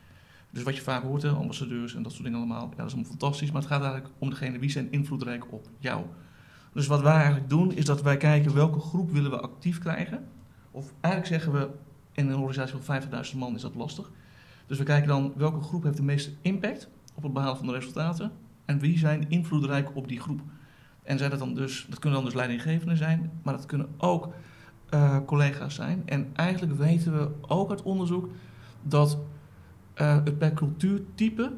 Dus 0.52 0.64
wat 0.64 0.76
je 0.76 0.82
vaak 0.82 1.04
hoort, 1.04 1.22
hè, 1.22 1.30
ambassadeurs 1.30 1.96
en 1.96 2.04
dat 2.04 2.12
soort 2.12 2.24
dingen 2.24 2.40
allemaal, 2.40 2.68
ja, 2.70 2.76
dat 2.76 2.86
is 2.86 2.94
allemaal 2.94 3.10
fantastisch. 3.10 3.52
Maar 3.52 3.62
het 3.62 3.72
gaat 3.72 3.82
eigenlijk 3.82 4.14
om 4.18 4.30
degene 4.30 4.60
wie 4.60 4.70
zijn 4.70 4.92
invloedrijk 4.92 5.54
op 5.54 5.70
jou. 5.78 6.06
Dus 6.74 6.88
wat 6.88 7.02
wij 7.02 7.14
eigenlijk 7.14 7.50
doen, 7.50 7.74
is 7.74 7.86
dat 7.86 8.02
wij 8.02 8.18
kijken 8.18 8.54
welke 8.54 8.80
groep 8.80 9.12
willen 9.12 9.32
we 9.32 9.40
actief 9.40 9.80
krijgen. 9.80 10.28
Of 10.72 10.94
eigenlijk 11.00 11.34
zeggen 11.34 11.60
we, 11.60 11.70
in 12.12 12.28
een 12.28 12.38
organisatie 12.38 12.78
van 12.80 13.02
50.000 13.32 13.38
man 13.38 13.56
is 13.56 13.62
dat 13.62 13.76
lastig. 13.76 14.12
Dus 14.68 14.78
we 14.78 14.84
kijken 14.84 15.08
dan 15.08 15.34
welke 15.36 15.62
groep 15.62 15.84
heeft 15.84 15.98
de 15.98 16.04
meeste 16.04 16.32
impact 16.42 16.90
op 17.16 17.24
het 17.24 17.34
behalen 17.34 17.58
van 17.58 17.68
de 17.68 17.74
resultaten. 17.74 18.32
En 18.66 18.80
wie 18.80 18.98
zijn 18.98 19.30
invloedrijk 19.30 19.96
op 19.96 20.08
die 20.08 20.20
groep. 20.20 20.42
En 21.10 21.18
zijn 21.18 21.30
dat 21.30 21.40
dan 21.40 21.54
dus, 21.54 21.86
dat 21.90 22.00
kunnen 22.00 22.20
dan 22.20 22.28
dus 22.30 22.38
leidinggevenden 22.38 22.98
zijn, 22.98 23.32
maar 23.44 23.54
dat 23.54 23.66
kunnen 23.66 23.90
ook 23.98 24.34
eh, 24.90 25.18
collega's 25.26 25.76
zijn. 25.76 26.04
En 26.06 26.30
eigenlijk 26.36 26.78
weten 26.78 27.18
we 27.18 27.32
ook 27.42 27.70
uit 27.70 27.82
onderzoek 27.82 28.30
dat 28.82 29.18
eh, 29.94 30.16
het 30.24 30.38
per 30.38 30.54
cultuurtype 30.54 31.52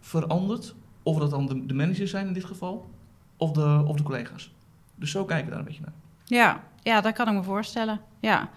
verandert. 0.00 0.74
Of 1.02 1.18
dat 1.18 1.30
dan 1.30 1.46
de, 1.46 1.66
de 1.66 1.74
managers 1.74 2.10
zijn 2.10 2.26
in 2.26 2.32
dit 2.32 2.44
geval, 2.44 2.90
of 3.36 3.52
de, 3.52 3.82
of 3.86 3.96
de 3.96 4.02
collega's. 4.02 4.54
Dus 4.94 5.10
zo 5.10 5.24
kijken 5.24 5.44
we 5.44 5.50
daar 5.50 5.60
een 5.60 5.66
beetje 5.66 5.82
naar. 5.82 5.94
Ja, 6.24 6.62
ja, 6.82 7.00
dat 7.00 7.14
kan 7.14 7.28
ik 7.28 7.34
me 7.34 7.42
voorstellen. 7.42 8.00
Ja. 8.20 8.50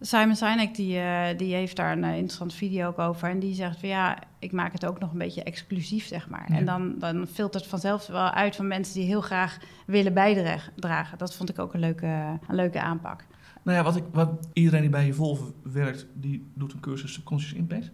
Simon 0.00 0.36
Sinek 0.36 0.74
die, 0.74 0.98
eh, 0.98 1.38
die 1.38 1.54
heeft 1.54 1.76
daar 1.76 1.92
een 1.92 2.04
uh, 2.04 2.12
interessante 2.12 2.56
video 2.56 2.88
ook 2.88 2.98
over. 2.98 3.28
En 3.28 3.38
die 3.38 3.54
zegt 3.54 3.80
van 3.80 3.88
ja, 3.88 4.18
ik 4.38 4.52
maak 4.52 4.72
het 4.72 4.86
ook 4.86 4.98
nog 4.98 5.12
een 5.12 5.18
beetje 5.18 5.42
exclusief, 5.42 6.06
zeg 6.06 6.28
maar. 6.28 6.46
Ja. 6.48 6.56
En 6.56 6.64
dan, 6.64 6.94
dan 6.98 7.26
filtert 7.26 7.62
het 7.62 7.70
vanzelf 7.70 8.06
wel 8.06 8.30
uit 8.30 8.56
van 8.56 8.66
mensen 8.66 8.94
die 8.94 9.04
heel 9.04 9.20
graag 9.20 9.58
willen 9.86 10.14
bijdragen. 10.14 11.18
Dat 11.18 11.34
vond 11.34 11.50
ik 11.50 11.58
ook 11.58 11.74
een 11.74 11.80
leuke, 11.80 12.06
een 12.48 12.54
leuke 12.54 12.80
aanpak. 12.80 13.24
Nou 13.62 13.76
ja, 13.78 13.84
wat, 13.84 13.96
ik, 13.96 14.04
wat 14.12 14.48
iedereen 14.52 14.80
die 14.80 14.90
bij 14.90 15.04
Evolve 15.04 15.52
werkt, 15.62 16.06
die 16.14 16.50
doet 16.54 16.72
een 16.72 16.80
cursus 16.80 17.12
Subconscious 17.12 17.58
Impact. 17.58 17.90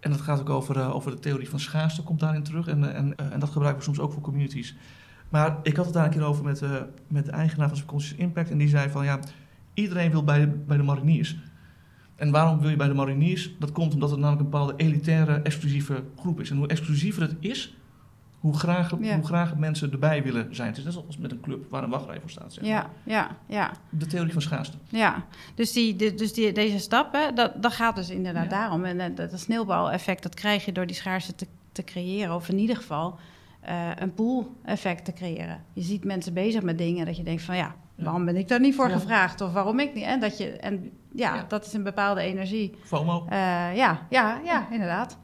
En 0.00 0.10
dat 0.10 0.20
gaat 0.20 0.40
ook 0.40 0.50
over, 0.50 0.76
uh, 0.76 0.94
over 0.94 1.10
de 1.10 1.18
theorie 1.18 1.48
van 1.48 1.60
schaarste, 1.60 2.02
komt 2.02 2.20
daarin 2.20 2.42
terug. 2.42 2.66
En, 2.66 2.94
en, 2.94 3.16
en 3.16 3.40
dat 3.40 3.50
gebruiken 3.50 3.78
we 3.78 3.84
soms 3.84 4.00
ook 4.00 4.12
voor 4.12 4.22
communities. 4.22 4.76
Maar 5.28 5.58
ik 5.62 5.76
had 5.76 5.84
het 5.84 5.94
daar 5.94 6.04
een 6.04 6.10
keer 6.10 6.24
over 6.24 6.44
met, 6.44 6.62
met 7.08 7.24
de 7.24 7.30
eigenaar 7.30 7.68
van 7.68 7.76
Subconscious 7.76 8.20
Impact. 8.20 8.50
En 8.50 8.58
die 8.58 8.68
zei 8.68 8.90
van 8.90 9.04
ja, 9.04 9.18
iedereen 9.80 10.10
wil 10.10 10.24
bij 10.24 10.40
de, 10.40 10.46
bij 10.46 10.76
de 10.76 10.82
mariniers. 10.82 11.36
En 12.16 12.30
waarom 12.30 12.60
wil 12.60 12.70
je 12.70 12.76
bij 12.76 12.88
de 12.88 12.94
mariniers? 12.94 13.50
Dat 13.58 13.72
komt 13.72 13.94
omdat 13.94 14.10
het 14.10 14.18
namelijk 14.18 14.44
een 14.44 14.50
bepaalde 14.50 14.74
elitaire, 14.76 15.34
exclusieve 15.42 16.02
groep 16.16 16.40
is. 16.40 16.50
En 16.50 16.56
hoe 16.56 16.66
exclusiever 16.68 17.22
het 17.22 17.34
is, 17.38 17.74
hoe 18.40 18.58
graag, 18.58 18.94
Ja. 19.00 19.14
hoe 19.16 19.26
graag 19.26 19.56
mensen 19.56 19.92
erbij 19.92 20.22
willen 20.22 20.54
zijn. 20.54 20.68
Het 20.68 20.78
is 20.78 20.84
net 20.84 20.92
zoals 20.92 21.16
met 21.18 21.30
een 21.32 21.40
club 21.40 21.70
waar 21.70 21.82
een 21.82 21.90
wachtrij 21.90 22.20
voor 22.20 22.30
staat. 22.30 22.52
Zeg 22.52 22.64
maar. 22.64 22.72
Ja, 22.72 22.90
ja, 23.04 23.36
ja. 23.46 23.72
De 23.90 24.06
theorie 24.06 24.32
van 24.32 24.42
schaarste. 24.42 24.76
Ja, 24.88 25.24
dus, 25.54 25.72
die, 25.72 25.96
de- 25.96 26.14
dus 26.14 26.32
die, 26.32 26.52
deze 26.52 26.78
stap, 26.78 27.12
hè, 27.12 27.32
dat, 27.32 27.62
dat 27.62 27.72
gaat 27.72 27.96
dus 27.96 28.10
inderdaad 28.10 28.44
Ja. 28.44 28.48
daarom. 28.50 28.84
En 28.84 29.00
eh, 29.00 29.16
dat, 29.16 29.30
dat 29.30 29.40
sneeuwbaleffect, 29.40 30.22
dat 30.22 30.34
krijg 30.34 30.64
je 30.64 30.72
door 30.72 30.86
die 30.86 30.96
schaarste 30.96 31.34
te, 31.34 31.46
te 31.72 31.84
creëren. 31.84 32.34
Of 32.34 32.48
in 32.48 32.58
ieder 32.58 32.76
geval 32.76 33.18
eh, 33.60 33.88
een 33.98 34.14
pool-effect 34.14 35.04
te 35.04 35.12
creëren. 35.12 35.60
Je 35.72 35.82
ziet 35.82 36.04
mensen 36.04 36.34
bezig 36.34 36.62
met 36.62 36.78
dingen 36.78 37.06
dat 37.06 37.16
je 37.16 37.22
denkt 37.22 37.42
van... 37.42 37.56
ja, 37.56 37.74
waarom 38.02 38.24
ben 38.24 38.36
ik 38.36 38.48
daar 38.48 38.60
niet 38.60 38.74
voor 38.74 38.88
Ja. 38.88 38.94
gevraagd? 38.98 39.40
Of 39.40 39.52
waarom 39.52 39.80
ik 39.80 39.94
niet? 39.94 40.04
En, 40.04 40.20
dat 40.20 40.38
je, 40.38 40.50
en 40.50 40.90
ja, 41.14 41.34
Ja. 41.34 41.44
dat 41.48 41.66
is 41.66 41.72
een 41.72 41.82
bepaalde 41.82 42.20
energie. 42.20 42.74
FOMO. 42.84 43.26
Eh, 43.28 43.36
ja, 43.76 44.06
ja, 44.10 44.40
ja, 44.44 44.68
inderdaad. 44.70 45.18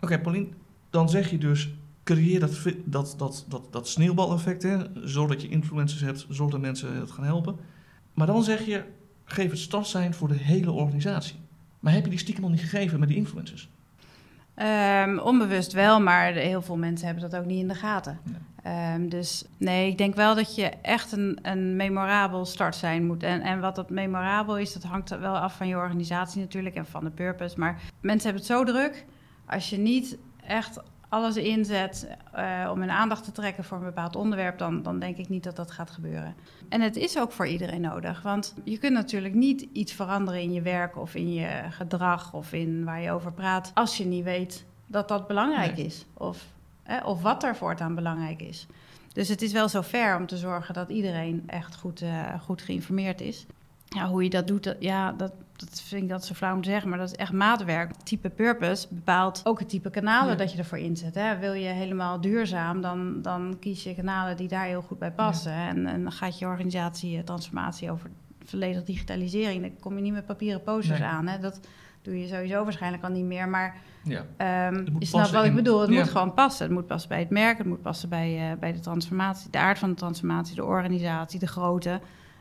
Oké, 0.00 0.20
Paulien, 0.20 0.54
dan 0.90 1.08
zeg 1.08 1.30
je 1.30 1.38
dus, 1.38 1.68
creëer 2.04 2.40
dat, 2.40 2.62
dat, 2.84 3.14
dat, 3.18 3.44
dat, 3.48 3.62
dat 3.72 3.88
sneeuwbaleffect, 3.88 4.62
hè, 4.62 4.76
zodat 4.94 5.42
je 5.42 5.48
influencers 5.48 6.00
hebt, 6.00 6.26
zorg 6.28 6.50
dat 6.50 6.60
mensen 6.60 6.96
het 6.96 7.10
gaan 7.10 7.24
helpen. 7.24 7.56
Maar 8.14 8.26
dan 8.26 8.42
zeg 8.42 8.66
je, 8.66 8.84
geef 9.24 9.50
het 9.50 9.58
startsein 9.58 10.14
voor 10.14 10.28
de 10.28 10.34
hele 10.34 10.70
organisatie. 10.70 11.36
Maar 11.80 11.92
heb 11.92 12.04
je 12.04 12.10
die 12.10 12.18
stiekem 12.18 12.44
al 12.44 12.50
niet 12.50 12.60
gegeven 12.60 12.98
met 13.00 13.08
die 13.08 13.16
influencers? 13.16 13.68
Ehm, 14.54 15.18
onbewust 15.18 15.72
wel, 15.72 16.00
maar 16.00 16.32
heel 16.32 16.62
veel 16.62 16.76
mensen 16.76 17.06
hebben 17.06 17.30
dat 17.30 17.40
ook 17.40 17.46
niet 17.46 17.60
in 17.60 17.68
de 17.68 17.74
gaten. 17.74 18.18
Ehm, 18.66 19.08
dus 19.08 19.44
nee, 19.56 19.90
ik 19.90 19.98
denk 19.98 20.14
wel 20.14 20.34
dat 20.34 20.54
je 20.54 20.70
echt 20.82 21.12
een, 21.12 21.38
een 21.42 21.76
memorabel 21.76 22.44
start 22.44 22.76
zijn 22.76 23.06
moet. 23.06 23.22
En, 23.22 23.40
en 23.40 23.60
wat 23.60 23.74
dat 23.74 23.90
memorabel 23.90 24.58
is, 24.58 24.72
dat 24.72 24.82
hangt 24.82 25.18
wel 25.18 25.36
af 25.36 25.56
van 25.56 25.68
je 25.68 25.76
organisatie 25.76 26.40
natuurlijk 26.40 26.74
en 26.74 26.86
van 26.86 27.04
de 27.04 27.10
purpose. 27.10 27.58
Maar 27.58 27.80
mensen 28.00 28.30
hebben 28.30 28.46
het 28.46 28.52
zo 28.52 28.64
druk. 28.64 29.04
Als 29.46 29.70
je 29.70 29.78
niet 29.78 30.18
echt 30.46 30.80
alles 31.08 31.36
inzet 31.36 32.08
eh, 32.32 32.68
om 32.72 32.80
hun 32.80 32.90
aandacht 32.90 33.24
te 33.24 33.32
trekken 33.32 33.64
voor 33.64 33.78
een 33.78 33.84
bepaald 33.84 34.16
onderwerp, 34.16 34.58
dan, 34.58 34.82
dan 34.82 34.98
denk 34.98 35.16
ik 35.16 35.28
niet 35.28 35.44
dat 35.44 35.56
dat 35.56 35.70
gaat 35.70 35.90
gebeuren. 35.90 36.34
En 36.68 36.80
het 36.80 36.96
is 36.96 37.18
ook 37.18 37.32
voor 37.32 37.46
iedereen 37.46 37.80
nodig. 37.80 38.22
Want 38.22 38.54
je 38.64 38.78
kunt 38.78 38.92
natuurlijk 38.92 39.34
niet 39.34 39.66
iets 39.72 39.92
veranderen 39.92 40.40
in 40.40 40.52
je 40.52 40.62
werk 40.62 40.96
of 40.96 41.14
in 41.14 41.32
je 41.32 41.48
gedrag 41.70 42.32
of 42.32 42.52
in 42.52 42.84
waar 42.84 43.00
je 43.00 43.10
over 43.10 43.32
praat, 43.32 43.70
als 43.74 43.96
je 43.96 44.04
niet 44.04 44.24
weet 44.24 44.64
dat 44.86 45.08
dat 45.08 45.26
belangrijk 45.26 45.76
Nee. 45.76 45.86
is. 45.86 46.06
Of, 46.14 46.44
hè, 46.86 47.04
of 47.04 47.22
wat 47.22 47.42
er 47.44 47.56
voortaan 47.56 47.94
belangrijk 47.94 48.42
is. 48.42 48.66
Dus 49.12 49.28
het 49.28 49.42
is 49.42 49.52
wel 49.52 49.68
zo 49.68 49.80
ver 49.80 50.16
om 50.16 50.26
te 50.26 50.36
zorgen 50.36 50.74
dat 50.74 50.88
iedereen 50.90 51.42
echt 51.46 51.76
goed, 51.76 52.02
eh, 52.02 52.40
goed 52.40 52.62
geïnformeerd 52.62 53.20
is. 53.20 53.46
Ja, 53.88 54.06
hoe 54.08 54.22
je 54.22 54.30
dat 54.30 54.46
doet, 54.46 54.64
dat, 54.64 54.76
ja, 54.78 55.12
dat, 55.12 55.32
dat 55.56 55.82
vind 55.82 56.02
ik 56.02 56.08
dat 56.08 56.24
zo 56.24 56.34
flauw 56.34 56.54
om 56.54 56.62
te 56.62 56.70
zeggen, 56.70 56.88
maar 56.88 56.98
dat 56.98 57.10
is 57.10 57.16
echt 57.16 57.32
maatwerk. 57.32 57.92
Type 58.02 58.30
purpose 58.30 58.86
bepaalt 58.90 59.40
ook 59.44 59.58
het 59.58 59.68
type 59.68 59.90
kanalen 59.90 60.30
Ja. 60.30 60.36
dat 60.38 60.52
je 60.52 60.58
ervoor 60.58 60.78
inzet. 60.78 61.14
Hè. 61.14 61.38
Wil 61.38 61.52
je 61.52 61.68
helemaal 61.68 62.20
duurzaam, 62.20 62.80
dan, 62.80 63.22
dan 63.22 63.56
kies 63.60 63.82
je 63.84 63.94
kanalen 63.94 64.36
die 64.36 64.48
daar 64.48 64.64
heel 64.64 64.82
goed 64.82 64.98
bij 64.98 65.12
passen. 65.12 65.52
En, 65.52 65.86
en 65.86 66.02
dan 66.02 66.12
gaat 66.12 66.38
je 66.38 66.46
organisatie 66.46 67.16
eh, 67.18 67.24
transformatie 67.24 67.90
over 67.90 68.10
volledig 68.44 68.84
digitalisering. 68.84 69.62
Dan 69.62 69.76
kom 69.80 69.94
je 69.96 70.02
niet 70.02 70.12
met 70.12 70.26
papieren 70.26 70.62
posters 70.62 70.98
Nee. 70.98 71.08
aan. 71.08 71.26
Hè. 71.26 71.38
Dat 71.38 71.60
doe 72.02 72.20
je 72.20 72.26
sowieso 72.26 72.62
waarschijnlijk 72.64 73.02
al 73.04 73.10
niet 73.10 73.24
meer. 73.24 73.48
Maar 73.48 73.76
Ja. 74.06 74.70
Moet 74.70 74.92
je 74.98 75.06
snapt 75.06 75.30
wat 75.30 75.44
ik 75.44 75.54
bedoel. 75.54 75.80
Het 75.80 75.90
ja. 75.90 75.98
moet 75.98 76.08
gewoon 76.08 76.34
passen. 76.34 76.66
Het 76.66 76.74
moet 76.74 76.86
passen 76.86 77.08
bij 77.08 77.18
het 77.18 77.30
merk, 77.30 77.58
het 77.58 77.66
moet 77.66 77.82
passen 77.82 78.08
bij, 78.08 78.50
eh, 78.50 78.58
bij 78.58 78.72
de 78.72 78.80
transformatie, 78.80 79.50
de 79.50 79.58
aard 79.58 79.78
van 79.78 79.88
de 79.88 79.94
transformatie, 79.94 80.54
de 80.54 80.64
organisatie, 80.64 81.38
de 81.38 81.46
grootte. 81.46 82.00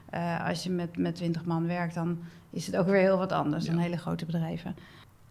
Eh, 0.09 0.47
als 0.47 0.63
je 0.63 0.69
met, 0.69 0.97
met 0.97 1.15
20 1.15 1.45
man 1.45 1.67
werkt, 1.67 1.93
dan 1.93 2.19
is 2.49 2.65
het 2.65 2.75
ook 2.75 2.85
weer 2.85 3.01
heel 3.01 3.17
wat 3.17 3.31
anders 3.31 3.65
dan 3.65 3.77
hele 3.77 3.97
grote 3.97 4.25
bedrijven. 4.25 4.75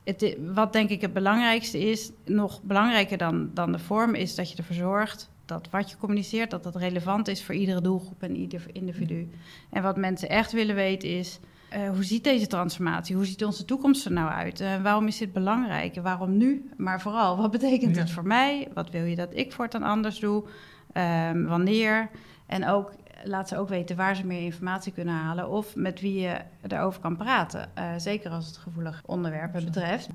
Het, 0.05 0.37
wat 0.55 0.73
denk 0.73 0.91
ik 0.91 1.01
het 1.01 1.13
belangrijkste 1.13 1.79
is, 1.79 2.11
nog 2.25 2.63
belangrijker 2.63 3.19
dan, 3.19 3.51
dan 3.55 3.73
de 3.73 3.79
vorm, 3.79 4.15
is 4.15 4.35
dat 4.35 4.51
je 4.51 4.57
ervoor 4.57 4.77
zorgt 4.77 5.31
dat 5.45 5.69
wat 5.71 5.91
je 5.91 5.97
communiceert, 5.97 6.51
dat 6.51 6.63
dat 6.63 6.77
relevant 6.77 7.29
is 7.29 7.45
voor 7.45 7.55
iedere 7.55 7.81
doelgroep 7.81 8.23
en 8.23 8.37
ieder 8.37 8.63
individu. 8.73 9.31
En 9.71 9.83
wat 9.83 9.97
mensen 9.97 10.29
echt 10.29 10.53
willen 10.53 10.75
weten 10.75 11.09
is, 11.09 11.41
eh, 11.75 11.89
hoe 11.89 12.05
ziet 12.05 12.25
deze 12.25 12.47
transformatie? 12.47 13.17
Hoe 13.17 13.25
ziet 13.25 13.45
onze 13.45 13.65
toekomst 13.65 14.05
er 14.05 14.13
nou 14.13 14.31
uit? 14.31 14.61
Eh, 14.61 14.83
waarom 14.83 15.07
is 15.07 15.19
dit 15.19 15.33
belangrijk? 15.33 15.95
Waarom 16.03 16.37
nu? 16.37 16.71
Maar 16.77 17.01
vooral, 17.01 17.37
wat 17.37 17.51
betekent 17.51 17.95
Ja. 17.95 18.01
het 18.01 18.11
voor 18.11 18.27
mij? 18.27 18.69
Wat 18.75 18.91
wil 18.91 19.05
je 19.05 19.17
dat 19.17 19.29
ik 19.35 19.53
voortaan 19.53 19.83
anders 19.83 20.19
doe? 20.19 20.45
Ehm, 20.93 21.45
wanneer? 21.45 22.11
En 22.47 22.67
ook 22.69 22.93
laat 23.25 23.49
ze 23.49 23.57
ook 23.59 23.69
weten 23.69 23.97
waar 23.97 24.17
ze 24.17 24.27
meer 24.27 24.43
informatie 24.43 24.93
kunnen 24.93 25.15
halen 25.15 25.49
of 25.51 25.77
met 25.77 26.01
wie 26.01 26.21
je 26.21 26.37
erover 26.69 27.01
kan 27.01 27.17
praten. 27.17 27.71
Eh, 27.75 27.85
zeker 27.97 28.31
als 28.31 28.47
het 28.47 28.57
gevoelig 28.57 29.03
onderwerpen 29.07 29.65
betreft. 29.65 30.09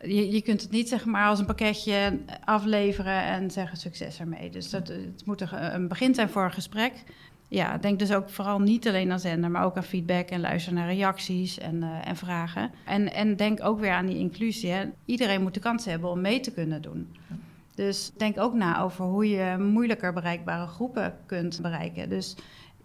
Je, 0.00 0.30
je 0.32 0.42
kunt 0.42 0.62
het 0.62 0.70
niet 0.70 0.88
zeg 0.88 1.04
maar 1.04 1.28
als 1.28 1.38
een 1.38 1.46
pakketje 1.46 2.18
afleveren 2.44 3.22
en 3.22 3.50
zeggen 3.50 3.78
succes 3.78 4.20
ermee. 4.20 4.50
Dus 4.50 4.70
dat, 4.70 4.88
het 4.88 5.22
moet 5.26 5.44
een 5.52 5.88
begin 5.88 6.14
zijn 6.14 6.28
voor 6.28 6.44
een 6.44 6.52
gesprek. 6.52 6.92
Ja, 7.48 7.78
denk 7.78 7.98
dus 7.98 8.12
ook 8.12 8.30
vooral 8.30 8.58
niet 8.58 8.88
alleen 8.88 9.12
aan 9.12 9.20
zender, 9.20 9.50
maar 9.50 9.64
ook 9.64 9.76
aan 9.76 9.84
feedback 9.84 10.28
en 10.28 10.40
luister 10.40 10.72
naar 10.72 10.94
reacties 10.94 11.58
en, 11.58 11.82
eh, 11.82 12.08
en 12.08 12.16
vragen. 12.16 12.70
En, 12.84 13.12
en 13.12 13.36
denk 13.36 13.64
ook 13.64 13.80
weer 13.80 13.90
aan 13.90 14.06
die 14.06 14.18
inclusie. 14.18 14.70
Hè. 14.70 14.84
Iedereen 15.04 15.42
moet 15.42 15.54
de 15.54 15.60
kans 15.60 15.84
hebben 15.84 16.10
om 16.10 16.20
mee 16.20 16.40
te 16.40 16.52
kunnen 16.52 16.82
doen. 16.82 17.16
Dus 17.74 18.12
denk 18.16 18.38
ook 18.38 18.54
na 18.54 18.80
over 18.80 19.04
hoe 19.04 19.28
je 19.28 19.56
moeilijker 19.58 20.12
bereikbare 20.12 20.66
groepen 20.66 21.14
kunt 21.26 21.58
bereiken. 21.62 22.08
Dus 22.08 22.36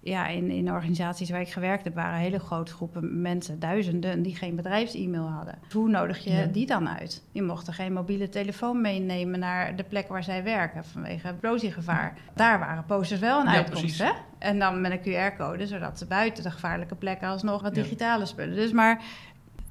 ja, 0.04 0.28
in, 0.28 0.50
in 0.50 0.72
organisaties 0.72 1.30
waar 1.30 1.42
ik 1.42 1.50
gewerkt 1.52 1.84
heb, 1.84 1.96
waren 1.96 2.20
hele 2.20 2.40
grote 2.40 2.74
groepen 2.74 3.22
mensen, 3.22 3.60
duizenden, 3.60 4.22
die 4.22 4.36
geen 4.36 4.56
bedrijfs-e-mail 4.56 5.28
hadden. 5.30 5.60
Hoe 5.74 5.90
nodig 5.90 6.24
je 6.24 6.30
Ja. 6.32 6.46
die 6.46 6.66
dan 6.66 6.90
uit? 6.90 7.24
Die 7.32 7.42
mochten 7.42 7.74
geen 7.74 7.94
mobiele 7.94 8.30
telefoon 8.30 8.82
meenemen 8.82 9.40
naar 9.40 9.76
de 9.76 9.84
plek 9.84 10.08
waar 10.08 10.24
zij 10.24 10.44
werken 10.44 10.84
vanwege 10.86 11.28
explosiegevaar. 11.28 12.18
Daar 12.36 12.60
waren 12.60 12.86
posters 12.86 13.20
wel 13.20 13.40
een 13.40 13.46
Ja, 13.46 13.52
uitkomst, 13.52 13.80
precies. 13.82 14.00
hè? 14.00 14.12
En 14.38 14.60
dan 14.60 14.82
met 14.82 14.92
een 14.92 15.00
QR-code, 15.34 15.68
zodat 15.68 15.98
ze 15.98 16.06
buiten 16.06 16.44
de 16.44 16.52
gevaarlijke 16.52 16.96
plekken 16.96 17.28
alsnog 17.28 17.62
wat 17.62 17.74
digitale 17.76 18.26
spullen. 18.26 18.56
Dus 18.56 18.72
maar 18.72 19.02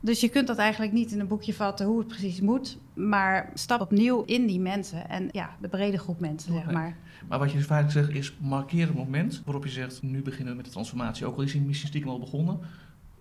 dus 0.03 0.21
je 0.21 0.29
kunt 0.29 0.47
dat 0.47 0.59
eigenlijk 0.59 0.93
niet 0.93 1.13
in 1.13 1.21
een 1.21 1.27
boekje 1.27 1.55
vatten 1.55 1.87
hoe 1.87 1.99
het 1.99 2.09
precies 2.09 2.41
moet, 2.41 2.79
maar 2.95 3.51
stap 3.55 3.81
opnieuw 3.81 4.23
in 4.25 4.47
die 4.47 4.61
mensen 4.61 5.09
en 5.09 5.29
ja, 5.33 5.51
de 5.61 5.69
brede 5.69 5.99
groep 5.99 6.21
mensen, 6.21 6.53
zeg 6.53 6.71
maar. 6.71 6.97
Maar 7.29 7.39
wat 7.39 7.53
je 7.53 7.61
vaak 7.61 7.91
zegt 7.91 8.09
is, 8.11 8.35
markeer 8.41 8.87
het 8.87 8.97
moment 8.97 9.43
waarop 9.45 9.65
je 9.65 9.71
zegt, 9.71 10.03
nu 10.03 10.23
beginnen 10.23 10.49
we 10.51 10.55
met 10.57 10.65
de 10.65 10.71
transformatie. 10.71 11.27
Ook 11.27 11.37
al 11.37 11.43
is 11.43 11.53
die 11.53 11.61
missie 11.61 11.89
stiekem 11.89 12.11
al 12.11 12.19
begonnen. 12.19 12.59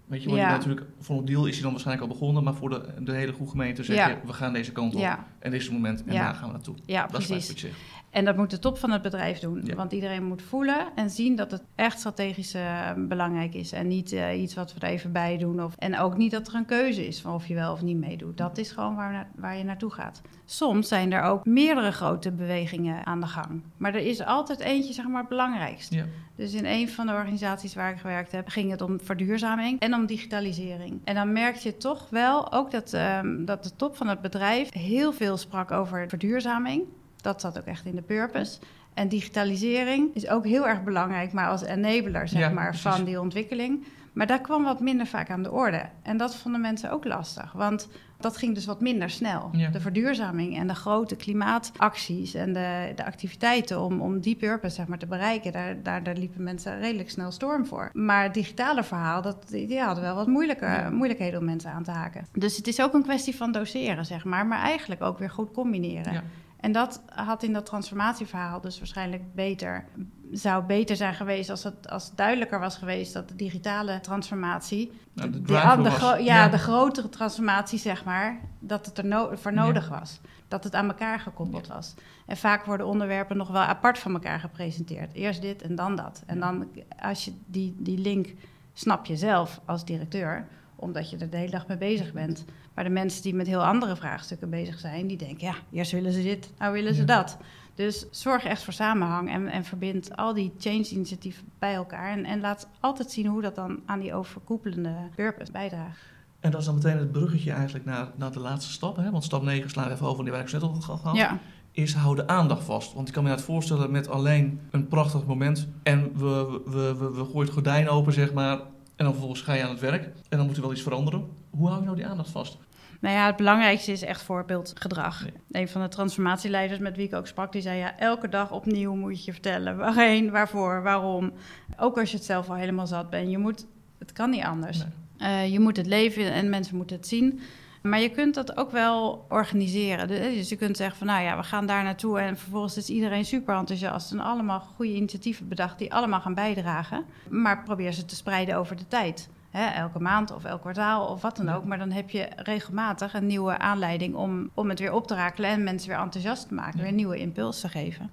Weet 0.06 0.22
je, 0.24 0.28
want 0.30 0.42
Ja. 0.42 0.50
natuurlijk, 0.52 0.86
voor 1.00 1.18
een 1.18 1.26
deel 1.26 1.46
is 1.46 1.54
hij 1.54 1.62
dan 1.62 1.72
waarschijnlijk 1.72 2.08
al 2.10 2.14
begonnen, 2.18 2.44
maar 2.44 2.54
voor 2.56 2.70
de, 2.70 2.94
de 3.00 3.12
hele 3.14 3.32
goede 3.32 3.52
gemeente 3.52 3.84
zeg 3.84 3.96
Ja. 3.96 4.08
je, 4.08 4.18
we 4.26 4.34
gaan 4.34 4.54
deze 4.54 4.72
kant 4.72 4.94
op. 4.96 5.00
Ja, 5.02 5.26
En 5.40 5.52
dit 5.52 5.60
is 5.60 5.66
het 5.66 5.76
moment 5.76 6.04
en 6.06 6.14
daar 6.16 6.34
gaan 6.34 6.48
we 6.48 6.54
naartoe. 6.54 6.76
ja 6.86 7.08
Dat 7.08 7.22
is 7.22 7.28
precies. 7.28 7.48
wat 7.48 7.60
je 7.60 7.68
zegt. 7.68 7.80
En 8.12 8.26
dat 8.26 8.38
moet 8.38 8.50
de 8.50 8.60
top 8.60 8.78
van 8.78 8.92
het 8.92 9.02
bedrijf 9.02 9.40
doen. 9.40 9.62
Ja. 9.64 9.76
Want 9.76 9.92
iedereen 9.92 10.24
moet 10.24 10.42
voelen 10.42 10.88
en 10.96 11.10
zien 11.10 11.36
dat 11.36 11.52
het 11.52 11.64
echt 11.76 12.00
strategisch 12.00 12.54
eh, 12.54 12.92
belangrijk 12.98 13.54
is. 13.54 13.72
En 13.72 13.88
niet 13.88 14.12
eh, 14.12 14.42
iets 14.42 14.54
wat 14.56 14.74
we 14.74 14.80
er 14.80 14.88
even 14.94 15.12
bij 15.12 15.38
doen. 15.38 15.64
Of, 15.64 15.76
en 15.78 15.98
ook 16.00 16.18
niet 16.18 16.32
dat 16.32 16.48
er 16.48 16.56
een 16.56 16.66
keuze 16.66 17.08
is 17.08 17.22
van 17.22 17.34
of 17.34 17.48
je 17.48 17.54
wel 17.54 17.72
of 17.72 17.82
niet 17.82 17.98
meedoet. 17.98 18.38
Dat 18.38 18.58
is 18.58 18.72
gewoon 18.72 18.96
waar, 18.96 19.12
na- 19.12 19.28
waar 19.36 19.58
je 19.58 19.64
naartoe 19.64 19.92
gaat. 19.92 20.22
Soms 20.46 20.88
zijn 20.88 21.12
er 21.14 21.22
ook 21.22 21.46
meerdere 21.46 21.92
grote 21.92 22.32
bewegingen 22.32 23.06
aan 23.06 23.20
de 23.20 23.28
gang. 23.28 23.62
Maar 23.78 23.94
er 23.96 24.06
is 24.06 24.22
altijd 24.26 24.60
eentje, 24.60 24.94
zeg 24.94 25.08
maar, 25.08 25.20
het 25.20 25.30
belangrijkst. 25.30 25.94
Ja. 25.94 26.06
Dus 26.36 26.54
in 26.54 26.66
een 26.66 26.90
van 26.90 27.08
de 27.08 27.14
organisaties 27.14 27.74
waar 27.76 27.92
ik 27.92 28.00
gewerkt 28.00 28.32
heb, 28.32 28.48
ging 28.48 28.72
het 28.72 28.82
om 28.82 29.00
verduurzaming 29.02 29.80
en 29.80 29.94
om 29.94 30.06
digitalisering. 30.06 31.02
En 31.04 31.16
dan 31.16 31.34
merk 31.34 31.56
je 31.56 31.78
toch 31.78 32.08
wel 32.10 32.52
ook 32.52 32.72
dat, 32.72 32.94
ehm, 32.94 33.46
dat 33.46 33.64
de 33.64 33.76
top 33.76 33.96
van 33.96 34.08
het 34.08 34.22
bedrijf 34.22 34.74
heel 34.74 35.14
veel 35.14 35.38
sprak 35.38 35.72
over 35.72 36.10
verduurzaming. 36.10 36.84
Dat 37.22 37.42
zat 37.42 37.58
ook 37.58 37.66
echt 37.66 37.86
in 37.86 37.96
de 37.96 38.02
purpose. 38.02 38.60
En 38.94 39.08
digitalisering 39.08 40.16
is 40.16 40.28
ook 40.30 40.46
heel 40.46 40.68
erg 40.68 40.84
belangrijk, 40.84 41.32
maar 41.34 41.48
als 41.50 41.62
enabler 41.64 42.28
zeg 42.28 42.40
Ja, 42.40 42.50
maar, 42.50 42.68
precies. 42.70 42.92
van 42.92 43.04
die 43.04 43.20
ontwikkeling. 43.20 43.86
Maar 44.14 44.28
dat 44.28 44.42
kwam 44.42 44.64
wat 44.64 44.80
minder 44.80 45.06
vaak 45.08 45.30
aan 45.30 45.44
de 45.44 45.52
orde. 45.52 45.82
En 46.04 46.18
dat 46.18 46.36
vonden 46.36 46.62
mensen 46.62 46.92
ook 46.92 47.06
lastig. 47.06 47.52
Want 47.52 47.88
dat 48.20 48.38
ging 48.38 48.54
dus 48.56 48.66
wat 48.66 48.82
minder 48.82 49.10
snel. 49.10 49.50
Ja. 49.52 49.70
De 49.70 49.80
verduurzaming 49.80 50.58
en 50.58 50.68
de 50.68 50.76
grote 50.76 51.16
klimaatacties 51.16 52.34
en 52.34 52.54
de, 52.54 52.92
de 52.96 53.06
activiteiten 53.06 53.82
om, 53.82 54.02
om 54.02 54.20
die 54.20 54.36
purpose 54.36 54.76
zeg 54.76 54.88
maar, 54.88 54.98
te 54.98 55.06
bereiken, 55.06 55.52
daar, 55.52 55.84
daar, 55.84 56.04
daar 56.04 56.16
liepen 56.16 56.44
mensen 56.44 56.80
redelijk 56.80 57.10
snel 57.10 57.32
storm 57.32 57.66
voor. 57.66 57.90
Maar 57.94 58.24
het 58.24 58.34
digitale 58.34 58.84
verhaal, 58.84 59.22
dat, 59.22 59.48
die 59.50 59.80
hadden 59.80 60.04
wel 60.04 60.16
wat 60.16 60.28
moeilijker, 60.28 60.70
Ja. 60.70 60.90
moeilijkheden 60.90 61.40
om 61.40 61.46
mensen 61.46 61.72
aan 61.72 61.84
te 61.84 61.92
haken. 61.92 62.28
Dus 62.34 62.58
het 62.58 62.68
is 62.68 62.82
ook 62.82 62.94
een 62.94 63.04
kwestie 63.04 63.36
van 63.36 63.52
doseren, 63.52 64.06
zeg 64.06 64.26
maar, 64.26 64.46
maar 64.46 64.60
eigenlijk 64.62 65.02
ook 65.02 65.18
weer 65.20 65.30
goed 65.30 65.52
combineren. 65.52 66.24
En 66.60 66.72
dat 66.72 67.02
had 67.16 67.44
in 67.44 67.54
dat 67.54 67.66
transformatieverhaal 67.66 68.62
dus 68.62 68.78
waarschijnlijk 68.78 69.36
beter, 69.36 69.86
zou 70.32 70.64
beter 70.64 70.96
zijn 70.96 71.14
geweest 71.14 71.50
als 71.50 71.64
het 71.64 71.90
als 71.90 72.06
het 72.08 72.18
duidelijker 72.18 72.60
was 72.60 72.78
geweest 72.78 73.14
dat 73.14 73.28
de 73.30 73.36
digitale 73.36 74.00
transformatie, 74.00 74.92
Nou, 75.14 75.30
de 75.32 75.42
de, 75.42 75.46
driver 75.48 75.78
de 75.78 75.84
was. 75.84 75.94
gro- 75.94 76.16
ja, 76.16 76.24
Ja. 76.44 76.48
de 76.50 76.58
grotere 76.58 77.10
transformatie 77.10 77.80
zeg 77.80 78.04
maar, 78.04 78.40
dat 78.60 78.86
het 78.86 78.98
er 78.98 79.06
no- 79.06 79.32
voor 79.36 79.54
Ja. 79.54 79.64
nodig 79.66 79.90
was. 79.90 80.20
Dat 80.48 80.64
het 80.64 80.76
aan 80.76 80.88
elkaar 80.88 81.20
gekoppeld 81.20 81.68
was. 81.68 81.94
En 82.26 82.38
vaak 82.38 82.66
worden 82.66 82.88
onderwerpen 82.88 83.38
nog 83.38 83.48
wel 83.50 83.62
apart 83.62 84.00
van 84.00 84.14
elkaar 84.14 84.40
gepresenteerd. 84.40 85.14
Eerst 85.14 85.42
dit 85.42 85.62
en 85.62 85.76
dan 85.76 85.96
dat. 85.96 86.24
En 86.26 86.40
dan 86.40 86.68
als 87.00 87.26
je 87.26 87.34
die, 87.46 87.76
die 87.78 87.98
link 87.98 88.34
snap 88.74 89.06
je 89.06 89.16
zelf 89.18 89.60
als 89.66 89.86
directeur, 89.86 90.48
omdat 90.76 91.10
je 91.10 91.18
er 91.18 91.30
de 91.30 91.38
hele 91.38 91.52
dag 91.52 91.68
mee 91.68 91.78
bezig 91.78 92.14
bent. 92.14 92.46
Maar 92.80 92.88
de 92.88 92.94
mensen 92.94 93.22
die 93.22 93.34
met 93.36 93.48
heel 93.48 93.66
andere 93.66 93.96
vraagstukken 93.96 94.50
bezig 94.50 94.80
zijn, 94.80 95.08
die 95.08 95.18
denken, 95.18 95.48
ja, 95.48 95.56
eerst 95.72 95.92
willen 95.92 96.12
ze 96.12 96.22
dit, 96.24 96.52
nou 96.58 96.74
willen 96.74 96.94
ze 96.94 97.00
Ja. 97.00 97.06
dat. 97.06 97.38
Dus 97.76 98.06
zorg 98.12 98.44
echt 98.44 98.64
voor 98.64 98.74
samenhang 98.74 99.30
en, 99.32 99.48
en 99.48 99.64
verbind 99.64 100.16
al 100.16 100.34
die 100.34 100.54
change-initiatieven 100.60 101.44
bij 101.60 101.74
elkaar. 101.74 102.12
En, 102.12 102.26
en 102.26 102.40
laat 102.42 102.68
altijd 102.80 103.12
zien 103.12 103.26
hoe 103.26 103.42
dat 103.42 103.56
dan 103.56 103.80
aan 103.86 104.00
die 104.00 104.14
overkoepelende 104.14 104.96
purpose 105.16 105.52
bijdraagt. 105.52 105.98
En 106.40 106.52
dat 106.52 106.60
is 106.60 106.66
dan 106.66 106.76
meteen 106.76 106.98
het 106.98 107.12
bruggetje 107.12 107.52
eigenlijk 107.52 107.86
naar, 107.86 108.08
naar 108.16 108.32
de 108.32 108.40
laatste 108.40 108.72
stap. 108.72 108.96
Hè? 108.96 109.12
Want 109.12 109.24
stap 109.24 109.44
9 109.44 109.70
slaan 109.70 109.88
we 109.88 109.94
even 109.94 110.06
over, 110.08 110.24
die 110.24 110.34
waar 110.34 110.42
ik 110.42 110.52
net 110.52 110.62
al 110.62 110.74
gehad 110.74 111.02
had. 111.02 111.16
Ja. 111.16 111.40
Is 111.72 111.94
hou 111.94 112.16
de 112.16 112.28
aandacht 112.28 112.64
vast. 112.64 112.94
Want 112.94 113.08
ik 113.08 113.14
kan 113.14 113.24
me 113.24 113.30
het 113.30 113.42
voorstellen 113.42 113.92
met 113.92 114.10
alleen 114.10 114.60
een 114.72 114.88
prachtig 114.88 115.26
moment. 115.26 115.68
En 115.84 116.12
we, 116.18 116.62
we, 116.66 116.96
we, 116.98 117.12
we 117.12 117.24
gooien 117.26 117.40
het 117.40 117.50
gordijn 117.50 117.90
open, 117.90 118.14
zeg 118.14 118.34
maar. 118.34 118.60
En 118.96 119.06
dan 119.06 119.14
vervolgens 119.14 119.42
ga 119.42 119.54
je 119.54 119.64
aan 119.64 119.70
het 119.70 119.80
werk. 119.80 120.04
En 120.30 120.38
dan 120.38 120.46
moet 120.46 120.56
er 120.56 120.62
wel 120.62 120.72
iets 120.72 120.82
veranderen. 120.82 121.26
Hoe 121.50 121.68
hou 121.68 121.80
je 121.80 121.86
nou 121.86 121.98
die 121.98 122.08
aandacht 122.08 122.30
vast? 122.30 122.58
Nou 123.00 123.16
ja, 123.16 123.26
het 123.26 123.36
belangrijkste 123.36 123.92
is 123.92 124.02
echt 124.02 124.22
voorbeeldgedrag. 124.22 125.26
Ja. 125.26 125.32
Een 125.60 125.68
van 125.68 125.82
de 125.82 125.88
transformatieleiders 125.88 126.80
met 126.80 126.96
wie 126.96 127.06
ik 127.06 127.14
ook 127.14 127.28
sprak, 127.28 127.52
die 127.52 127.62
zei 127.62 127.78
ja, 127.78 127.98
elke 127.98 128.30
dag 128.30 128.52
opnieuw 128.52 128.96
moet 128.96 129.26
je 129.26 129.32
vertellen 129.32 129.78
waarheen, 129.78 130.32
waarvoor, 130.32 130.82
waarom. 130.82 131.32
Ook 131.78 131.98
als 132.00 132.12
je 132.12 132.18
het 132.18 132.26
zelf 132.26 132.50
al 132.50 132.56
helemaal 132.56 132.88
zat 132.88 133.10
bent. 133.10 133.32
Je 133.32 133.38
moet, 133.38 133.66
het 133.98 134.12
kan 134.12 134.30
niet 134.30 134.44
anders. 134.44 134.78
Nee. 134.78 134.88
Eh, 135.18 135.52
je 135.52 135.60
moet 135.60 135.78
het 135.78 135.86
leven 135.86 136.32
en 136.32 136.50
mensen 136.50 136.76
moeten 136.76 136.96
het 136.96 137.08
zien. 137.08 137.40
Maar 137.82 138.00
je 138.00 138.10
kunt 138.10 138.36
dat 138.36 138.58
ook 138.58 138.72
wel 138.72 139.26
organiseren. 139.30 140.08
Dus 140.08 140.50
je 140.50 140.56
kunt 140.56 140.78
zeggen 140.78 140.98
van 140.98 141.08
nou 141.08 141.24
ja, 141.24 141.38
we 141.38 141.44
gaan 141.44 141.66
daar 141.66 141.84
naartoe 141.84 142.20
en 142.20 142.38
vervolgens 142.38 142.78
is 142.78 142.90
iedereen 142.90 143.26
super 143.26 143.56
enthousiast 143.56 144.12
en 144.12 144.20
allemaal 144.20 144.60
goede 144.60 144.94
initiatieven 144.94 145.48
bedacht 145.48 145.78
die 145.78 145.94
allemaal 145.94 146.22
gaan 146.22 146.34
bijdragen. 146.34 147.06
Maar 147.30 147.64
probeer 147.64 147.92
ze 147.92 148.06
te 148.06 148.16
spreiden 148.16 148.56
over 148.56 148.76
de 148.76 148.88
tijd. 148.88 149.30
Hè, 149.52 149.66
elke 149.68 150.00
maand 150.00 150.32
of 150.34 150.44
elk 150.44 150.62
kwartaal 150.62 151.08
of 151.08 151.22
wat 151.22 151.36
dan 151.38 151.50
ook. 151.50 151.66
Maar 151.66 151.78
dan 151.78 151.92
heb 151.92 152.10
je 152.10 152.28
regelmatig 152.36 153.14
een 153.14 153.26
nieuwe 153.28 153.58
aanleiding 153.58 154.16
om, 154.16 154.50
om 154.54 154.70
het 154.70 154.80
weer 154.80 154.94
op 154.94 155.08
te 155.08 155.16
rakelen 155.16 155.50
en 155.50 155.64
mensen 155.64 155.90
weer 155.90 156.00
enthousiast 156.00 156.48
te 156.48 156.54
maken, 156.54 156.78
Ja. 156.78 156.84
weer 156.84 156.94
nieuwe 156.94 157.18
impuls 157.18 157.60
te 157.60 157.70
geven. 157.70 158.10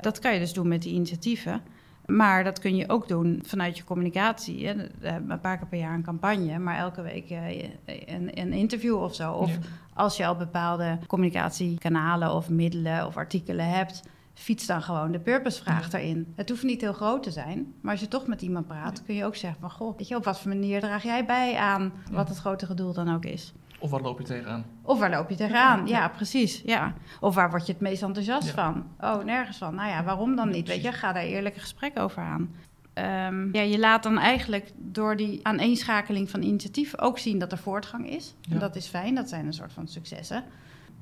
Dat 0.00 0.18
kan 0.18 0.32
je 0.32 0.38
dus 0.38 0.52
doen 0.52 0.68
met 0.68 0.82
die 0.82 0.92
initiatieven. 0.94 1.62
Maar 2.06 2.44
dat 2.44 2.58
kun 2.58 2.76
je 2.76 2.88
ook 2.88 3.08
doen 3.08 3.42
vanuit 3.46 3.76
je 3.76 3.84
communicatie. 3.84 4.66
Hè. 4.66 4.74
Een 5.00 5.40
paar 5.40 5.58
keer 5.58 5.66
per 5.66 5.78
jaar 5.78 5.94
een 5.94 6.02
campagne, 6.02 6.58
maar 6.58 6.76
elke 6.78 7.02
week 7.02 7.30
eh, 7.30 7.68
een, 8.06 8.38
een 8.40 8.52
interview 8.52 9.02
of 9.02 9.14
zo. 9.14 9.32
Of 9.32 9.50
Ja. 9.50 9.58
als 9.94 10.16
je 10.16 10.26
al 10.26 10.36
bepaalde 10.36 10.98
communicatiekanalen 11.06 12.34
of 12.34 12.48
middelen 12.48 13.06
of 13.06 13.16
artikelen 13.16 13.68
hebt, 13.68 14.02
fiets 14.40 14.66
dan 14.66 14.82
gewoon 14.82 15.12
de 15.12 15.18
purpose-vraag 15.20 15.92
erin. 15.92 16.32
Het 16.36 16.48
hoeft 16.48 16.62
niet 16.62 16.80
heel 16.80 16.92
groot 16.92 17.22
te 17.22 17.30
zijn, 17.30 17.72
maar 17.80 17.92
als 17.92 18.00
je 18.00 18.08
toch 18.08 18.26
met 18.26 18.42
iemand 18.42 18.66
praat, 18.66 19.02
kun 19.04 19.14
je 19.14 19.24
ook 19.24 19.36
zeggen 19.36 19.60
van, 19.60 19.70
goh, 19.70 19.96
weet 19.96 20.08
je, 20.08 20.16
op 20.16 20.24
wat 20.24 20.40
voor 20.40 20.48
manier 20.48 20.80
draag 20.80 21.02
jij 21.02 21.24
bij 21.26 21.56
aan 21.56 21.92
wat 22.10 22.28
het 22.28 22.38
grotere 22.38 22.74
doel 22.74 22.92
dan 22.92 23.14
ook 23.14 23.24
is? 23.24 23.52
Of 23.78 23.90
waar 23.90 24.00
loop 24.00 24.18
je 24.18 24.24
tegenaan? 24.24 24.64
Of 24.82 24.98
waar 24.98 25.10
loop 25.10 25.28
je 25.30 25.34
tegenaan? 25.36 25.86
Ja, 25.86 26.08
precies. 26.08 26.62
Ja. 26.64 26.94
Of 27.20 27.34
waar 27.34 27.50
word 27.50 27.66
je 27.66 27.72
het 27.72 27.80
meest 27.80 28.02
enthousiast 28.02 28.46
Ja. 28.46 28.52
van? 28.54 28.86
Oh, 29.00 29.24
nergens 29.24 29.56
van. 29.56 29.74
Nou 29.74 29.88
ja, 29.88 30.04
waarom 30.04 30.36
dan 30.36 30.48
niet? 30.50 30.68
Weet 30.68 30.82
je, 30.82 30.92
ga 30.92 31.12
daar 31.12 31.22
eerlijk 31.22 31.54
een 31.54 31.60
gesprek 31.60 31.98
over 31.98 32.22
aan. 32.22 32.54
Ehm, 32.92 33.54
ja, 33.54 33.60
je 33.62 33.78
laat 33.78 34.02
dan 34.02 34.18
eigenlijk 34.18 34.70
door 34.76 35.16
die 35.16 35.40
aaneenschakeling 35.46 36.30
van 36.30 36.42
initiatief 36.42 36.98
ook 36.98 37.18
zien 37.18 37.38
dat 37.38 37.52
er 37.52 37.58
voortgang 37.58 38.10
is. 38.10 38.34
Ja. 38.40 38.52
En 38.54 38.58
dat 38.58 38.76
is 38.76 38.86
fijn, 38.86 39.14
dat 39.14 39.28
zijn 39.28 39.46
een 39.46 39.52
soort 39.52 39.72
van 39.72 39.88
successen. 39.88 40.44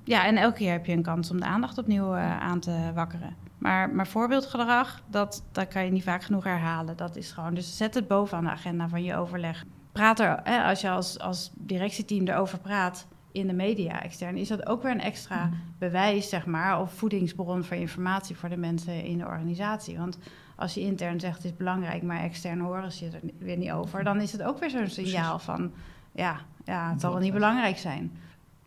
Ja, 0.09 0.27
en 0.27 0.37
elke 0.37 0.57
keer 0.57 0.73
heb 0.73 0.87
je 0.87 0.93
een 0.93 1.03
kans 1.03 1.31
om 1.31 1.41
de 1.41 1.47
aandacht 1.47 1.79
opnieuw 1.79 2.15
eh, 2.15 2.41
aan 2.41 2.61
te 2.61 2.91
wakkeren. 2.95 3.37
Maar, 3.59 3.91
maar 3.91 4.07
voorbeeldgedrag, 4.07 5.03
dat, 5.07 5.45
dat 5.53 5.69
kan 5.69 5.85
je 5.85 5.91
niet 5.91 6.03
vaak 6.03 6.23
genoeg 6.23 6.45
herhalen. 6.45 6.97
Dat 6.97 7.17
is 7.17 7.33
gewoon, 7.33 7.55
dus 7.55 7.77
zet 7.77 7.95
het 7.95 8.09
bovenaan 8.09 8.45
de 8.45 8.51
agenda 8.51 8.89
van 8.89 9.03
je 9.03 9.17
overleg. 9.17 9.65
Praat 9.93 10.21
er, 10.21 10.41
hè, 10.45 10.63
als 10.63 10.81
je 10.81 10.91
als, 10.91 11.19
als 11.19 11.51
directieteam 11.55 12.27
erover 12.27 12.59
praat 12.59 13.07
in 13.33 13.47
de 13.47 13.53
media 13.53 14.03
extern, 14.03 14.37
is 14.37 14.49
dat 14.49 14.67
ook 14.67 14.83
weer 14.83 14.91
een 14.91 15.01
extra 15.01 15.51
bewijs, 15.79 16.29
zeg 16.29 16.47
maar, 16.47 16.81
of 16.81 16.93
voedingsbron 16.93 17.65
voor 17.65 17.77
informatie 17.77 18.37
voor 18.37 18.49
de 18.49 18.57
mensen 18.57 19.05
in 19.05 19.19
de 19.19 19.27
organisatie. 19.27 19.99
Want 19.99 20.19
als 20.57 20.75
je 20.75 20.81
intern 20.81 21.21
zegt 21.21 21.37
het 21.37 21.45
is 21.45 21.57
belangrijk, 21.57 22.03
maar 22.03 22.23
extern 22.23 22.61
horen 22.61 22.93
ze 22.93 23.07
er 23.07 23.21
weer 23.39 23.57
niet 23.57 23.73
over, 23.73 24.05
dan 24.05 24.21
is 24.21 24.33
het 24.33 24.43
ook 24.43 24.59
weer 24.59 24.71
zo'n 24.71 24.89
signaal 24.89 25.39
van, 25.39 25.73
ja, 26.13 26.41
ja, 26.65 26.91
het 26.91 27.01
zal 27.01 27.13
wel 27.13 27.21
niet 27.21 27.33
belangrijk 27.33 27.79
zijn. 27.79 28.19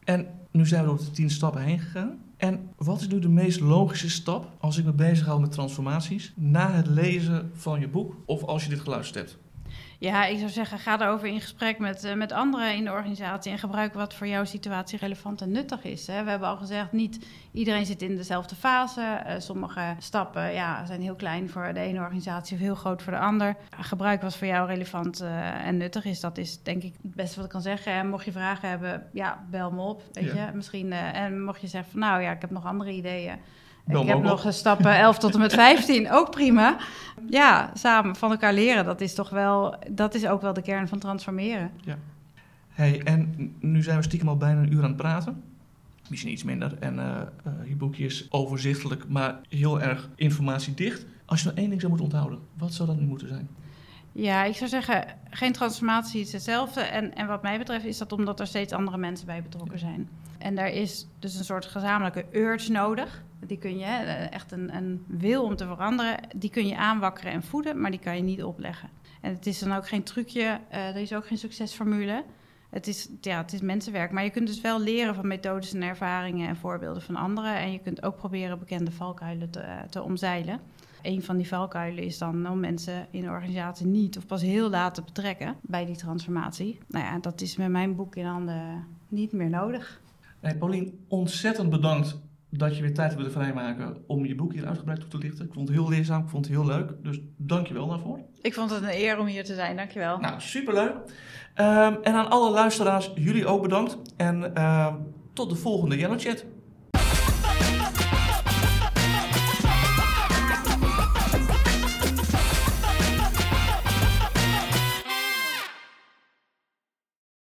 En 0.04 0.41
nu 0.52 0.68
zijn 0.68 0.82
we 0.82 0.89
door 0.89 0.97
de 0.97 1.12
tien 1.12 1.30
stappen 1.30 1.62
heen 1.62 1.80
gegaan. 1.80 2.20
En 2.38 2.70
wat 2.78 3.02
is 3.02 3.08
nu 3.08 3.20
de 3.20 3.30
meest 3.30 3.60
logische 3.60 4.10
stap 4.10 4.52
als 4.60 4.78
ik 4.78 4.86
me 4.86 4.93
bezighoud 4.93 5.41
met 5.41 5.52
transformaties 5.52 6.34
na 6.36 6.72
het 6.72 6.88
lezen 6.88 7.52
van 7.54 7.80
je 7.80 7.88
boek 7.88 8.16
of 8.26 8.43
als 8.43 8.64
je 8.64 8.70
dit 8.70 8.80
geluisterd 8.80 9.16
hebt? 9.16 9.38
Ja, 10.02 10.26
ik 10.26 10.38
zou 10.38 10.49
zeggen, 10.49 10.80
ga 10.80 10.97
daarover 10.97 11.28
in 11.28 11.41
gesprek 11.41 11.80
met, 11.80 12.04
eh, 12.04 12.14
met 12.14 12.32
anderen 12.32 12.76
in 12.76 12.84
de 12.86 12.91
organisatie 12.91 13.52
en 13.52 13.58
gebruik 13.60 13.93
wat 13.93 14.14
voor 14.14 14.28
jouw 14.28 14.45
situatie 14.45 14.99
relevant 14.99 15.41
en 15.41 15.52
nuttig 15.52 15.84
is. 15.84 16.08
Hè. 16.08 16.24
We 16.24 16.30
hebben 16.30 16.47
al 16.47 16.58
gezegd, 16.58 16.91
niet 16.91 17.26
iedereen 17.52 17.86
zit 17.86 18.02
in 18.02 18.16
dezelfde 18.16 18.56
fase. 18.56 19.02
Eh, 19.02 19.36
sommige 19.39 19.95
stappen 19.99 20.54
ja, 20.54 20.86
zijn 20.86 21.02
heel 21.02 21.16
klein 21.16 21.49
voor 21.49 21.74
de 21.74 21.80
ene 21.80 21.99
organisatie 21.99 22.56
of 22.56 22.62
heel 22.62 22.76
groot 22.76 23.02
voor 23.02 23.14
de 23.14 23.20
ander. 23.20 23.56
Gebruik 23.80 24.22
wat 24.22 24.36
voor 24.36 24.47
jou 24.47 24.68
relevant 24.68 25.20
eh, 25.22 25.66
en 25.68 25.78
nuttig 25.78 26.06
is. 26.06 26.20
Dat 26.20 26.38
is 26.38 26.64
denk 26.64 26.84
ik 26.84 26.93
het 27.02 27.16
beste 27.16 27.36
wat 27.36 27.45
ik 27.45 27.52
kan 27.52 27.62
zeggen. 27.62 27.91
En 27.93 28.10
mocht 28.10 28.26
je 28.26 28.32
vragen 28.32 28.70
hebben, 28.70 29.04
ja, 29.14 29.43
bel 29.49 29.72
me 29.72 29.82
op. 29.82 30.04
Weet 30.12 30.24
Ja. 30.34 30.45
je? 30.45 30.52
Misschien, 30.54 30.91
en 30.93 31.43
mocht 31.43 31.62
je 31.62 31.68
zeggen 31.68 31.91
van, 31.91 31.99
nou 31.99 32.22
ja, 32.22 32.32
ik 32.32 32.41
heb 32.41 32.52
nog 32.52 32.66
andere 32.66 32.91
ideeën. 32.91 33.36
Bel 33.86 34.02
ik 34.02 34.08
heb 34.08 34.22
nog 34.22 34.45
op. 34.45 34.52
stappen 34.52 34.95
11 34.97 35.18
tot 35.18 35.34
en 35.34 35.39
met 35.39 35.54
15, 35.54 36.12
ook 36.12 36.32
prima. 36.32 36.78
Ja, 37.30 37.72
samen 37.74 38.15
van 38.15 38.32
elkaar 38.32 38.53
leren, 38.53 38.86
dat 38.86 39.01
is 39.01 39.13
toch 39.13 39.30
wel, 39.30 39.76
dat 39.89 40.15
is 40.15 40.28
ook 40.28 40.41
wel 40.41 40.53
de 40.53 40.61
kern 40.61 40.88
van 40.88 40.99
transformeren. 40.99 41.72
Hey, 42.67 43.01
en 43.03 43.53
nu 43.59 43.84
zijn 43.84 43.97
we 43.97 44.03
stiekem 44.03 44.28
al 44.28 44.38
bijna 44.38 44.61
een 44.61 44.74
uur 44.74 44.82
aan 44.84 44.88
het 44.88 44.97
praten. 44.97 45.43
Misschien 46.09 46.32
iets 46.32 46.43
minder. 46.43 46.78
En 46.80 46.99
eh, 46.99 47.22
je 47.67 47.76
boekje 47.76 48.05
is 48.05 48.32
overzichtelijk, 48.32 49.07
maar 49.07 49.39
heel 49.49 49.82
erg 49.82 50.09
informatiedicht. 50.15 51.05
Als 51.26 51.39
je 51.39 51.45
nou 51.45 51.57
één 51.57 51.69
ding 51.69 51.82
zou 51.82 51.93
moeten 51.93 52.11
onthouden, 52.11 52.47
wat 52.57 52.74
zou 52.74 52.88
dat 52.88 52.99
nu 52.99 53.05
moeten 53.05 53.28
zijn? 53.28 53.49
Ja, 54.11 54.43
ik 54.43 54.55
zou 54.55 54.69
zeggen, 54.69 55.05
geen 55.30 55.51
transformatie 55.51 56.22
is 56.22 56.32
hetzelfde. 56.32 56.82
En, 56.82 57.15
en 57.15 57.28
wat 57.28 57.41
mij 57.41 57.57
betreft 57.57 57.86
is 57.86 57.97
dat 57.97 58.11
omdat 58.11 58.39
er 58.39 58.47
steeds 58.47 58.74
andere 58.74 58.97
mensen 58.97 59.26
bij 59.26 59.41
betrokken 59.41 59.80
zijn. 59.80 60.09
En 60.38 60.55
daar 60.55 60.69
is 60.69 61.07
dus 61.19 61.36
een 61.36 61.45
soort 61.45 61.65
gezamenlijke 61.65 62.26
urge 62.32 62.72
nodig. 62.72 63.24
Die 63.46 63.58
kun 63.58 63.78
je, 63.78 63.86
hè, 63.86 64.26
echt 64.26 64.52
een, 64.52 64.76
een 64.76 65.06
wil 65.08 65.44
om 65.44 65.56
te 65.56 65.66
veranderen, 65.66 66.18
die 66.36 66.50
kun 66.50 66.68
je 66.68 66.78
aanwakkeren 66.78 67.32
en 67.32 67.44
voeden, 67.44 67.82
maar 67.82 67.92
die 67.92 68.00
kan 68.00 68.16
je 68.16 68.24
niet 68.24 68.44
opleggen. 68.44 68.89
En 69.22 69.34
het 69.34 69.46
is 69.46 69.60
dan 69.60 69.74
ook 69.74 69.88
geen 69.88 70.04
trucje, 70.04 70.60
eh, 70.70 70.88
er 70.88 70.96
is 70.96 71.14
ook 71.14 71.28
geen 71.28 71.38
succesformule. 71.38 72.24
Het 72.70 72.88
is, 72.88 73.10
ja, 73.22 73.38
het 73.38 73.54
is 73.54 73.62
mensenwerk, 73.62 74.12
maar 74.12 74.24
je 74.24 74.30
kunt 74.30 74.48
dus 74.48 74.62
wel 74.62 74.80
leren 74.80 75.16
van 75.16 75.28
methodes 75.28 75.74
en 75.74 75.82
ervaringen 75.82 76.48
en 76.48 76.56
voorbeelden 76.56 77.02
van 77.02 77.16
anderen. 77.16 77.56
En 77.56 77.72
je 77.72 77.80
kunt 77.80 78.04
ook 78.04 78.18
proberen 78.18 78.60
bekende 78.60 78.92
valkuilen 78.92 79.50
te, 79.50 79.60
eh, 79.60 79.82
te 79.89 80.02
omzeilen. 80.02 80.60
Een 81.02 81.24
van 81.24 81.38
die 81.38 81.48
valkuilen 81.48 82.04
is 82.04 82.18
dan 82.18 82.50
om 82.50 82.60
mensen 82.60 83.08
in 83.12 83.22
de 83.22 83.30
organisatie 83.30 83.86
niet 83.86 84.18
of 84.18 84.26
pas 84.26 84.42
heel 84.42 84.70
laat 84.70 84.94
te 84.94 85.02
betrekken 85.02 85.56
bij 85.62 85.86
die 85.86 85.96
transformatie. 85.96 86.80
Nou 86.88 87.06
ja, 87.06 87.20
dat 87.20 87.42
is 87.42 87.56
met 87.56 87.70
mijn 87.70 87.96
boek 87.96 88.16
in 88.16 88.26
handen 88.26 88.88
niet 89.08 89.32
meer 89.32 89.50
nodig. 89.50 90.02
Hey, 90.39 90.56
Paulien, 90.56 91.06
ontzettend 91.08 91.70
bedankt 91.70 92.20
dat 92.54 92.76
je 92.76 92.82
weer 92.82 92.93
tijd 92.93 93.08
hebt 93.08 93.22
willen 93.22 93.32
vrijmaken 93.32 93.97
om 94.08 94.26
je 94.26 94.36
boek 94.36 94.54
hier 94.54 94.68
uitgebreid 94.68 94.99
toe 94.99 95.10
te 95.10 95.18
lichten. 95.18 95.45
Ik 95.45 95.54
vond 95.54 95.68
het 95.68 95.78
heel 95.78 95.89
leerzaam, 95.89 96.22
ik 96.24 96.30
vond 96.30 96.45
het 96.45 96.56
heel 96.56 96.66
leuk. 96.66 96.91
Dus 97.04 97.20
dank 97.38 97.68
je 97.68 97.74
wel 97.74 97.88
daarvoor. 97.88 98.20
Ik 98.41 98.54
vond 98.54 98.70
het 98.70 98.84
een 98.84 98.93
eer 98.93 99.20
om 99.20 99.26
hier 99.26 99.43
te 99.43 99.56
zijn, 99.56 99.76
dankjewel. 99.76 100.20
Nou, 100.20 100.41
superleuk. 100.41 100.93
Ehm, 101.54 101.95
en 102.02 102.14
aan 102.14 102.30
alle 102.30 102.52
luisteraars, 102.52 103.12
jullie 103.16 103.45
ook 103.45 103.62
bedankt. 103.62 103.97
En 104.18 104.56
ehm, 104.56 104.95
tot 105.34 105.49
de 105.49 105.56
volgende 105.56 105.97
Yellow 105.97 106.20
Chat. 106.20 106.45